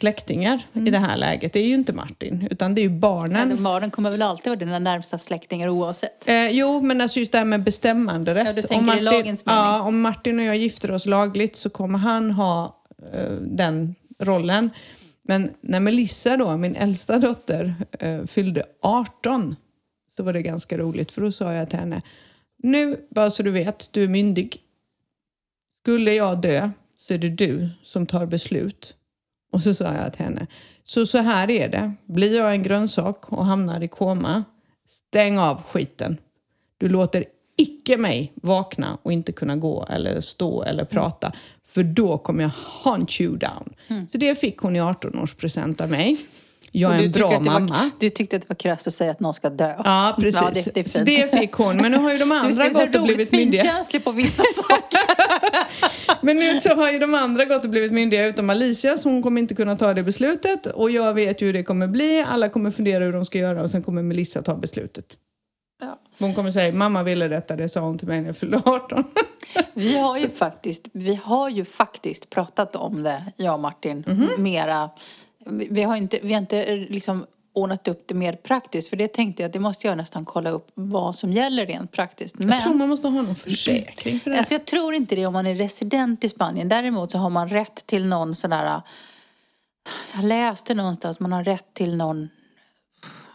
släktingar 0.00 0.62
i 0.72 0.90
det 0.90 0.98
här 0.98 1.16
läget. 1.16 1.52
Det 1.52 1.60
är 1.60 1.64
ju 1.64 1.74
inte 1.74 1.92
Martin, 1.92 2.48
utan 2.50 2.74
det 2.74 2.80
är 2.80 2.82
ju 2.82 2.90
barnen. 2.90 3.48
Men 3.48 3.62
barnen 3.62 3.90
kommer 3.90 4.10
väl 4.10 4.22
alltid 4.22 4.46
vara 4.46 4.58
dina 4.58 4.78
närmsta 4.78 5.18
släktingar 5.18 5.68
oavsett. 5.68 6.28
Eh, 6.28 6.48
jo, 6.48 6.80
men 6.80 7.00
alltså 7.00 7.18
just 7.18 7.32
det 7.32 7.38
här 7.38 7.44
med 7.44 7.62
bestämmanderätt. 7.62 8.46
Ja, 8.46 8.52
du 8.52 8.62
tänker 8.62 8.96
i 8.96 9.00
lagens 9.00 9.46
mening. 9.46 9.60
ja, 9.60 9.80
om 9.80 10.00
Martin 10.00 10.38
och 10.38 10.44
jag 10.44 10.56
gifter 10.56 10.90
oss 10.90 11.06
lagligt 11.06 11.56
så 11.56 11.70
kommer 11.70 11.98
han 11.98 12.30
ha 12.30 12.84
eh, 13.12 13.30
den 13.40 13.94
rollen. 14.18 14.70
Men 15.22 15.50
när 15.60 15.80
Melissa 15.80 16.36
då, 16.36 16.56
min 16.56 16.76
äldsta 16.76 17.18
dotter, 17.18 17.74
eh, 18.00 18.24
fyllde 18.24 18.62
18 18.82 19.56
så 20.16 20.22
var 20.22 20.32
det 20.32 20.42
ganska 20.42 20.78
roligt 20.78 21.12
för 21.12 21.20
då 21.20 21.32
sa 21.32 21.52
jag 21.52 21.70
till 21.70 21.78
henne 21.78 22.02
nu, 22.66 23.06
bara 23.10 23.30
så 23.30 23.42
du 23.42 23.50
vet, 23.50 23.88
du 23.92 24.04
är 24.04 24.08
myndig. 24.08 24.62
Skulle 25.82 26.12
jag 26.12 26.40
dö 26.40 26.70
så 26.98 27.14
är 27.14 27.18
det 27.18 27.28
du 27.28 27.68
som 27.82 28.06
tar 28.06 28.26
beslut. 28.26 28.95
Och 29.52 29.62
så 29.62 29.74
sa 29.74 29.94
jag 29.94 30.12
till 30.12 30.24
henne, 30.24 30.46
så 30.84 31.06
så 31.06 31.18
här 31.18 31.50
är 31.50 31.68
det. 31.68 31.92
Blir 32.06 32.36
jag 32.36 32.52
en 32.52 32.62
grönsak 32.62 33.32
och 33.32 33.44
hamnar 33.44 33.82
i 33.82 33.88
koma, 33.88 34.44
stäng 34.88 35.38
av 35.38 35.62
skiten. 35.62 36.16
Du 36.78 36.88
låter 36.88 37.24
icke 37.56 37.96
mig 37.96 38.32
vakna 38.34 38.98
och 39.02 39.12
inte 39.12 39.32
kunna 39.32 39.56
gå 39.56 39.86
eller 39.90 40.20
stå 40.20 40.62
eller 40.62 40.84
prata. 40.84 41.32
För 41.66 41.82
då 41.82 42.18
kommer 42.18 42.42
jag 42.42 42.50
hunt 42.84 43.20
you 43.20 43.36
down. 43.36 43.74
Så 44.10 44.18
det 44.18 44.40
fick 44.40 44.58
hon 44.58 44.76
i 44.76 44.80
18-årspresent 44.80 45.82
av 45.82 45.90
mig. 45.90 46.18
Jag 46.80 46.94
är 46.98 47.04
en 47.04 47.12
bra 47.12 47.30
var- 47.30 47.40
mamma. 47.40 47.90
Du 48.00 48.10
tyckte 48.10 48.36
att 48.36 48.42
det 48.42 48.48
var 48.48 48.56
krasst 48.56 48.86
att 48.86 48.94
säga 48.94 49.10
att 49.10 49.20
någon 49.20 49.34
ska 49.34 49.50
dö. 49.50 49.74
Ja, 49.84 50.16
precis. 50.20 50.40
Ja, 50.42 50.50
det, 50.54 50.74
det 50.74 50.80
är 50.80 50.88
så 50.88 50.98
det 50.98 51.38
fick 51.40 51.52
hon. 51.52 51.76
Men 51.76 51.92
nu 51.92 51.98
har 51.98 52.12
ju 52.12 52.18
de 52.18 52.28
Du 52.28 52.34
andra 52.34 52.64
är 52.64 52.72
så 52.72 52.78
gått 52.86 52.96
och 52.96 53.02
blivit 53.02 53.32
myndiga. 53.32 53.62
finkänslig 53.62 54.04
på 54.04 54.12
vissa 54.12 54.42
saker. 54.56 55.00
Men 56.20 56.36
nu 56.36 56.60
så 56.60 56.74
har 56.74 56.92
ju 56.92 56.98
de 56.98 57.14
andra 57.14 57.44
gått 57.44 57.64
och 57.64 57.70
blivit 57.70 57.92
myndiga 57.92 58.26
utom 58.26 58.50
Alicia 58.50 58.98
så 58.98 59.08
hon 59.08 59.22
kommer 59.22 59.40
inte 59.40 59.54
kunna 59.54 59.76
ta 59.76 59.94
det 59.94 60.02
beslutet. 60.02 60.66
Och 60.66 60.90
jag 60.90 61.14
vet 61.14 61.42
ju 61.42 61.46
hur 61.46 61.52
det 61.52 61.62
kommer 61.62 61.86
bli. 61.86 62.24
Alla 62.28 62.48
kommer 62.48 62.70
fundera 62.70 63.04
hur 63.04 63.12
de 63.12 63.26
ska 63.26 63.38
göra 63.38 63.62
och 63.62 63.70
sen 63.70 63.82
kommer 63.82 64.02
Melissa 64.02 64.42
ta 64.42 64.54
beslutet. 64.54 65.04
Ja. 65.80 65.98
Hon 66.18 66.34
kommer 66.34 66.50
säga 66.50 66.74
mamma 66.74 67.02
ville 67.02 67.28
detta, 67.28 67.56
det 67.56 67.68
sa 67.68 67.80
hon 67.80 67.98
till 67.98 68.08
mig 68.08 68.20
när 68.20 68.26
jag 68.26 68.36
fyllde 68.36 68.60
18. 68.64 69.04
Vi 69.74 69.98
har 69.98 70.18
ju 70.18 70.30
faktiskt, 70.30 70.82
vi 70.92 71.14
har 71.24 71.48
ju 71.48 71.64
faktiskt 71.64 72.30
pratat 72.30 72.76
om 72.76 73.02
det, 73.02 73.24
jag 73.36 73.54
och 73.54 73.60
Martin, 73.60 74.04
Mhm. 74.06 74.28
mera. 74.38 74.90
Vi 75.46 75.82
har 75.82 75.96
inte, 75.96 76.18
vi 76.22 76.32
har 76.32 76.40
inte 76.40 76.62
eh, 76.62 76.76
liksom 76.78 77.26
ordnat 77.52 77.88
upp 77.88 78.02
det 78.08 78.14
mer 78.14 78.32
praktiskt. 78.32 78.88
För 78.88 78.96
det 78.96 79.08
tänkte 79.08 79.42
jag 79.42 79.52
det 79.52 79.58
måste 79.60 79.86
jag 79.86 79.96
nästan 79.96 80.24
kolla 80.24 80.50
upp 80.50 80.70
vad 80.74 81.16
som 81.16 81.32
gäller 81.32 81.66
rent 81.66 81.92
praktiskt. 81.92 82.38
Men, 82.38 82.48
Jag 82.48 82.62
tror 82.62 82.74
man 82.74 82.88
måste 82.88 83.08
ha 83.08 83.22
någon 83.22 83.36
försäkring 83.36 84.20
för 84.20 84.30
det. 84.30 84.38
Alltså 84.38 84.54
jag 84.54 84.64
tror 84.64 84.94
inte 84.94 85.14
det 85.16 85.26
om 85.26 85.32
man 85.32 85.46
är 85.46 85.54
resident 85.54 86.24
i 86.24 86.28
Spanien. 86.28 86.68
Däremot 86.68 87.10
så 87.10 87.18
har 87.18 87.30
man 87.30 87.48
rätt 87.48 87.86
till 87.86 88.06
någon 88.06 88.34
sån 88.34 88.50
där... 88.50 88.82
Jag 90.14 90.24
läste 90.24 90.74
någonstans, 90.74 91.20
man 91.20 91.32
har 91.32 91.44
rätt 91.44 91.74
till 91.74 91.96
någon... 91.96 92.28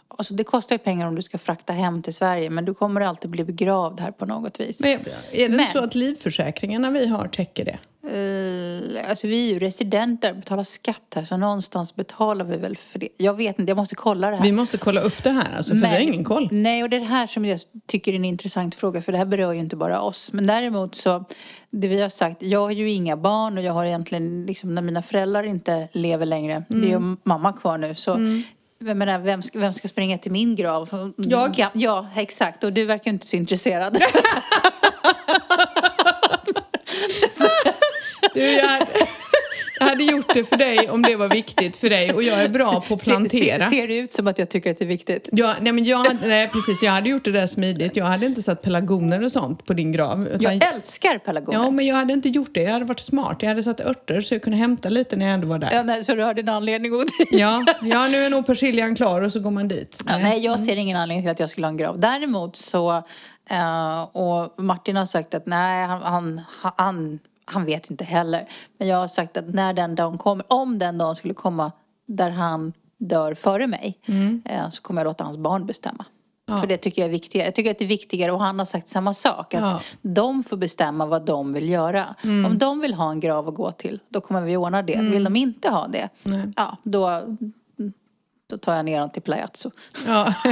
Alltså 0.08 0.34
det 0.34 0.44
kostar 0.44 0.74
ju 0.74 0.78
pengar 0.78 1.06
om 1.08 1.14
du 1.14 1.22
ska 1.22 1.38
frakta 1.38 1.72
hem 1.72 2.02
till 2.02 2.14
Sverige 2.14 2.50
men 2.50 2.64
du 2.64 2.74
kommer 2.74 3.00
alltid 3.00 3.30
bli 3.30 3.44
begravd 3.44 4.00
här 4.00 4.10
på 4.10 4.26
något 4.26 4.60
vis. 4.60 4.80
Men 4.80 4.90
är 5.32 5.48
det 5.48 5.56
Men- 5.56 5.66
så 5.72 5.78
att 5.84 5.94
livförsäkringarna 5.94 6.90
vi 6.90 7.06
har 7.08 7.28
täcker 7.28 7.64
det? 7.64 7.78
Eh, 8.06 9.10
alltså 9.10 9.26
vi 9.26 9.48
är 9.48 9.52
ju 9.52 9.58
residenter, 9.58 10.32
betalar 10.34 10.64
skatt 10.64 11.12
här 11.14 11.24
så 11.24 11.36
någonstans 11.36 11.96
betalar 11.96 12.44
vi 12.44 12.56
väl 12.56 12.76
för 12.76 12.98
det. 12.98 13.08
Jag 13.16 13.36
vet 13.36 13.58
inte, 13.58 13.70
jag 13.70 13.76
måste 13.76 13.94
kolla 13.94 14.30
det 14.30 14.36
här. 14.36 14.42
Vi 14.44 14.52
måste 14.52 14.78
kolla 14.78 15.00
upp 15.00 15.22
det 15.22 15.30
här 15.30 15.56
alltså, 15.56 15.72
för 15.74 15.80
vi 15.80 15.86
har 15.86 15.98
ingen 16.00 16.24
koll. 16.24 16.48
Nej, 16.50 16.82
och 16.82 16.90
det 16.90 16.96
är 16.96 17.00
det 17.00 17.06
här 17.06 17.26
som 17.26 17.44
jag 17.44 17.60
tycker 17.86 18.12
är 18.12 18.16
en 18.16 18.24
intressant 18.24 18.74
fråga 18.74 19.02
för 19.02 19.12
det 19.12 19.18
här 19.18 19.24
berör 19.24 19.52
ju 19.52 19.58
inte 19.60 19.76
bara 19.76 20.00
oss. 20.00 20.32
Men 20.32 20.46
däremot 20.46 20.94
så, 20.94 21.24
det 21.70 21.88
vi 21.88 22.00
har 22.00 22.08
sagt, 22.08 22.42
jag 22.42 22.60
har 22.60 22.70
ju 22.70 22.90
inga 22.90 23.16
barn 23.16 23.58
och 23.58 23.64
jag 23.64 23.72
har 23.72 23.84
egentligen, 23.84 24.46
liksom 24.46 24.74
när 24.74 24.82
mina 24.82 25.02
föräldrar 25.02 25.42
inte 25.44 25.88
lever 25.92 26.26
längre, 26.26 26.64
det 26.68 26.74
är 26.76 26.80
ju 26.90 26.92
Mm. 26.92 27.16
mamma 27.24 27.52
kvar 27.52 27.78
nu, 27.78 27.94
så 27.94 28.10
jag 28.78 28.96
menar, 28.96 29.18
vem, 29.18 29.42
ska, 29.42 29.58
vem 29.58 29.72
ska 29.72 29.88
springa 29.88 30.18
till 30.18 30.32
min 30.32 30.56
grav? 30.56 31.12
Jag. 31.16 31.66
Ja, 31.72 32.06
exakt. 32.16 32.64
Och 32.64 32.72
du 32.72 32.84
verkar 32.84 33.10
inte 33.10 33.26
så 33.26 33.36
intresserad. 33.36 33.98
Du, 38.34 38.40
jag, 38.52 38.68
hade, 38.68 38.86
jag 39.80 39.86
hade 39.86 40.04
gjort 40.04 40.34
det 40.34 40.44
för 40.44 40.56
dig 40.56 40.90
om 40.90 41.02
det 41.02 41.16
var 41.16 41.28
viktigt 41.28 41.76
för 41.76 41.90
dig 41.90 42.12
och 42.12 42.22
jag 42.22 42.42
är 42.42 42.48
bra 42.48 42.80
på 42.88 42.94
att 42.94 43.02
plantera. 43.04 43.70
Ser, 43.70 43.76
ser 43.76 43.88
det 43.88 43.96
ut 43.96 44.12
som 44.12 44.26
att 44.26 44.38
jag 44.38 44.48
tycker 44.50 44.70
att 44.70 44.78
det 44.78 44.84
är 44.84 44.88
viktigt? 44.88 45.28
Ja, 45.32 45.54
nej, 45.60 45.72
men 45.72 45.84
jag, 45.84 45.98
hade- 45.98 46.26
nej, 46.26 46.48
precis. 46.48 46.82
Jag 46.82 46.92
hade 46.92 47.08
gjort 47.08 47.24
det 47.24 47.32
där 47.32 47.46
smidigt. 47.46 47.96
Jag 47.96 48.04
hade 48.04 48.26
inte 48.26 48.42
satt 48.42 48.62
pelargoner 48.62 49.24
och 49.24 49.32
sånt 49.32 49.66
på 49.66 49.72
din 49.72 49.92
grav. 49.92 50.28
Utan, 50.28 50.42
Jag 50.58 50.74
älskar 50.74 51.18
pelargoner. 51.18 51.58
ja, 51.58 51.70
men 51.70 51.86
jag 51.86 51.96
hade 51.96 52.12
inte 52.12 52.28
gjort 52.28 52.50
det. 52.54 52.62
Jag 52.62 52.72
hade 52.72 52.84
varit 52.84 53.00
smart. 53.00 53.36
Jag 53.40 53.48
hade 53.48 53.62
satt 53.62 53.80
örter 53.80 54.20
så 54.20 54.34
jag 54.34 54.42
kunde 54.42 54.56
hämta 54.58 54.88
lite 54.88 55.16
när 55.16 55.26
jag 55.26 55.34
ändå 55.34 55.46
var 55.46 55.58
där. 55.58 55.68
Ja, 55.72 55.82
nej, 55.82 56.04
så 56.04 56.14
du 56.14 56.22
har 56.22 56.34
din 56.34 56.48
anledning 56.48 57.00
att... 57.00 57.06
Ja, 57.30 57.64
ja 57.82 58.08
nu 58.08 58.16
är 58.24 58.30
nog 58.30 58.46
persiljan 58.46 58.96
klar 58.96 59.20
och 59.22 59.32
så 59.32 59.40
går 59.40 59.50
man 59.50 59.68
dit. 59.68 60.00
Ja, 60.06 60.18
nej, 60.18 60.44
jag 60.44 60.60
ser 60.64 60.76
ingen 60.76 60.96
anledning 60.96 61.22
till 61.24 61.30
att 61.30 61.40
jag 61.40 61.50
skulle 61.50 61.66
ha 61.66 61.70
en 61.70 61.76
grav. 61.76 62.00
Däremot 62.00 62.56
så, 62.56 62.92
eh, 63.50 64.02
och 64.02 64.62
Martin 64.62 64.96
har 64.96 65.06
sagt 65.06 65.34
att 65.34 65.46
nej, 65.46 65.86
han, 65.86 66.00
han, 66.02 66.40
han, 66.76 67.18
han 67.44 67.64
vet 67.64 67.90
inte 67.90 68.04
heller. 68.04 68.48
Men 68.78 68.88
jag 68.88 68.96
har 68.96 69.08
sagt 69.08 69.36
att 69.36 69.48
när 69.48 69.72
den 69.72 69.94
dagen 69.94 70.18
kommer, 70.18 70.46
om 70.48 70.78
den 70.78 70.98
dagen 70.98 71.16
skulle 71.16 71.34
komma 71.34 71.72
där 72.06 72.30
han 72.30 72.72
dör 72.98 73.34
före 73.34 73.66
mig, 73.66 73.98
eh, 74.44 74.70
så 74.70 74.82
kommer 74.82 75.00
jag 75.00 75.04
låta 75.04 75.24
hans 75.24 75.38
barn 75.38 75.66
bestämma. 75.66 76.04
Ja. 76.46 76.60
För 76.60 76.66
det 76.66 76.76
tycker 76.76 77.02
jag 77.02 77.06
är 77.06 77.12
viktigare. 77.12 77.46
Jag 77.46 77.54
tycker 77.54 77.70
att 77.70 77.78
det 77.78 77.84
är 77.84 77.88
viktigare, 77.88 78.32
och 78.32 78.40
han 78.40 78.58
har 78.58 78.66
sagt 78.66 78.88
samma 78.88 79.14
sak, 79.14 79.54
att 79.54 79.60
Ja. 79.60 79.68
Mm. 79.70 80.14
de 80.14 80.44
får 80.44 80.56
bestämma 80.56 81.06
vad 81.06 81.24
de 81.24 81.52
vill 81.52 81.68
göra. 81.68 82.14
Om 82.22 82.58
de 82.58 82.80
vill 82.80 82.94
ha 82.94 83.10
en 83.10 83.20
grav 83.20 83.48
att 83.48 83.54
gå 83.54 83.72
till, 83.72 84.00
då 84.08 84.20
kommer 84.20 84.40
vi 84.40 84.56
ordna 84.56 84.82
det. 84.82 84.98
Vill 85.00 85.24
de 85.24 85.36
inte 85.36 85.68
ha 85.70 85.86
det, 85.88 86.08
Nej. 86.22 86.52
ja, 86.56 86.76
då, 86.82 87.22
då 88.52 88.58
tar 88.58 88.74
jag 88.76 88.84
ner 88.84 89.00
dem 89.00 89.10
till 89.10 89.22
Palazzo. 89.22 89.70
Ja. 90.06 90.34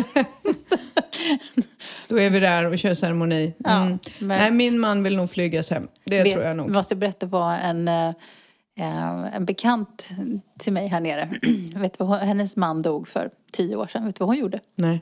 Då 2.08 2.18
är 2.20 2.30
vi 2.30 2.40
där 2.40 2.66
och 2.66 2.78
kör 2.78 2.94
ceremoni. 2.94 3.54
Ja, 3.58 3.82
Mm. 3.82 3.98
men- 4.18 4.38
Nej, 4.38 4.50
min 4.50 4.78
man 4.78 5.02
vill 5.02 5.16
nog 5.16 5.30
flygas 5.30 5.70
hem. 5.70 5.88
Det 6.04 6.22
Vet- 6.22 6.32
tror 6.32 6.44
jag 6.44 6.56
nog. 6.56 6.66
Jag 6.66 6.72
måste 6.72 6.96
berätta 6.96 7.26
vad 7.26 7.58
en, 7.62 7.88
eh, 7.88 8.08
eh, 8.78 9.36
en 9.36 9.44
bekant 9.44 10.08
till 10.58 10.72
mig 10.72 10.86
här 10.88 11.00
nere, 11.00 11.28
vet 11.76 11.98
vad, 11.98 12.08
hon- 12.08 12.18
hennes 12.18 12.56
man 12.56 12.82
dog 12.82 13.08
för 13.08 13.30
tio 13.52 13.76
år 13.76 13.86
sedan. 13.86 14.04
Vet 14.06 14.16
du 14.16 14.20
vad 14.20 14.28
hon 14.28 14.36
gjorde? 14.38 14.60
Nej. 14.74 15.00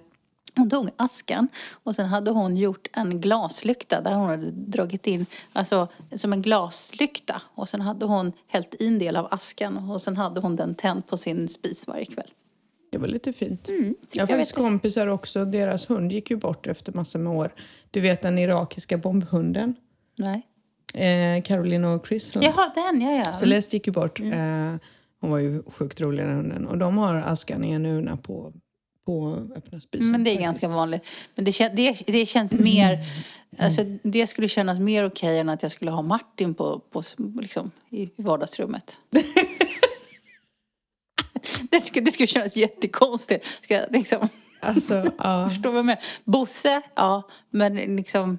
Hon 0.56 0.70
tog 0.70 0.90
askan 0.96 1.48
och 1.70 1.94
sen 1.94 2.06
hade 2.06 2.30
hon 2.30 2.56
gjort 2.56 2.88
en 2.92 3.20
glaslykta 3.20 4.00
där 4.00 4.12
hon 4.14 4.28
hade 4.28 4.50
dragit 4.50 5.06
in, 5.06 5.26
alltså 5.52 5.88
som 6.16 6.32
en 6.32 6.42
glaslykta. 6.42 7.42
Och 7.54 7.68
sen 7.68 7.80
hade 7.80 8.06
hon 8.06 8.32
hällt 8.48 8.74
i 8.78 8.86
en 8.86 8.98
del 8.98 9.16
av 9.16 9.28
askan 9.30 9.90
och 9.90 10.02
sen 10.02 10.16
hade 10.16 10.40
hon 10.40 10.56
den 10.56 10.74
tänd 10.74 11.06
på 11.06 11.16
sin 11.16 11.48
spis 11.48 11.86
varje 11.86 12.04
kväll. 12.06 12.30
Det 12.90 12.98
var 12.98 13.08
lite 13.08 13.32
fint. 13.32 13.68
Mm, 13.68 13.94
jag 14.12 14.22
har 14.22 14.26
faktiskt 14.26 14.54
kompisar 14.54 15.06
också. 15.06 15.44
Deras 15.44 15.90
hund 15.90 16.12
gick 16.12 16.30
ju 16.30 16.36
bort 16.36 16.66
efter 16.66 16.92
massor 16.92 17.18
med 17.18 17.32
år. 17.32 17.54
Du 17.90 18.00
vet 18.00 18.22
den 18.22 18.38
irakiska 18.38 18.96
bombhunden. 18.98 19.74
Nej. 20.16 20.46
Eh, 20.94 21.42
Caroline 21.42 21.84
och 21.84 22.06
Chris 22.06 22.36
hund. 22.36 22.44
Jaha, 22.44 22.72
den 22.74 23.00
ja, 23.00 23.10
ja. 23.10 23.32
Celeste 23.32 23.76
gick 23.76 23.86
ju 23.86 23.92
bort. 23.92 24.20
Mm. 24.20 24.72
Eh, 24.72 24.80
hon 25.20 25.30
var 25.30 25.38
ju 25.38 25.62
sjukt 25.66 26.00
rolig 26.00 26.24
den 26.24 26.36
hunden. 26.36 26.66
Och 26.66 26.78
de 26.78 26.98
har 26.98 27.14
askan 27.14 27.64
i 27.64 27.70
en 27.70 27.86
urna 27.86 28.16
på, 28.16 28.52
på 29.06 29.46
öppna 29.56 29.80
spisen. 29.80 30.10
Men 30.10 30.24
det 30.24 30.30
är 30.30 30.32
faktiskt. 30.32 30.44
ganska 30.44 30.68
vanligt. 30.68 31.02
Men 31.34 31.44
det, 31.44 31.52
kän, 31.52 31.76
det, 31.76 32.02
det 32.06 32.26
känns 32.26 32.52
mer... 32.52 32.98
Alltså, 33.58 33.82
det 34.02 34.26
skulle 34.26 34.48
kännas 34.48 34.78
mer 34.78 35.06
okej 35.06 35.38
än 35.38 35.48
att 35.48 35.62
jag 35.62 35.72
skulle 35.72 35.90
ha 35.90 36.02
Martin 36.02 36.54
på, 36.54 36.78
på, 36.90 37.02
liksom, 37.40 37.70
i 37.90 38.10
vardagsrummet. 38.16 38.98
det, 41.70 41.86
skulle, 41.86 42.04
det 42.04 42.12
skulle 42.12 42.26
kännas 42.26 42.56
jättekonstigt. 42.56 43.46
Ska, 43.62 43.80
liksom, 43.90 44.28
Alltså, 44.60 44.94
ja. 45.18 45.48
förstår 45.48 45.70
vad 45.70 45.78
jag 45.78 45.86
menar? 45.86 46.02
Bosse, 46.24 46.82
ja. 46.94 47.22
Men 47.50 47.74
liksom... 47.74 48.38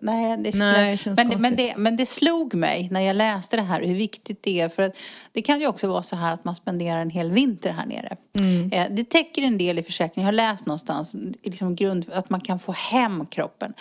Nej, 0.00 0.36
det, 0.38 0.52
skulle, 0.52 0.64
Mm. 0.64 0.72
Nej, 0.72 0.90
det 0.90 0.96
känns 0.96 1.16
men, 1.16 1.26
konstigt. 1.26 1.42
men, 1.42 1.56
det, 1.56 1.74
men 1.76 1.96
det 1.96 2.06
slog 2.06 2.54
mig 2.54 2.88
när 2.90 3.00
jag 3.00 3.16
läste 3.16 3.56
det 3.56 3.62
här 3.62 3.82
hur 3.82 3.94
viktigt 3.94 4.42
det 4.42 4.60
är. 4.60 4.68
För 4.68 4.82
att 4.82 4.92
det 5.32 5.42
kan 5.42 5.60
ju 5.60 5.66
också 5.66 5.88
vara 5.88 6.02
så 6.02 6.16
här 6.16 6.34
att 6.34 6.44
man 6.44 6.56
spenderar 6.56 7.00
en 7.00 7.10
hel 7.10 7.30
vinter 7.30 7.70
här 7.70 7.86
nere. 7.86 8.16
Mm. 8.38 8.72
Eh, 8.72 8.86
det 8.96 9.04
täcker 9.04 9.42
en 9.42 9.58
del 9.58 9.78
i 9.78 9.82
försäkringen. 9.82 10.26
Jag 10.26 10.44
har 10.44 10.52
läst 10.52 10.66
någonstans 10.66 11.12
liksom 11.42 11.76
grund, 11.76 12.10
att 12.12 12.30
man 12.30 12.40
kan 12.40 12.58
få 12.58 12.72
hem 12.72 13.26
kroppen. 13.26 13.74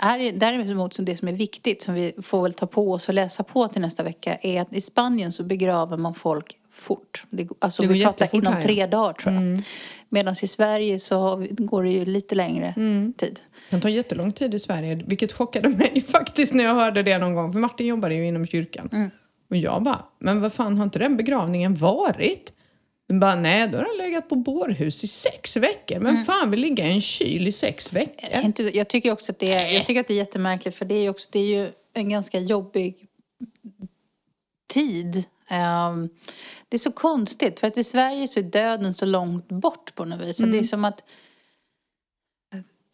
Är, 0.00 0.32
däremot 0.32 0.94
som 0.94 1.04
det 1.04 1.16
som 1.16 1.28
är 1.28 1.32
viktigt, 1.32 1.82
som 1.82 1.94
vi 1.94 2.12
får 2.22 2.42
väl 2.42 2.54
ta 2.54 2.66
på 2.66 2.92
oss 2.92 3.08
och 3.08 3.14
läsa 3.14 3.42
på 3.42 3.68
till 3.68 3.80
nästa 3.80 4.02
vecka, 4.02 4.38
är 4.42 4.60
att 4.60 4.72
i 4.72 4.80
Spanien 4.80 5.32
så 5.32 5.42
begraver 5.42 5.96
man 5.96 6.14
folk 6.14 6.56
fort. 6.78 7.24
Det, 7.30 7.48
alltså 7.58 7.82
Det 7.82 7.88
går 7.88 7.94
vi 7.94 8.02
pratar 8.04 8.28
inom 8.32 8.52
här, 8.52 8.62
tre 8.62 8.86
dagar 8.86 9.12
tror 9.12 9.34
jag. 9.34 9.62
Medan 10.08 10.34
i 10.42 10.46
Sverige 10.46 10.98
så 10.98 11.36
vi, 11.36 11.48
går 11.48 11.82
det 11.82 11.90
ju 11.90 12.04
lite 12.04 12.34
längre 12.34 12.74
tid. 13.16 13.40
Det 13.68 13.70
kan 13.70 13.80
ta 13.80 13.88
jättelång 13.88 14.32
tid 14.32 14.54
i 14.54 14.58
Sverige, 14.58 15.02
vilket 15.06 15.32
chockade 15.32 15.68
mig 15.78 16.04
faktiskt 16.08 16.54
när 16.54 16.64
jag 16.64 16.74
hörde 16.74 17.02
det 17.02 17.18
någon 17.18 17.34
gång. 17.34 17.52
För 17.52 17.60
Martin 17.60 17.86
jobbade 17.86 18.14
ju 18.14 18.26
inom 18.26 18.46
kyrkan. 18.46 18.88
Mm. 18.92 19.10
Och 19.50 19.56
jag 19.56 19.82
bara, 19.82 20.04
men 20.18 20.40
vad 20.40 20.52
fan 20.52 20.76
har 20.76 20.84
inte 20.84 20.98
den 20.98 21.16
begravningen 21.16 21.74
varit? 21.74 22.52
Den 23.08 23.20
bara, 23.20 23.34
nej 23.34 23.68
då 23.68 23.78
har 23.78 23.84
den 23.84 24.06
legat 24.06 24.28
på 24.28 24.36
bårhus 24.36 25.04
i 25.04 25.06
sex 25.06 25.56
veckor. 25.56 25.96
Mm. 25.96 26.14
Men 26.14 26.24
fan 26.24 26.50
vill 26.50 26.60
ligga 26.60 26.86
i 26.86 26.92
en 26.92 27.00
kyl 27.00 27.46
i 27.48 27.52
sex 27.52 27.92
veckor? 27.92 28.40
Inte, 28.44 28.62
jag 28.62 28.88
tycker 28.88 29.12
också 29.12 29.32
att 29.32 29.38
det 29.38 29.52
är, 29.52 29.74
jag 29.74 29.86
tycker 29.86 30.00
att 30.00 30.08
det 30.08 30.14
är 30.14 30.18
jättemärkligt 30.18 30.76
för 30.76 30.84
det 30.84 30.94
är 30.94 31.02
ju 31.02 31.08
också, 31.08 31.28
det 31.32 31.38
är 31.38 31.46
ju 31.46 31.70
en 31.94 32.08
ganska 32.08 32.40
jobbig 32.40 33.08
tid. 34.68 35.24
Ehm, 35.48 36.08
det 36.68 36.76
är 36.76 36.78
så 36.78 36.92
konstigt 36.92 37.60
för 37.60 37.66
att 37.66 37.78
i 37.78 37.84
Sverige 37.84 38.28
så 38.28 38.40
är 38.40 38.44
döden 38.44 38.94
så 38.94 39.06
långt 39.06 39.48
bort 39.48 39.94
på 39.94 40.04
något 40.04 40.20
vis. 40.20 40.36
Så 40.36 40.46
Det 40.46 40.58
är 40.58 40.64
som 40.64 40.84
att 40.84 41.02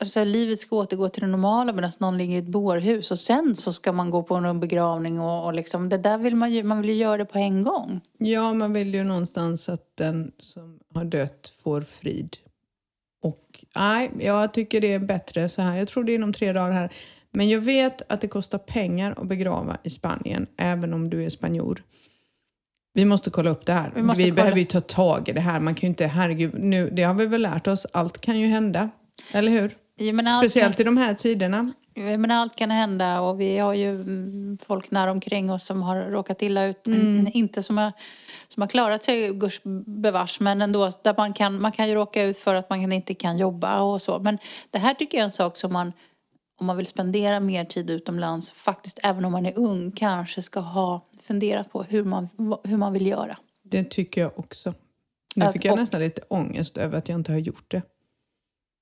alltså, 0.00 0.24
livet 0.24 0.58
ska 0.58 0.76
återgå 0.76 1.08
till 1.08 1.20
det 1.20 1.26
normala 1.26 1.72
medan 1.72 1.92
någon 1.98 2.18
ligger 2.18 2.36
i 2.36 2.38
ett 2.38 2.44
bårhus 2.44 3.10
och 3.10 3.18
sen 3.18 3.56
så 3.56 3.72
ska 3.72 3.92
man 3.92 4.10
gå 4.10 4.22
på 4.22 4.34
en 4.34 4.60
begravning 4.60 5.20
och, 5.20 5.44
och 5.44 5.54
liksom, 5.54 5.88
det 5.88 5.98
där 5.98 6.18
vill 6.18 6.36
man 6.36 6.52
ju, 6.52 6.62
man 6.62 6.80
vill 6.80 6.90
ju 6.90 6.96
göra 6.96 7.16
det 7.16 7.24
på 7.24 7.38
en 7.38 7.64
gång. 7.64 8.00
Ja, 8.18 8.54
man 8.54 8.72
vill 8.72 8.94
ju 8.94 9.04
någonstans 9.04 9.68
att 9.68 9.96
den 9.96 10.32
som 10.38 10.78
har 10.94 11.04
dött 11.04 11.52
får 11.62 11.80
frid. 11.80 12.36
Och 13.22 13.64
nej, 13.76 14.10
jag 14.18 14.52
tycker 14.52 14.80
det 14.80 14.92
är 14.92 14.98
bättre 14.98 15.48
så 15.48 15.62
här. 15.62 15.76
Jag 15.76 15.88
tror 15.88 16.04
det 16.04 16.12
är 16.12 16.14
inom 16.14 16.32
tre 16.32 16.52
dagar 16.52 16.70
här. 16.70 16.92
Men 17.30 17.48
jag 17.48 17.60
vet 17.60 18.12
att 18.12 18.20
det 18.20 18.28
kostar 18.28 18.58
pengar 18.58 19.14
att 19.16 19.28
begrava 19.28 19.76
i 19.82 19.90
Spanien, 19.90 20.46
även 20.56 20.94
om 20.94 21.10
du 21.10 21.24
är 21.24 21.30
spanjor. 21.30 21.82
Vi 22.94 23.04
måste 23.04 23.30
kolla 23.30 23.50
upp 23.50 23.66
det 23.66 23.72
här. 23.72 23.92
Vi 23.94 24.02
Vi, 24.02 24.06
kolla. 24.06 24.34
behöver 24.34 24.58
ju 24.58 24.64
ta 24.64 24.80
tag 24.80 25.28
i 25.28 25.32
det 25.32 25.40
här. 25.40 25.60
Man 25.60 25.74
kan 25.74 25.80
ju 25.80 25.88
inte, 25.88 26.06
herregud, 26.06 26.54
nu, 26.58 26.90
det 26.90 27.02
har 27.02 27.14
vi 27.14 27.26
väl 27.26 27.42
lärt 27.42 27.66
oss. 27.66 27.86
Allt 27.92 28.20
kan 28.20 28.38
ju 28.40 28.46
hända. 28.46 28.90
Eller 29.32 29.52
hur? 29.52 29.76
Allt 30.26 30.44
Speciellt 30.44 30.80
i 30.80 30.84
de 30.84 30.96
här 30.96 31.14
tiderna. 31.14 31.72
Jag 31.94 32.20
menar, 32.20 32.34
allt 32.36 32.56
kan 32.56 32.70
hända 32.70 33.20
och 33.20 33.40
vi 33.40 33.58
har 33.58 33.74
ju 33.74 33.90
mm, 33.90 34.58
folk 34.66 34.90
nära 34.90 35.10
omkring 35.10 35.52
oss 35.52 35.66
som 35.66 35.82
har 35.82 35.96
råkat 35.96 36.42
illa 36.42 36.64
ut. 36.64 36.86
Mm. 36.86 37.30
Inte 37.32 37.62
som 37.62 37.78
har, 37.78 37.92
som 38.48 38.60
har 38.60 38.68
klarat 38.68 39.04
sig, 39.04 39.34
guds 39.34 39.60
bevars, 39.86 40.40
men 40.40 40.62
ändå. 40.62 40.92
Där 41.02 41.14
man, 41.16 41.32
kan, 41.32 41.60
man 41.60 41.72
kan 41.72 41.88
ju 41.88 41.94
råka 41.94 42.22
ut 42.22 42.38
för 42.38 42.54
att 42.54 42.70
man 42.70 42.92
inte 42.92 43.14
kan 43.14 43.38
jobba 43.38 43.80
och 43.80 44.02
så. 44.02 44.18
Men 44.18 44.38
det 44.70 44.78
här 44.78 44.94
tycker 44.94 45.18
jag 45.18 45.22
är 45.22 45.24
en 45.24 45.30
sak 45.30 45.56
som 45.56 45.72
man, 45.72 45.92
om 46.60 46.66
man 46.66 46.76
vill 46.76 46.86
spendera 46.86 47.40
mer 47.40 47.64
tid 47.64 47.90
utomlands, 47.90 48.52
faktiskt 48.52 49.00
även 49.02 49.24
om 49.24 49.32
man 49.32 49.46
är 49.46 49.58
ung, 49.58 49.92
kanske 49.92 50.42
ska 50.42 50.60
ha 50.60 51.06
funderat 51.26 51.72
på 51.72 51.82
hur 51.82 52.04
man, 52.04 52.28
hur 52.64 52.76
man 52.76 52.92
vill 52.92 53.06
göra. 53.06 53.38
Det 53.64 53.84
tycker 53.84 54.20
jag 54.20 54.38
också. 54.38 54.74
Nu 55.36 55.44
Att- 55.44 55.52
fick 55.52 55.64
jag 55.64 55.72
och- 55.72 55.78
nästan 55.78 56.00
lite 56.00 56.22
ångest 56.28 56.76
över 56.78 56.98
att 56.98 57.08
jag 57.08 57.18
inte 57.18 57.32
har 57.32 57.38
gjort 57.38 57.64
det. 57.70 57.82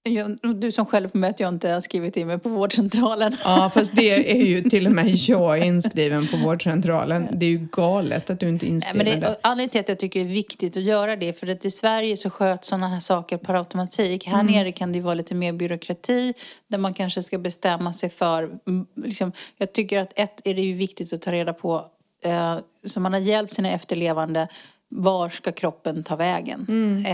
Jag- 0.05 0.57
Du 0.61 0.73
som 0.73 0.87
skäller 0.87 1.09
på 1.09 1.19
mig 1.19 1.31
att 1.31 1.41
jag 1.41 1.49
inte 1.49 1.69
har 1.69 1.81
skrivit 1.81 2.17
in 2.17 2.27
mig 2.27 2.39
på 2.39 2.49
vårdcentralen. 2.49 3.37
Ja, 3.45 3.71
fast 3.75 3.97
det 3.97 4.31
är 4.41 4.45
ju 4.45 4.61
till 4.61 4.87
och 4.87 4.93
med 4.93 5.09
jag 5.09 5.67
inskriven 5.67 6.29
på 6.29 6.37
vårdcentralen. 6.37 7.29
Det 7.33 7.47
är 7.47 7.51
ju 7.51 7.69
galet 7.73 8.31
att 8.31 8.41
du 8.41 8.49
inte 8.49 8.67
är 8.67 8.69
Nej, 8.69 8.75
inskriven 8.75 9.07
men 9.07 9.21
det, 9.21 9.27
där. 9.27 9.37
anledningen 9.43 9.71
till 9.71 9.81
att 9.81 9.89
jag 9.89 9.99
tycker 9.99 10.21
det 10.21 10.27
är 10.31 10.33
viktigt 10.35 10.77
att 10.77 10.83
göra 10.83 11.17
det, 11.17 11.33
för 11.41 11.47
att 11.47 11.65
i 11.65 11.71
Sverige 11.71 12.17
så 12.17 12.31
sköts 12.31 12.69
sådana 12.69 12.89
här 12.89 13.01
saker 13.01 13.37
per 13.37 13.55
automatik. 13.55 14.27
Här 14.27 14.43
nere 14.43 14.73
kan 14.73 14.93
det 14.93 14.97
ju 14.97 15.03
vara 15.03 15.15
lite 15.15 15.35
mer 15.35 15.53
byråkrati, 15.53 16.35
där 16.69 16.79
man 16.79 16.95
kanske 16.95 17.23
ska 17.23 17.39
bestämma 17.39 17.93
sig 17.93 18.11
för... 18.11 18.43
mm, 18.67 18.87
Liksom, 18.97 19.33
jag 19.59 19.73
tycker 19.73 20.03
att 20.03 20.13
ett 20.17 20.41
är 20.45 20.55
det 20.55 20.63
ju 20.63 20.75
viktigt 20.75 21.13
att 21.13 21.23
ta 21.23 21.33
reda 21.33 21.53
på, 21.53 21.87
eh, 22.23 22.59
så 22.87 23.01
man 23.01 23.13
har 23.13 23.21
hjälpt 23.21 23.53
sina 23.53 23.71
efterlevande, 23.71 24.49
var 24.95 25.29
ska 25.29 25.53
kroppen 25.53 26.05
ta 26.05 26.17
vägen? 26.17 26.67
Eh, 27.07 27.13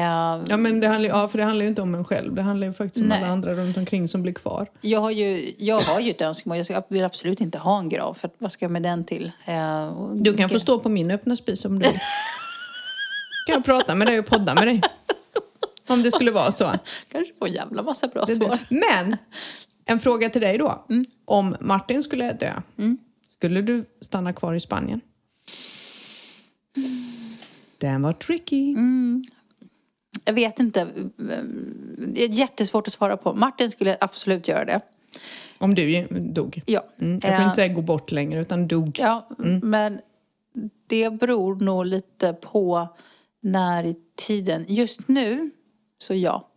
Ja, 0.49 0.57
men 0.57 0.81
det 0.81 0.89
handlar, 0.89 1.09
ja, 1.09 1.29
för 1.29 1.39
det 1.39 1.45
handlar 1.45 1.63
ju 1.63 1.69
inte 1.69 1.83
om 1.83 1.95
en 1.95 2.05
själv. 2.05 2.35
Det 2.35 2.43
handlar 2.43 2.67
ju 2.67 2.73
faktiskt 2.73 3.03
om 3.03 3.09
Nej. 3.09 3.19
alla 3.23 3.33
andra 3.33 3.55
runt 3.55 3.77
omkring 3.77 4.09
som 4.09 4.23
blir 4.23 4.33
kvar. 4.33 4.67
jag, 4.81 5.01
har 5.01 5.11
ju, 5.11 5.55
jag 5.59 5.81
har 5.81 6.01
ju 6.01 6.11
ett 6.11 6.21
önskemål, 6.21 6.59
jag 6.69 6.85
vill 6.89 7.05
absolut 7.05 7.41
inte 7.41 7.59
ha 7.59 7.79
en 7.79 7.89
grav, 7.89 8.15
för 8.15 8.31
vad 8.39 8.53
ska 8.53 8.65
jag 8.65 8.73
med 8.73 8.83
den 8.83 9.05
till? 9.05 9.33
Eh, 9.45 9.89
och- 9.89 10.17
Du 10.17 10.37
kan 10.37 10.49
få 10.51 10.59
stå 10.59 10.79
på 10.79 10.89
min 10.89 11.11
öppna 11.11 11.37
spis 11.37 11.65
om 11.65 11.79
du 11.79 11.89
vill. 11.89 11.99
kan 13.47 13.55
jag 13.55 13.65
prata 13.65 13.95
med 13.95 14.07
dig 14.07 14.19
och 14.19 14.27
podda 14.27 14.55
med 14.55 14.67
dig. 14.67 14.81
Om 15.89 16.03
det 16.03 16.11
skulle 16.13 16.31
vara 16.31 16.53
så. 16.53 16.71
kanske 17.13 17.35
få 17.39 17.47
en 17.47 17.53
jävla 17.53 17.83
massa 17.83 18.09
bra 18.09 18.25
Det- 18.25 18.35
svar. 18.37 18.59
Men, 18.69 19.17
en 19.85 19.99
fråga 20.01 20.31
till 20.31 20.41
dig 20.41 20.59
då. 20.59 20.85
Mm. 20.91 21.05
Om 21.25 21.57
Martin 21.61 22.03
skulle 22.03 22.33
dö, 22.33 22.53
skulle 23.39 23.63
du 23.63 23.85
stanna 24.01 24.33
kvar 24.33 24.55
i 24.55 24.61
Spanien? 24.61 25.01
Den 27.79 28.03
var 28.03 28.13
tricky. 28.13 28.71
Mm. 28.73 29.25
Jag 30.25 30.33
vet 30.33 30.61
inte. 30.61 30.89
Det 32.09 32.25
är 32.25 32.29
jättesvårt 32.29 32.87
att 32.87 32.93
svara 32.93 33.17
på. 33.17 33.35
Martin 33.35 33.71
skulle 33.71 33.97
absolut 34.01 34.49
göra 34.49 34.65
det. 34.65 34.81
Om 35.59 35.75
du 35.75 36.07
dog. 36.11 36.63
Ja. 36.67 36.85
Mm. 37.01 37.21
Jag 37.23 37.33
får 37.33 37.41
Eh, 37.41 37.45
inte 37.45 37.55
säga 37.57 37.75
gå 37.75 37.83
bort 37.83 38.11
längre, 38.13 38.41
utan 38.41 38.69
dog. 38.69 38.99
Ja, 39.01 39.29
men 39.63 40.01
det 40.87 41.11
beror 41.11 41.57
nog 41.57 41.87
lite 41.87 42.33
på 42.33 42.89
när 43.41 43.85
i 43.85 43.97
tiden. 44.17 44.65
Just 44.69 45.09
nu, 45.09 45.51
så 45.99 46.15
ja. 46.15 46.49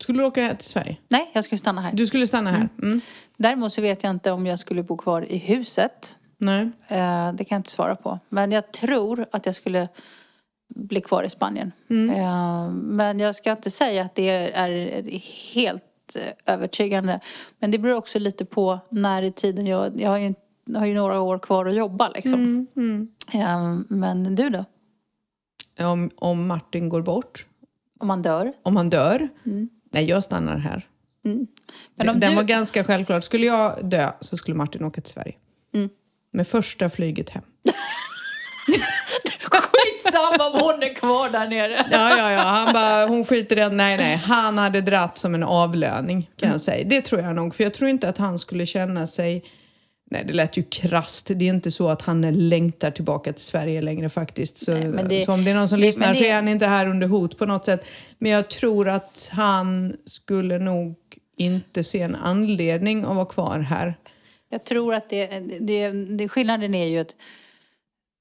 Skulle 0.00 0.18
du 0.18 0.24
åka 0.24 0.54
till 0.54 0.68
Sverige? 0.68 0.96
Nej, 1.08 1.30
jag 1.34 1.44
skulle 1.44 1.58
stanna 1.58 1.80
här. 1.80 1.92
Du 1.92 2.06
skulle 2.06 2.26
stanna 2.26 2.50
här? 2.50 2.68
Mm. 2.82 3.00
Däremot 3.36 3.72
så 3.72 3.80
vet 3.80 4.02
jag 4.02 4.10
inte 4.10 4.30
om 4.32 4.46
jag 4.46 4.58
skulle 4.58 4.82
bo 4.82 4.96
kvar 4.96 5.32
i 5.32 5.38
huset. 5.38 6.16
Nej. 6.38 6.70
Eh, 6.88 7.32
det 7.32 7.44
kan 7.44 7.56
jag 7.56 7.58
inte 7.58 7.70
svara 7.70 7.96
på. 7.96 8.18
Men 8.28 8.52
jag 8.52 8.72
tror 8.72 9.26
att 9.32 9.46
jag 9.46 9.54
skulle 9.54 9.88
bli 10.68 11.00
kvar 11.00 11.22
i 11.22 11.30
Spanien. 11.30 11.72
Eh, 11.90 12.70
men 12.70 13.20
jag 13.20 13.34
ska 13.34 13.50
inte 13.50 13.70
säga 13.70 14.02
att 14.04 14.14
det 14.14 14.30
är, 14.30 15.20
helt 15.54 16.16
eh, 16.16 16.54
övertygande. 16.54 17.20
Men 17.58 17.70
det 17.70 17.78
beror 17.78 17.96
också 17.96 18.18
lite 18.18 18.44
på 18.44 18.78
när 18.90 19.22
i 19.22 19.32
tiden. 19.32 19.66
Jag, 19.66 20.00
jag, 20.00 20.10
har, 20.10 20.18
ju, 20.18 20.34
har 20.74 20.86
ju 20.86 20.94
några 20.94 21.20
år 21.20 21.38
kvar 21.38 21.66
att 21.66 21.74
jobba 21.74 22.08
liksom. 22.08 22.66
Eh, 23.34 23.78
men 23.88 24.34
du 24.34 24.50
då? 24.50 24.64
Om, 25.84 26.10
om 26.16 26.46
Martin 26.46 26.88
går 26.88 27.02
bort, 27.02 27.46
Om 27.98 28.08
man 28.08 28.22
dör? 28.22 28.52
om 28.62 28.76
han 28.76 28.90
dör. 28.90 29.28
Nej, 29.90 30.04
jag 30.04 30.24
stannar 30.24 30.56
här. 30.56 30.86
Mm. 31.26 31.46
Men 31.94 32.08
om 32.08 32.20
Den 32.20 32.30
du, 32.30 32.36
var 32.36 32.42
ganska 32.42 32.84
självklart. 32.84 33.24
Skulle 33.24 33.46
jag 33.46 33.84
dö 33.84 34.10
så 34.20 34.36
skulle 34.36 34.56
Martin 34.56 34.84
åka 34.84 35.00
till 35.00 35.12
Sverige. 35.12 35.34
Mm. 35.74 35.88
Med 36.32 36.48
första 36.48 36.90
flyget 36.90 37.30
hem. 37.30 37.42
Skitsamma 39.50 40.46
om 40.46 40.60
hon 40.60 40.82
är 40.82 40.94
kvar 40.94 41.30
där 41.30 41.48
nere. 41.48 41.86
Ja, 41.90 42.18
ja, 42.18 42.32
ja. 42.32 42.40
Han 42.40 42.72
bara, 42.72 43.06
hon 43.06 43.24
skiter 43.24 43.56
i 43.56 43.60
det. 43.60 43.68
Nej, 43.68 43.96
nej. 43.96 44.16
Han 44.16 44.58
hade 44.58 44.80
dratt 44.80 45.18
som 45.18 45.34
en 45.34 45.42
avlöning 45.42 46.30
kan 46.36 46.50
jag 46.50 46.60
säga. 46.60 46.84
Det 46.88 47.00
tror 47.00 47.20
jag 47.20 47.34
nog. 47.34 47.54
För 47.54 47.64
jag 47.64 47.74
tror 47.74 47.90
inte 47.90 48.08
att 48.08 48.18
han 48.18 48.38
skulle 48.38 48.66
känna 48.66 49.06
sig... 49.06 49.44
Nej, 50.10 50.24
det 50.26 50.32
lät 50.32 50.56
ju 50.56 50.62
krast. 50.62 51.30
Det 51.34 51.44
är 51.44 51.48
inte 51.48 51.70
så 51.70 51.88
att 51.88 52.02
han 52.02 52.48
längtar 52.48 52.90
tillbaka 52.90 53.32
till 53.32 53.44
Sverige 53.44 53.82
längre 53.82 54.08
faktiskt. 54.08 54.64
Så, 54.64 54.72
Nej, 54.74 55.04
det- 55.08 55.24
så 55.24 55.32
om 55.32 55.44
det 55.44 55.50
är 55.50 55.54
någon 55.54 55.68
som 55.68 55.80
det- 55.80 55.86
lyssnar 55.86 56.06
men 56.06 56.16
så 56.16 56.22
det- 56.22 56.28
är 56.28 56.34
han 56.34 56.48
inte 56.48 56.66
här 56.66 56.88
under 56.88 57.06
hot 57.08 57.38
på 57.38 57.46
något 57.46 57.64
sätt. 57.64 57.84
Men 58.18 58.30
jag 58.32 58.50
tror 58.50 58.88
att 58.88 59.28
han 59.32 59.96
skulle 60.06 60.58
nog 60.58 60.94
inte 61.36 61.84
se 61.84 62.00
en 62.02 62.14
anledning 62.14 63.04
att 63.04 63.16
vara 63.16 63.26
kvar 63.26 63.58
här. 63.58 63.94
Jag 64.48 64.64
tror 64.64 64.94
att 64.94 65.10
det, 65.10 65.26
det, 65.60 65.88
det, 65.90 66.28
skillnaden 66.28 66.74
är 66.74 66.86
ju 66.86 66.98
att 66.98 67.14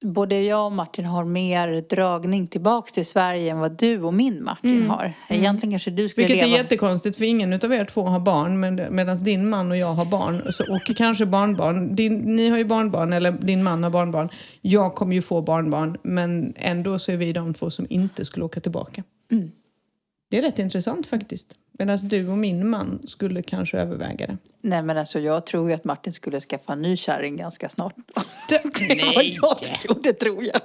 både 0.01 0.41
jag 0.41 0.65
och 0.65 0.71
Martin 0.71 1.05
har 1.05 1.25
mer 1.25 1.81
dragning 1.89 2.47
tillbaks 2.47 2.91
till 2.91 3.05
Sverige 3.05 3.51
än 3.51 3.59
vad 3.59 3.77
du 3.77 4.01
och 4.01 4.13
min 4.13 4.43
Martin 4.43 4.89
har. 4.89 5.13
Egentligen 5.29 5.71
kanske 5.71 5.91
du 5.91 6.09
skulle 6.09 6.27
Vilket 6.27 6.43
är 6.43 6.47
leva... 6.47 6.57
jättekonstigt 6.57 7.17
för 7.17 7.25
ingen 7.25 7.53
utav 7.53 7.73
er 7.73 7.85
två 7.85 8.01
har 8.01 8.19
barn 8.19 8.59
men, 8.59 8.95
medan 8.95 9.23
din 9.23 9.49
man 9.49 9.71
och 9.71 9.77
jag 9.77 9.93
har 9.93 10.05
barn 10.05 10.53
så, 10.53 10.73
och 10.73 10.95
kanske 10.97 11.25
barnbarn. 11.25 11.95
Din, 11.95 12.17
ni 12.17 12.49
har 12.49 12.57
ju 12.57 12.65
barnbarn 12.65 13.13
eller 13.13 13.31
din 13.31 13.63
man 13.63 13.83
har 13.83 13.89
barnbarn. 13.89 14.29
Jag 14.61 14.95
kommer 14.95 15.15
ju 15.15 15.21
få 15.21 15.41
barnbarn 15.41 15.97
men 16.03 16.53
ändå 16.57 16.99
så 16.99 17.11
är 17.11 17.17
vi 17.17 17.33
de 17.33 17.53
två 17.53 17.69
som 17.69 17.85
inte 17.89 18.25
skulle 18.25 18.45
åka 18.45 18.59
tillbaka. 18.59 19.03
Mm. 19.31 19.51
Det 20.29 20.37
är 20.37 20.41
rätt 20.41 20.59
intressant 20.59 21.07
faktiskt. 21.07 21.47
Medan 21.79 21.97
du 22.03 22.27
och 22.27 22.37
min 22.37 22.69
man 22.69 23.01
skulle 23.07 23.41
kanske 23.41 23.77
överväga 23.77 24.27
det. 24.27 24.37
Nej 24.61 24.83
men 24.83 24.97
alltså 24.97 25.19
jag 25.19 25.45
tror 25.45 25.69
ju 25.69 25.75
att 25.75 25.83
Martin 25.83 26.13
skulle 26.13 26.41
skaffa 26.41 26.73
en 26.73 26.81
ny 26.81 26.97
kärring 26.97 27.37
ganska 27.37 27.69
snart. 27.69 27.95
Nej! 28.89 29.39
jag 29.41 29.57
tror, 29.57 30.03
det 30.03 30.13
tror 30.13 30.43
jag. 30.43 30.61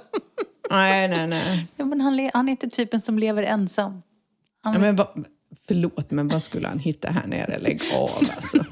nej, 0.69 1.07
nej, 1.07 1.27
nej. 1.27 1.67
Ja, 1.75 1.85
men 1.85 2.01
han, 2.01 2.29
han 2.33 2.47
är 2.47 2.51
inte 2.51 2.69
typen 2.69 3.01
som 3.01 3.19
lever 3.19 3.43
ensam. 3.43 4.01
Ja, 4.63 4.79
men 4.79 4.95
va, 4.95 5.13
förlåt, 5.67 6.11
men 6.11 6.27
vad 6.27 6.43
skulle 6.43 6.67
han 6.67 6.79
hitta 6.79 7.11
här 7.11 7.27
nere? 7.27 7.59
Lägg 7.59 7.81
av 7.95 8.09
alltså. 8.35 8.63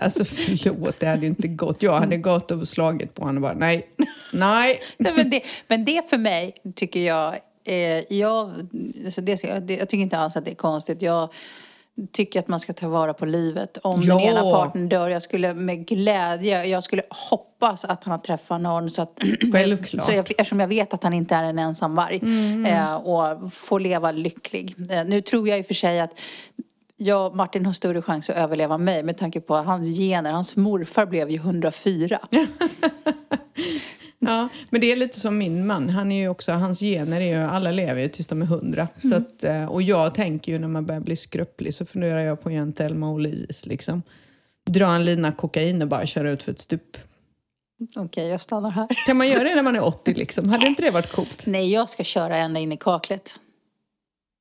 Alltså 0.00 0.24
förlåt, 0.24 1.00
det 1.00 1.06
hade 1.06 1.20
ju 1.22 1.26
inte 1.26 1.48
gått. 1.48 1.82
Jag 1.82 1.92
hade 1.92 2.16
gått 2.16 2.50
och 2.50 2.68
slagit 2.68 3.14
på 3.14 3.24
honom 3.24 3.44
och 3.44 3.50
bara 3.50 3.58
nej, 3.58 3.88
nej. 4.32 4.80
Nej, 4.96 5.12
men, 5.16 5.30
det, 5.30 5.42
men 5.68 5.84
det 5.84 6.10
för 6.10 6.18
mig 6.18 6.54
tycker 6.76 7.00
jag, 7.00 7.36
eh, 7.68 8.12
jag, 8.18 8.50
alltså 9.04 9.20
det, 9.20 9.42
det, 9.60 9.76
jag 9.76 9.88
tycker 9.88 10.02
inte 10.02 10.18
alls 10.18 10.36
att 10.36 10.44
det 10.44 10.50
är 10.50 10.54
konstigt. 10.54 11.02
Jag 11.02 11.28
tycker 12.12 12.38
att 12.38 12.48
man 12.48 12.60
ska 12.60 12.72
ta 12.72 12.88
vara 12.88 13.14
på 13.14 13.26
livet. 13.26 13.78
Om 13.82 14.00
den 14.00 14.08
Ja. 14.08 14.20
ena 14.20 14.42
parten 14.42 14.88
dör, 14.88 15.08
jag 15.08 15.22
skulle 15.22 15.54
med 15.54 15.86
glädje, 15.86 16.64
jag 16.64 16.84
skulle 16.84 17.02
hoppas 17.10 17.84
att 17.84 18.04
han 18.04 18.10
har 18.10 18.18
träffat 18.18 18.60
någon 18.60 18.90
så 18.90 19.02
att, 19.02 19.18
Självklart. 19.52 20.04
så 20.06 20.12
jag, 20.12 20.18
eftersom 20.30 20.60
jag 20.60 20.68
vet 20.68 20.94
att 20.94 21.02
han 21.02 21.12
inte 21.12 21.34
är 21.34 21.42
en 21.44 21.58
ensam 21.58 21.94
varg 21.94 22.20
eh, 22.68 22.94
och 22.94 23.52
får 23.52 23.80
leva 23.80 24.12
lycklig. 24.12 24.74
Eh, 24.90 25.04
nu 25.04 25.20
tror 25.20 25.48
jag 25.48 25.58
i 25.58 25.62
och 25.62 25.66
för 25.66 25.74
sig 25.74 26.00
att 26.00 26.10
jag, 26.96 27.34
Martin 27.36 27.66
har 27.66 27.72
större 27.72 28.02
chans 28.02 28.30
att 28.30 28.36
överleva 28.36 28.78
mig 28.78 29.02
med 29.02 29.18
tanke 29.18 29.40
på 29.40 29.54
hans 29.56 29.98
gener. 29.98 30.32
Hans 30.32 30.56
morfar 30.56 31.06
blev 31.06 31.30
ju 31.30 31.36
104. 31.36 32.20
Ja, 34.18 34.48
men 34.70 34.80
det 34.80 34.92
är 34.92 34.96
lite 34.96 35.20
som 35.20 35.38
min 35.38 35.66
man. 35.66 35.88
Han 35.88 36.12
är 36.12 36.20
ju 36.20 36.28
också, 36.28 36.52
hans 36.52 36.80
gener 36.80 37.20
är 37.20 37.36
ju, 37.36 37.42
alla 37.42 37.70
lever 37.70 38.02
ju 38.02 38.08
tills 38.08 38.26
de 38.26 38.42
är 38.42 38.46
hundra. 38.46 38.88
Så 39.02 39.14
att, 39.14 39.44
eh, 39.44 39.64
och 39.64 39.82
jag 39.82 40.14
tänker 40.14 40.52
ju 40.52 40.58
när 40.58 40.68
man 40.68 40.86
börjar 40.86 41.00
bli 41.00 41.16
skröplig 41.16 41.74
så 41.74 41.86
funderar 41.86 42.20
jag 42.20 42.42
på 42.42 42.48
att 42.48 42.52
göra 42.52 42.62
en 42.62 42.72
Thelma 42.72 43.10
och 43.10 43.20
Louise 43.20 43.68
liksom. 43.68 44.02
Dra 44.66 44.86
en 44.86 45.04
lina 45.04 45.32
kokain 45.32 45.82
och 45.82 45.88
bara 45.88 46.06
köra 46.06 46.30
ut 46.30 46.42
för 46.42 46.52
ett 46.52 46.58
stup. 46.58 46.96
Okej, 47.96 48.28
jag 48.28 48.40
stannar 48.40 48.70
här. 48.70 48.88
Kan 49.06 49.16
man 49.16 49.28
göra 49.28 49.44
det 49.44 49.54
när 49.54 49.62
man 49.62 49.76
är 49.76 49.84
80 49.84 50.14
liksom? 50.14 50.48
Hade 50.48 50.66
inte 50.66 50.82
det 50.82 50.90
varit 50.90 51.12
coolt? 51.12 51.46
Nej, 51.46 51.72
jag 51.72 51.90
ska 51.90 52.04
köra 52.04 52.36
ända 52.36 52.60
in 52.60 52.72
i 52.72 52.76
kaklet. 52.76 53.40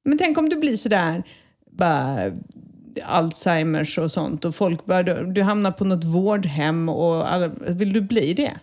Men 0.06 0.18
tänk 0.18 0.38
om 0.38 0.50
du 0.50 0.56
blir 0.56 0.78
sådär, 0.78 1.24
bara 1.72 2.32
Alzheimers 3.04 3.98
och 3.98 4.12
sånt 4.12 4.46
och 4.46 4.56
folk 4.56 4.86
börjar, 4.86 5.24
du 5.24 5.42
hamnar 5.42 5.72
på 5.72 5.86
något 5.86 6.04
vårdhem 6.04 6.90
och 6.90 7.34
alla, 7.34 7.48
vill 7.48 7.94
du 7.94 8.02
bli 8.02 8.34
det? 8.34 8.60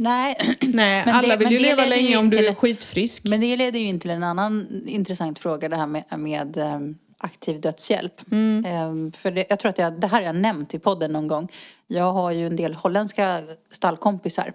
Nej, 0.00 0.56
Nej, 0.60 1.04
alla 1.06 1.36
det- 1.36 1.44
vill 1.44 1.52
ju 1.52 1.58
leva 1.58 1.82
leder 1.84 1.96
ju 1.96 2.02
länge 2.02 2.16
om 2.16 2.30
du 2.30 2.46
är 2.46 2.54
skitfrisk. 2.54 3.24
men 3.24 3.40
det 3.40 3.56
leder 3.56 3.78
ju 3.80 3.86
in 3.86 4.00
till 4.00 4.10
en 4.10 4.22
annan 4.22 4.82
intressant 4.86 5.38
fråga, 5.38 5.68
det 5.68 5.76
här 5.76 5.86
med, 5.86 6.04
med 6.18 6.56
ehm, 6.56 6.98
aktiv 7.18 7.60
dödshjälp. 7.60 8.20
Ehm, 8.66 9.12
för 9.12 9.30
det, 9.30 9.44
jag 9.48 9.58
tror 9.58 9.70
att 9.70 9.78
jag, 9.78 10.00
det 10.00 10.06
här 10.06 10.18
har 10.18 10.26
jag 10.26 10.36
nämnt 10.36 10.74
i 10.74 10.78
podden 10.78 11.12
någon 11.12 11.28
gång. 11.28 11.48
Jag 11.86 12.12
har 12.12 12.30
ju 12.30 12.46
en 12.46 12.56
del 12.56 12.74
holländska 12.74 13.42
stallkompisar. 13.70 14.52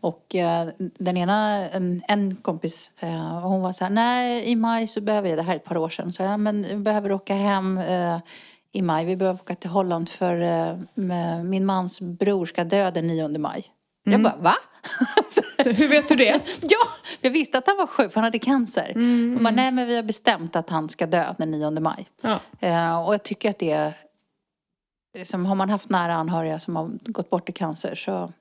Och 0.00 0.34
eh, 0.34 0.68
den 0.98 1.16
ena, 1.16 1.68
en, 1.70 2.02
en 2.08 2.36
kompis, 2.36 2.90
eh, 3.00 3.40
hon 3.40 3.62
var 3.62 3.72
så 3.72 3.84
här, 3.84 3.90
nej 3.90 4.50
i 4.50 4.56
maj 4.56 4.86
så 4.86 5.00
behöver 5.00 5.28
jag, 5.28 5.38
det 5.38 5.42
här 5.42 5.52
är 5.52 5.56
ett 5.56 5.64
par 5.64 5.76
år 5.76 5.88
sedan, 5.88 6.12
så 6.12 6.22
jag, 6.22 6.40
men 6.40 6.62
vi 6.62 6.76
behöver 6.76 7.12
åka 7.12 7.34
hem 7.34 7.78
eh, 7.78 8.18
i 8.72 8.82
maj. 8.82 9.04
Vi 9.04 9.16
behöver 9.16 9.40
åka 9.40 9.54
till 9.54 9.70
Holland 9.70 10.08
för 10.08 10.40
eh, 10.42 11.42
min 11.44 11.66
mans 11.66 12.00
bror 12.00 12.46
ska 12.46 12.64
dö 12.64 12.90
den 12.90 13.06
9 13.06 13.28
maj. 13.38 13.64
Jag 14.04 14.22
bara, 14.22 14.36
va? 14.36 14.54
Hur 15.64 15.88
vet 15.88 16.08
du 16.08 16.16
det? 16.16 16.40
Ja, 16.62 16.78
jag 17.20 17.30
visste 17.30 17.58
att 17.58 17.66
han 17.66 17.76
var 17.76 17.86
sjuk 17.86 18.12
för 18.12 18.20
han 18.20 18.24
hade 18.24 18.38
cancer. 18.38 18.92
Mm, 18.94 19.38
bara, 19.44 19.54
nej 19.54 19.70
men 19.72 19.86
vi 19.86 19.96
har 19.96 20.02
bestämt 20.02 20.56
att 20.56 20.70
han 20.70 20.88
ska 20.88 21.06
dö 21.06 21.34
den 21.38 21.50
9 21.50 21.70
maj. 21.70 22.08
Ja. 22.22 22.40
Eh, 22.60 23.06
och 23.06 23.14
jag 23.14 23.22
tycker 23.22 23.50
att 23.50 23.58
det 23.58 23.70
är, 23.70 23.96
liksom, 25.18 25.46
har 25.46 25.54
man 25.54 25.70
haft 25.70 25.88
nära 25.88 26.14
anhöriga 26.14 26.60
som 26.60 26.76
har 26.76 26.90
gått 27.04 27.30
bort 27.30 27.48
i 27.48 27.52
cancer 27.52 27.94
så, 27.94 28.32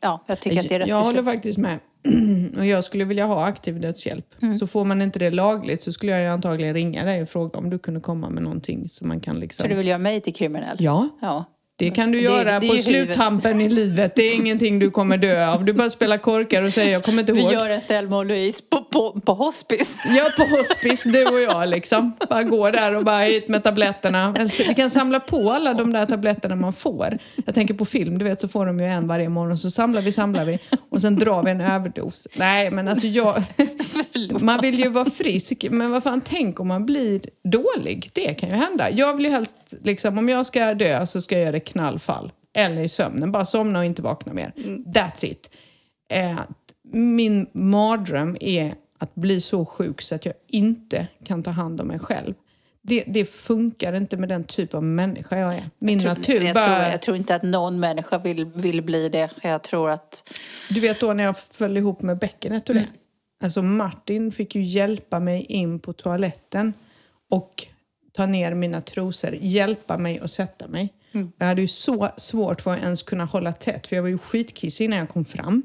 ja, 0.00 0.24
jag 0.26 0.40
tycker 0.40 0.60
att 0.60 0.68
det 0.68 0.74
är 0.74 0.78
rätt 0.78 0.88
Jag 0.88 0.96
håller 1.02 1.22
beslut. 1.22 1.34
faktiskt 1.34 1.58
med. 1.58 1.78
Och 2.58 2.66
jag 2.66 2.84
skulle 2.84 3.04
vilja 3.04 3.26
ha 3.26 3.44
aktiv 3.44 3.80
dödshjälp. 3.80 4.42
Mm. 4.42 4.58
Så 4.58 4.66
får 4.66 4.84
man 4.84 5.02
inte 5.02 5.18
det 5.18 5.30
lagligt 5.30 5.82
så 5.82 5.92
skulle 5.92 6.12
jag 6.12 6.20
ju 6.20 6.26
antagligen 6.26 6.74
ringa 6.74 7.04
dig 7.04 7.22
och 7.22 7.28
fråga 7.28 7.58
om 7.58 7.70
du 7.70 7.78
kunde 7.78 8.00
komma 8.00 8.30
med 8.30 8.42
någonting 8.42 8.88
som 8.88 9.08
man 9.08 9.20
kan 9.20 9.40
liksom... 9.40 9.62
För 9.62 9.68
du 9.68 9.74
vill 9.74 9.86
göra 9.86 9.98
mig 9.98 10.20
till 10.20 10.34
kriminell? 10.34 10.76
Ja, 10.80 11.08
Ja. 11.20 11.44
Det 11.78 11.90
kan 11.90 12.10
du 12.10 12.18
Det- 12.18 12.24
göra 12.24 12.60
det 12.60 12.66
är 12.66 12.76
på 12.76 12.82
sluttampen 12.82 13.60
i 13.60 13.68
livet. 13.68 14.12
Det 14.14 14.22
är 14.22 14.34
ingenting 14.34 14.78
du 14.78 14.90
kommer 14.90 15.16
dö 15.16 15.46
av. 15.48 15.64
Du 15.64 15.72
bara 15.72 15.90
spelar 15.90 16.18
korkar 16.18 16.62
och 16.62 16.72
säger 16.72 16.92
jag 16.92 17.02
kommer 17.02 17.20
inte 17.20 17.32
Vi 17.32 17.40
ihåg. 17.40 17.52
gör 17.52 17.70
en 17.70 17.80
Thelma 17.88 18.16
och 18.16 18.26
Louise 18.26 18.62
på, 18.70 18.84
på, 18.84 19.20
på 19.20 19.34
hospice. 19.34 19.98
Ja, 20.16 20.28
på 20.36 20.56
hospice, 20.56 21.04
du 21.08 21.26
och 21.26 21.40
jag 21.40 21.68
liksom. 21.68 22.12
Bara 22.30 22.42
går 22.42 22.70
där 22.72 22.96
och 22.96 23.04
bara 23.04 23.18
hit 23.18 23.48
med 23.48 23.62
tabletterna. 23.64 24.34
Alltså, 24.38 24.62
Vi 24.68 24.74
kan 24.74 24.90
samla 24.90 25.20
på 25.20 25.50
alla 25.52 25.74
de 25.74 25.92
där 25.92 26.06
tabletterna 26.06 26.56
man 26.56 26.72
får. 26.72 27.18
Jag 27.46 27.54
tänker 27.54 27.74
på 27.74 27.84
film, 27.84 28.18
du 28.18 28.24
vet 28.24 28.40
så 28.40 28.48
får 28.48 28.66
de 28.66 28.80
ju 28.80 28.86
en 28.86 29.08
varje 29.08 29.28
morgon. 29.28 29.58
Så 29.58 29.70
samlar 29.70 30.02
vi, 30.02 30.12
samlar 30.12 30.44
vi 30.44 30.58
och 30.90 31.00
sen 31.00 31.16
drar 31.18 31.42
vi 31.42 31.50
en 31.50 31.60
överdos. 31.60 32.26
Nej, 32.36 32.70
men 32.70 32.88
alltså 32.88 33.06
jag... 33.06 33.42
Man 34.40 34.60
vill 34.60 34.78
ju 34.78 34.88
vara 34.88 35.10
frisk, 35.10 35.64
men 35.70 35.90
vad 35.90 36.02
fan, 36.02 36.20
tänk 36.20 36.60
om 36.60 36.68
man 36.68 36.86
blir 36.86 37.20
dålig. 37.52 38.10
Det 38.12 38.34
kan 38.34 38.48
ju 38.48 38.54
hända. 38.54 38.90
Jag 38.90 39.16
vill 39.16 39.24
ju 39.26 39.30
helst, 39.32 39.54
liksom, 39.84 40.18
om 40.18 40.28
jag 40.28 40.46
ska 40.46 40.74
dö 40.74 41.06
så 41.06 41.20
ska 41.22 41.34
jag 41.34 41.42
göra 41.42 41.52
det 41.52 41.60
knallfall. 41.68 42.32
Eller 42.54 42.82
i 42.82 42.88
sömnen, 42.88 43.32
bara 43.32 43.44
somna 43.44 43.78
och 43.78 43.84
inte 43.84 44.02
vakna 44.02 44.32
mer. 44.32 44.52
That's 44.86 45.24
it. 45.24 45.50
Eh, 46.10 46.40
min 46.92 47.46
mardröm 47.52 48.36
är 48.40 48.74
att 48.98 49.14
bli 49.14 49.40
så 49.40 49.64
sjuk 49.64 50.02
så 50.02 50.14
att 50.14 50.26
jag 50.26 50.34
inte 50.46 51.06
kan 51.24 51.42
ta 51.42 51.50
hand 51.50 51.80
om 51.80 51.86
mig 51.86 51.98
själv. 51.98 52.34
Det, 52.82 53.04
det 53.06 53.24
funkar 53.24 53.92
inte 53.92 54.16
med 54.16 54.28
den 54.28 54.44
typ 54.44 54.74
av 54.74 54.82
människa 54.82 55.38
jag 55.38 55.54
är. 55.54 55.70
Min 55.78 55.98
natur 55.98 56.40
jag, 56.40 56.54
bara... 56.54 56.66
tror, 56.66 56.90
jag 56.90 57.02
tror 57.02 57.16
inte 57.16 57.34
att 57.34 57.42
någon 57.42 57.80
människa 57.80 58.18
vill, 58.18 58.44
vill 58.44 58.82
bli 58.82 59.08
det. 59.08 59.30
Jag 59.42 59.62
tror 59.62 59.90
att... 59.90 60.32
Du 60.70 60.80
vet 60.80 61.00
då 61.00 61.12
när 61.12 61.24
jag 61.24 61.38
föll 61.38 61.76
ihop 61.76 62.02
med 62.02 62.18
bäckenet 62.18 62.68
och 62.68 62.74
det. 62.74 62.86
Alltså 63.42 63.62
Martin 63.62 64.32
fick 64.32 64.54
ju 64.54 64.62
hjälpa 64.62 65.20
mig 65.20 65.42
in 65.42 65.80
på 65.80 65.92
toaletten 65.92 66.72
och 67.30 67.66
ta 68.12 68.26
ner 68.26 68.54
mina 68.54 68.80
trosor, 68.80 69.34
hjälpa 69.40 69.98
mig 69.98 70.18
att 70.18 70.30
sätta 70.30 70.68
mig. 70.68 70.92
Jag 71.38 71.46
hade 71.46 71.60
ju 71.60 71.68
så 71.68 72.08
svårt 72.16 72.60
för 72.60 72.72
att 72.72 72.82
ens 72.82 73.02
kunna 73.02 73.24
hålla 73.24 73.52
tätt 73.52 73.86
för 73.86 73.96
jag 73.96 74.02
var 74.02 74.08
ju 74.08 74.18
skitkissig 74.18 74.84
innan 74.84 74.98
jag 74.98 75.08
kom 75.08 75.24
fram. 75.24 75.62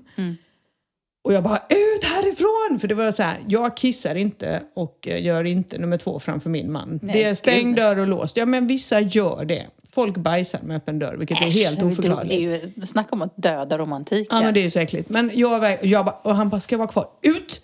Och 1.23 1.33
jag 1.33 1.43
bara 1.43 1.57
ut 1.69 2.03
härifrån! 2.03 2.79
För 2.79 2.87
det 2.87 2.95
var 2.95 3.11
så 3.11 3.23
här, 3.23 3.37
jag 3.47 3.77
kissar 3.77 4.15
inte 4.15 4.63
och 4.75 5.07
eh, 5.07 5.25
gör 5.25 5.43
inte 5.43 5.77
nummer 5.77 5.97
två 5.97 6.19
framför 6.19 6.49
min 6.49 6.71
man. 6.71 6.99
Nej, 7.01 7.13
det 7.13 7.23
är 7.23 7.35
stängd 7.35 7.75
gud. 7.75 7.75
dörr 7.75 7.99
och 7.99 8.07
låst. 8.07 8.37
Ja 8.37 8.45
men 8.45 8.67
vissa 8.67 8.99
gör 8.99 9.45
det. 9.45 9.65
Folk 9.91 10.17
bajsar 10.17 10.59
med 10.63 10.77
öppen 10.77 10.99
dörr 10.99 11.15
vilket 11.17 11.41
är 11.41 11.45
helt 11.45 11.79
Äsch, 11.79 11.85
oförklarligt. 11.85 12.29
Det 12.29 12.45
är 12.45 12.71
ju, 12.75 12.85
snacka 12.85 13.09
om 13.11 13.21
att 13.21 13.33
döda 13.35 13.77
romantiken. 13.77 14.37
Ja 14.37 14.43
men 14.45 14.53
det 14.53 14.59
är 14.59 14.63
ju 14.63 14.69
så 14.69 14.79
äckligt. 14.79 15.09
Men 15.09 15.31
jag, 15.33 15.77
jag 15.85 16.05
bara, 16.05 16.15
och 16.21 16.35
han 16.35 16.49
bara, 16.49 16.61
ska 16.61 16.73
jag 16.73 16.77
vara 16.77 16.87
kvar? 16.87 17.07
Ut! 17.21 17.61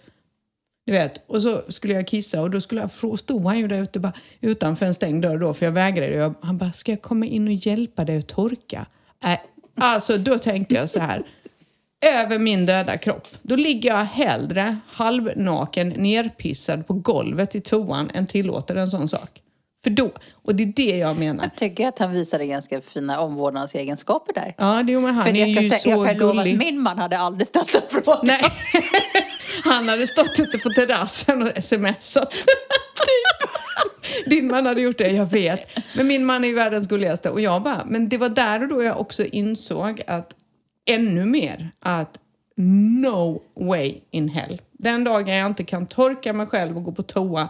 Du 0.89 0.93
vet, 0.93 1.21
och 1.27 1.41
så 1.41 1.61
skulle 1.67 1.93
jag 1.93 2.07
kissa 2.07 2.41
och 2.41 2.49
då 2.49 2.61
skulle 2.61 2.81
jag, 2.81 3.19
stod 3.19 3.45
han 3.45 3.59
ju 3.59 3.67
där 3.67 3.81
ute 3.81 3.99
bara, 3.99 4.13
utanför 4.41 4.85
en 4.85 4.93
stängd 4.93 5.21
dörr 5.21 5.37
då 5.37 5.53
för 5.53 5.65
jag 5.65 5.71
vägrade. 5.71 6.13
Jag, 6.13 6.33
han 6.41 6.57
bara, 6.57 6.71
ska 6.71 6.91
jag 6.91 7.01
komma 7.01 7.25
in 7.25 7.47
och 7.47 7.53
hjälpa 7.53 8.05
dig 8.05 8.17
att 8.17 8.27
torka? 8.27 8.85
Äh, 9.23 9.39
alltså 9.75 10.17
då 10.17 10.37
tänkte 10.37 10.75
jag 10.75 10.89
så 10.89 10.99
här, 10.99 11.23
över 12.15 12.39
min 12.39 12.65
döda 12.65 12.97
kropp. 12.97 13.27
Då 13.41 13.55
ligger 13.55 13.89
jag 13.89 14.05
hellre 14.05 14.77
halvnaken 14.87 15.89
nerpissad 15.89 16.87
på 16.87 16.93
golvet 16.93 17.55
i 17.55 17.61
toan 17.61 18.11
än 18.13 18.27
tillåter 18.27 18.75
en 18.75 18.87
sån 18.87 19.09
sak. 19.09 19.41
För 19.83 19.89
då, 19.89 20.11
och 20.43 20.55
det 20.55 20.63
är 20.63 20.73
det 20.75 20.97
jag 20.97 21.17
menar. 21.17 21.43
Jag 21.43 21.55
tycker 21.55 21.87
att 21.87 21.99
han 21.99 22.11
visade 22.11 22.45
ganska 22.45 22.81
fina 22.81 23.19
omvårdnadsegenskaper 23.19 24.33
där. 24.33 24.55
Ja, 24.57 24.83
det, 24.83 24.99
men 24.99 25.15
han 25.15 25.23
För 25.23 25.31
är 25.31 25.35
jag 25.35 25.49
ju 25.49 25.69
säga, 25.69 25.79
så 25.79 25.89
jag 25.89 26.07
kan 26.07 26.17
lova 26.17 26.41
att 26.41 26.57
min 26.57 26.79
man 26.79 26.97
hade 26.97 27.17
aldrig 27.17 27.47
ställt 27.47 27.75
en 27.75 28.03
fråga. 28.03 28.19
Nej. 28.23 28.39
Han 29.63 29.89
hade 29.89 30.07
stått 30.07 30.39
ute 30.39 30.57
på 30.57 30.69
terrassen 30.69 31.41
och 31.41 31.63
smsat. 31.63 32.33
Din 34.25 34.47
man 34.47 34.65
hade 34.65 34.81
gjort 34.81 34.97
det, 34.97 35.11
jag 35.11 35.25
vet. 35.25 35.69
Men 35.95 36.07
min 36.07 36.25
man 36.25 36.43
är 36.43 36.47
ju 36.47 36.55
världens 36.55 36.87
gulligaste. 36.87 37.29
Och 37.29 37.41
jag 37.41 37.63
bara, 37.63 37.85
men 37.85 38.09
det 38.09 38.17
var 38.17 38.29
där 38.29 38.61
och 38.61 38.67
då 38.67 38.83
jag 38.83 39.01
också 39.01 39.25
insåg 39.25 40.01
att 40.07 40.35
ännu 40.85 41.25
mer 41.25 41.71
att 41.79 42.19
no 43.01 43.41
way 43.55 43.95
in 44.11 44.29
hell. 44.29 44.61
Den 44.71 45.03
dagen 45.03 45.35
jag 45.35 45.47
inte 45.47 45.63
kan 45.63 45.87
torka 45.87 46.33
mig 46.33 46.47
själv 46.47 46.77
och 46.77 46.83
gå 46.83 46.91
på 46.91 47.03
toa, 47.03 47.49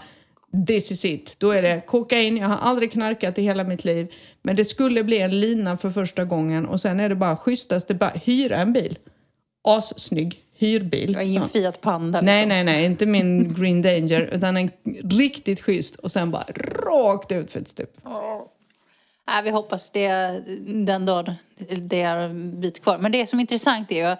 this 0.67 0.91
is 0.91 1.05
it. 1.05 1.35
Då 1.37 1.51
är 1.51 1.61
det 1.61 1.81
kokain, 1.85 2.37
jag 2.37 2.47
har 2.47 2.57
aldrig 2.57 2.91
knarkat 2.91 3.37
i 3.37 3.41
hela 3.41 3.63
mitt 3.63 3.85
liv. 3.85 4.07
Men 4.41 4.55
det 4.55 4.65
skulle 4.65 5.03
bli 5.03 5.19
en 5.19 5.39
lina 5.39 5.77
för 5.77 5.89
första 5.89 6.25
gången 6.25 6.65
och 6.65 6.81
sen 6.81 6.99
är 6.99 7.09
det 7.09 7.15
bara 7.15 7.35
schysstaste, 7.35 7.93
bara 7.93 8.09
hyra 8.09 8.55
en 8.55 8.73
bil. 8.73 8.97
Assnygg 9.67 10.43
hyrbil. 10.59 11.11
Det 11.11 11.17
var 11.17 11.23
ingen. 11.23 11.49
Fiat 11.49 11.81
Panda. 11.81 12.21
Nej, 12.21 12.35
liksom. 12.35 12.49
nej, 12.49 12.63
nej, 12.63 12.85
inte 12.85 13.05
min 13.05 13.53
Green 13.53 13.81
Danger, 13.81 14.29
utan 14.33 14.57
en 14.57 14.71
riktigt 15.03 15.61
schysst 15.61 15.95
och 15.95 16.11
sen 16.11 16.31
bara 16.31 16.43
rakt 16.85 17.31
ut 17.31 17.51
för 17.51 17.59
ett 17.59 17.67
stup. 17.67 17.97
Nej, 19.27 19.43
vi 19.43 19.49
hoppas 19.49 19.89
det 19.89 20.09
den 20.67 21.05
dagen 21.05 21.33
det 21.77 22.01
är 22.01 22.17
en 22.17 22.61
bit 22.61 22.83
kvar. 22.83 22.97
Men 22.97 23.11
det 23.11 23.27
som 23.27 23.39
är 23.39 23.41
intressant 23.41 23.91
är 23.91 24.09
ju 24.09 24.15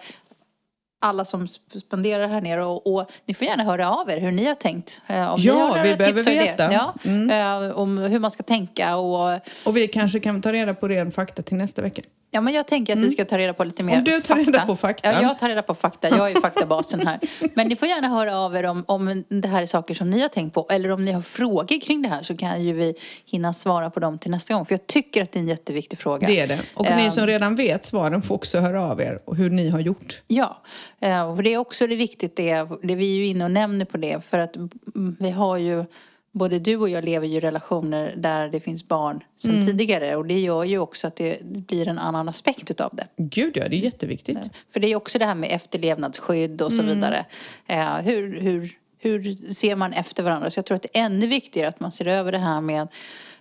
alla 1.00 1.24
som 1.24 1.48
spenderar 1.48 2.28
här 2.28 2.40
nere 2.40 2.64
och, 2.64 2.94
och 2.94 3.10
ni 3.26 3.34
får 3.34 3.46
gärna 3.46 3.62
höra 3.64 3.90
av 3.90 4.10
er 4.10 4.20
hur 4.20 4.30
ni 4.30 4.44
har 4.44 4.54
tänkt. 4.54 5.00
Eh, 5.06 5.34
Om 5.34 5.40
Ja, 5.40 5.54
ni 5.54 5.60
har 5.60 5.84
vi 5.84 5.96
behöver 5.96 6.22
tips 6.22 6.26
och 6.26 6.42
veta. 6.42 6.94
Mm. 7.04 7.28
Ja, 7.28 7.64
eh, 7.64 7.70
om 7.70 7.98
hur 7.98 8.18
man 8.18 8.30
ska 8.30 8.42
tänka 8.42 8.96
och 8.96 9.40
Och 9.64 9.76
vi 9.76 9.88
kanske 9.88 10.20
kan 10.20 10.42
ta 10.42 10.52
reda 10.52 10.74
på 10.74 10.88
ren 10.88 11.12
fakta 11.12 11.42
till 11.42 11.56
nästa 11.56 11.82
vecka. 11.82 12.02
Ja, 12.32 12.40
men 12.40 12.54
jag 12.54 12.66
tänker 12.66 12.92
att 12.92 12.98
vi 12.98 13.10
ska 13.10 13.24
ta 13.24 13.38
reda 13.38 13.52
på 13.54 13.64
lite 13.64 13.82
mer 13.82 13.98
Om 13.98 14.04
du 14.04 14.10
tar 14.20 14.36
fakta. 14.36 14.50
reda 14.52 14.66
på 14.66 14.76
fakta. 14.76 15.12
Ja, 15.12 15.22
jag 15.22 15.38
tar 15.38 15.48
reda 15.48 15.62
på 15.62 15.74
fakta. 15.74 16.08
Jag 16.08 16.30
är 16.30 16.40
faktabasen 16.40 17.06
här. 17.06 17.20
Men 17.54 17.68
ni 17.68 17.76
får 17.76 17.88
gärna 17.88 18.08
höra 18.08 18.38
av 18.38 18.56
er 18.56 18.64
om, 18.64 18.84
om 18.88 19.24
det 19.28 19.48
här 19.48 19.62
är 19.62 19.66
saker 19.66 19.94
som 19.94 20.10
ni 20.10 20.20
har 20.20 20.28
tänkt 20.28 20.54
på. 20.54 20.66
Eller 20.70 20.90
om 20.90 21.04
ni 21.04 21.12
har 21.12 21.22
frågor 21.22 21.80
kring 21.80 22.02
det 22.02 22.08
här 22.08 22.22
så 22.22 22.36
kan 22.36 22.64
ju 22.64 22.72
vi 22.72 22.94
hinna 23.24 23.52
svara 23.52 23.90
på 23.90 24.00
dem 24.00 24.18
till 24.18 24.30
nästa 24.30 24.54
gång. 24.54 24.66
För 24.66 24.72
jag 24.72 24.86
tycker 24.86 25.22
att 25.22 25.32
det 25.32 25.38
är 25.38 25.40
en 25.40 25.48
jätteviktig 25.48 25.98
fråga. 25.98 26.26
Det 26.26 26.40
är 26.40 26.46
det. 26.46 26.60
Och 26.74 26.84
ni 26.84 26.90
Ehm. 27.04 27.10
som 27.10 27.26
redan 27.26 27.54
vet 27.56 27.84
svaren 27.84 28.22
får 28.22 28.34
också 28.34 28.58
höra 28.58 28.82
av 28.84 29.00
er 29.00 29.20
och 29.24 29.36
hur 29.36 29.50
ni 29.50 29.68
har 29.70 29.80
gjort. 29.80 30.22
Ja, 30.26 30.62
eh, 31.00 31.22
och 31.30 31.42
det 31.42 31.54
är 31.54 31.58
också 31.58 31.86
det 31.86 31.96
viktigt, 31.96 32.36
det, 32.36 32.68
det 32.82 32.94
vi 32.94 33.12
är 33.12 33.16
ju 33.16 33.26
inne 33.26 33.44
och 33.44 33.50
nämner 33.50 33.84
på 33.84 33.96
det. 33.96 34.24
För 34.30 34.38
att 34.38 34.56
mm, 34.56 35.16
vi 35.20 35.30
har 35.30 35.56
ju, 35.56 35.84
både 36.32 36.58
du 36.58 36.76
och 36.76 36.88
jag 36.88 37.04
lever 37.04 37.26
ju 37.26 37.40
relationer 37.40 38.14
där 38.16 38.48
det 38.48 38.60
finns 38.60 38.88
barn 38.88 39.22
sedan 39.36 39.54
Mm. 39.54 39.66
tidigare. 39.66 40.16
Och 40.16 40.26
det 40.26 40.40
gör 40.40 40.64
ju 40.64 40.78
också 40.78 41.06
att 41.06 41.16
det 41.16 41.42
blir 41.42 41.88
en 41.88 41.98
annan 41.98 42.28
aspekt 42.28 42.70
utav 42.70 42.90
det. 42.92 43.06
Gud 43.16 43.56
ja, 43.56 43.68
det 43.68 43.76
är 43.76 43.80
jätteviktigt. 43.80 44.38
För 44.72 44.80
det 44.80 44.92
är 44.92 44.96
också 44.96 45.18
det 45.18 45.24
här 45.24 45.34
med 45.34 45.50
efterlevnadsskydd 45.52 46.62
och 46.62 46.72
så 46.72 46.82
vidare. 46.82 47.26
Eh, 47.66 47.94
hur, 47.96 48.40
hur, 48.40 48.72
hur 48.98 49.34
ser 49.54 49.76
man 49.76 49.92
efter 49.92 50.22
varandra? 50.22 50.50
Så 50.50 50.58
jag 50.58 50.66
tror 50.66 50.76
att 50.76 50.82
det 50.82 50.98
är 50.98 51.04
ännu 51.04 51.26
viktigare 51.26 51.68
att 51.68 51.80
man 51.80 51.92
ser 51.92 52.06
över 52.06 52.32
det 52.32 52.38
här 52.38 52.60
med 52.60 52.88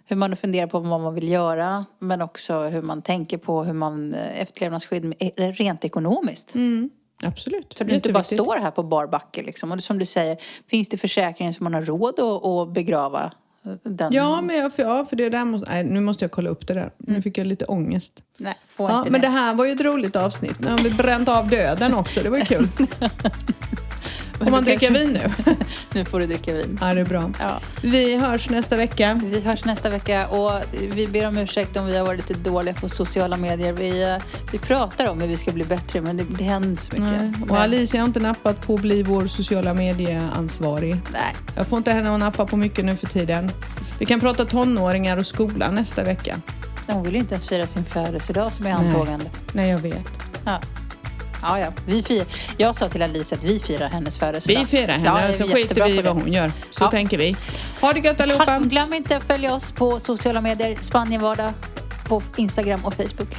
hur 0.05 0.15
man 0.15 0.35
funderar 0.35 0.67
på 0.67 0.79
vad 0.79 1.01
man 1.01 1.13
vill 1.15 1.27
göra 1.29 1.85
men 1.99 2.21
också 2.21 2.61
hur 2.63 2.81
man 2.81 3.01
tänker 3.01 3.37
på 3.37 3.63
hur 3.63 3.73
man 3.73 4.13
eh, 4.13 4.41
efterlevnadsskydd 4.41 5.13
rent 5.35 5.85
ekonomiskt. 5.85 6.53
Absolut. 7.23 7.73
Så 7.77 7.83
du 7.83 7.93
inte 7.95 8.13
bara 8.13 8.23
står 8.23 8.57
här 8.57 8.71
på 8.71 8.83
bar 8.83 9.07
backe 9.07 9.41
liksom. 9.41 9.71
Och 9.71 9.83
som 9.83 9.99
du 9.99 10.05
säger, 10.05 10.37
finns 10.69 10.89
det 10.89 10.97
försäkringar 10.97 11.53
som 11.53 11.63
man 11.63 11.73
har 11.73 11.81
råd 11.81 12.19
att, 12.19 12.45
att 12.45 12.73
begrava 12.73 13.31
den? 13.83 14.13
Ja, 14.13 14.41
men 14.41 14.55
jag, 14.55 14.73
för, 14.73 14.83
ja, 14.83 15.05
för 15.09 15.15
det 15.15 15.29
där 15.29 15.45
måste, 15.45 15.69
nej, 15.71 15.83
nu 15.83 15.99
måste 15.99 16.23
jag 16.23 16.31
kolla 16.31 16.49
upp 16.49 16.67
det 16.67 16.73
där. 16.73 16.91
Nu 16.97 17.21
fick 17.21 17.37
jag 17.37 17.47
lite 17.47 17.65
ångest. 17.65 18.23
Nej, 18.37 18.55
får 18.67 18.89
Ja, 18.89 18.99
inte 18.99 19.11
men 19.11 19.21
det. 19.21 19.27
det 19.27 19.31
här 19.31 19.53
var 19.53 19.65
ju 19.65 19.71
ett 19.71 19.81
roligt 19.81 20.15
avsnitt. 20.15 20.59
Nu 20.59 20.67
har 20.67 20.77
vi 20.77 20.91
bränt 20.91 21.29
av 21.29 21.49
döden 21.49 21.93
också, 21.93 22.23
det 22.23 22.29
var 22.29 22.37
ju 22.37 22.45
kul. 22.45 22.67
Får 24.39 24.51
man 24.51 24.63
dricka 24.63 24.89
vin 24.89 25.09
nu? 25.13 25.53
Nu 25.93 26.05
får 26.05 26.19
du 26.19 26.25
dricka 26.25 26.53
vin. 26.53 26.77
Ja, 26.81 26.93
det 26.93 27.01
är 27.01 27.05
bra. 27.05 27.31
Ja. 27.39 27.59
Vi 27.81 28.15
hörs 28.15 28.49
nästa 28.49 28.77
vecka. 28.77 29.19
Vi 29.23 29.39
hörs 29.39 29.65
nästa 29.65 29.89
vecka 29.89 30.27
och 30.27 30.51
vi 30.71 31.07
ber 31.07 31.27
om 31.27 31.37
ursäkt 31.37 31.77
om 31.77 31.85
vi 31.85 31.97
har 31.97 32.05
varit 32.05 32.29
lite 32.29 32.41
dåliga 32.41 32.73
på 32.73 32.89
sociala 32.89 33.37
medier. 33.37 33.71
Vi, 33.71 34.03
eh, 34.03 34.15
vi 34.51 34.57
pratar 34.57 35.07
om 35.07 35.21
hur 35.21 35.27
vi 35.27 35.37
ska 35.37 35.51
bli 35.51 35.63
bättre 35.63 36.01
men 36.01 36.17
det, 36.17 36.23
det 36.37 36.43
händer 36.43 36.69
inte 36.69 36.83
så 36.83 36.91
mycket. 36.93 37.21
Nej. 37.21 37.49
Och 37.49 37.59
Alicia 37.59 38.01
har 38.01 38.07
inte 38.07 38.19
nappat 38.19 38.61
på 38.61 38.75
att 38.75 38.81
bli 38.81 39.03
vår 39.03 39.27
sociala 39.27 39.73
medieansvarig. 39.73 41.01
Nej. 41.13 41.35
Jag 41.55 41.67
får 41.67 41.77
inte 41.77 41.91
henne 41.91 42.13
att 42.13 42.19
nappa 42.19 42.45
på 42.45 42.57
mycket 42.57 42.85
nu 42.85 42.95
för 42.95 43.07
tiden. 43.07 43.51
Vi 43.99 44.05
kan 44.05 44.19
prata 44.19 44.45
tonåringar 44.45 45.17
och 45.17 45.27
skolan 45.27 45.75
nästa 45.75 46.03
vecka. 46.03 46.37
Hon 46.87 47.03
vill 47.03 47.13
ju 47.13 47.19
inte 47.19 47.33
ens 47.33 47.47
fira 47.47 47.67
sin 47.67 47.85
födelsedag 47.85 48.53
som 48.53 48.65
är 48.65 48.69
Nej. 48.77 48.87
antågande. 48.87 49.25
Nej, 49.53 49.69
jag 49.69 49.79
vet. 49.79 50.07
Ja. 50.45 50.59
Ja, 51.41 51.59
ja. 51.59 51.67
Vi 51.85 52.03
fir... 52.03 52.25
Jag 52.57 52.75
sa 52.75 52.89
till 52.89 53.01
Alice 53.01 53.35
att 53.35 53.43
vi 53.43 53.59
firar 53.59 53.89
hennes 53.89 54.17
födelsedag. 54.17 54.59
Vi 54.59 54.65
firar 54.65 54.93
henne, 54.93 55.31
Ja, 55.31 55.37
så 55.37 55.53
skiter 55.53 55.85
vi 55.85 55.99
i 55.99 56.01
vad 56.01 56.13
hon 56.15 56.33
gör. 56.33 56.51
Så 56.71 56.83
Ja. 56.83 56.91
tänker 56.91 57.17
vi. 57.17 57.35
Ha 57.81 57.93
det 57.93 57.99
gött 57.99 58.21
allihopa! 58.21 58.59
Glöm 58.59 58.93
inte 58.93 59.17
att 59.17 59.23
följa 59.23 59.53
oss 59.55 59.71
på 59.71 59.99
sociala 59.99 60.41
medier, 60.41 60.77
Spanienvardag, 60.81 61.51
på 62.07 62.21
Instagram 62.35 62.85
och 62.85 62.93
Facebook. 62.93 63.35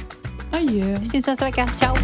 Adjö. 0.53 0.97
Vi 0.99 1.05
syns 1.05 1.27
nästa 1.27 1.45
vecka. 1.45 1.69
Ciao! 1.79 1.95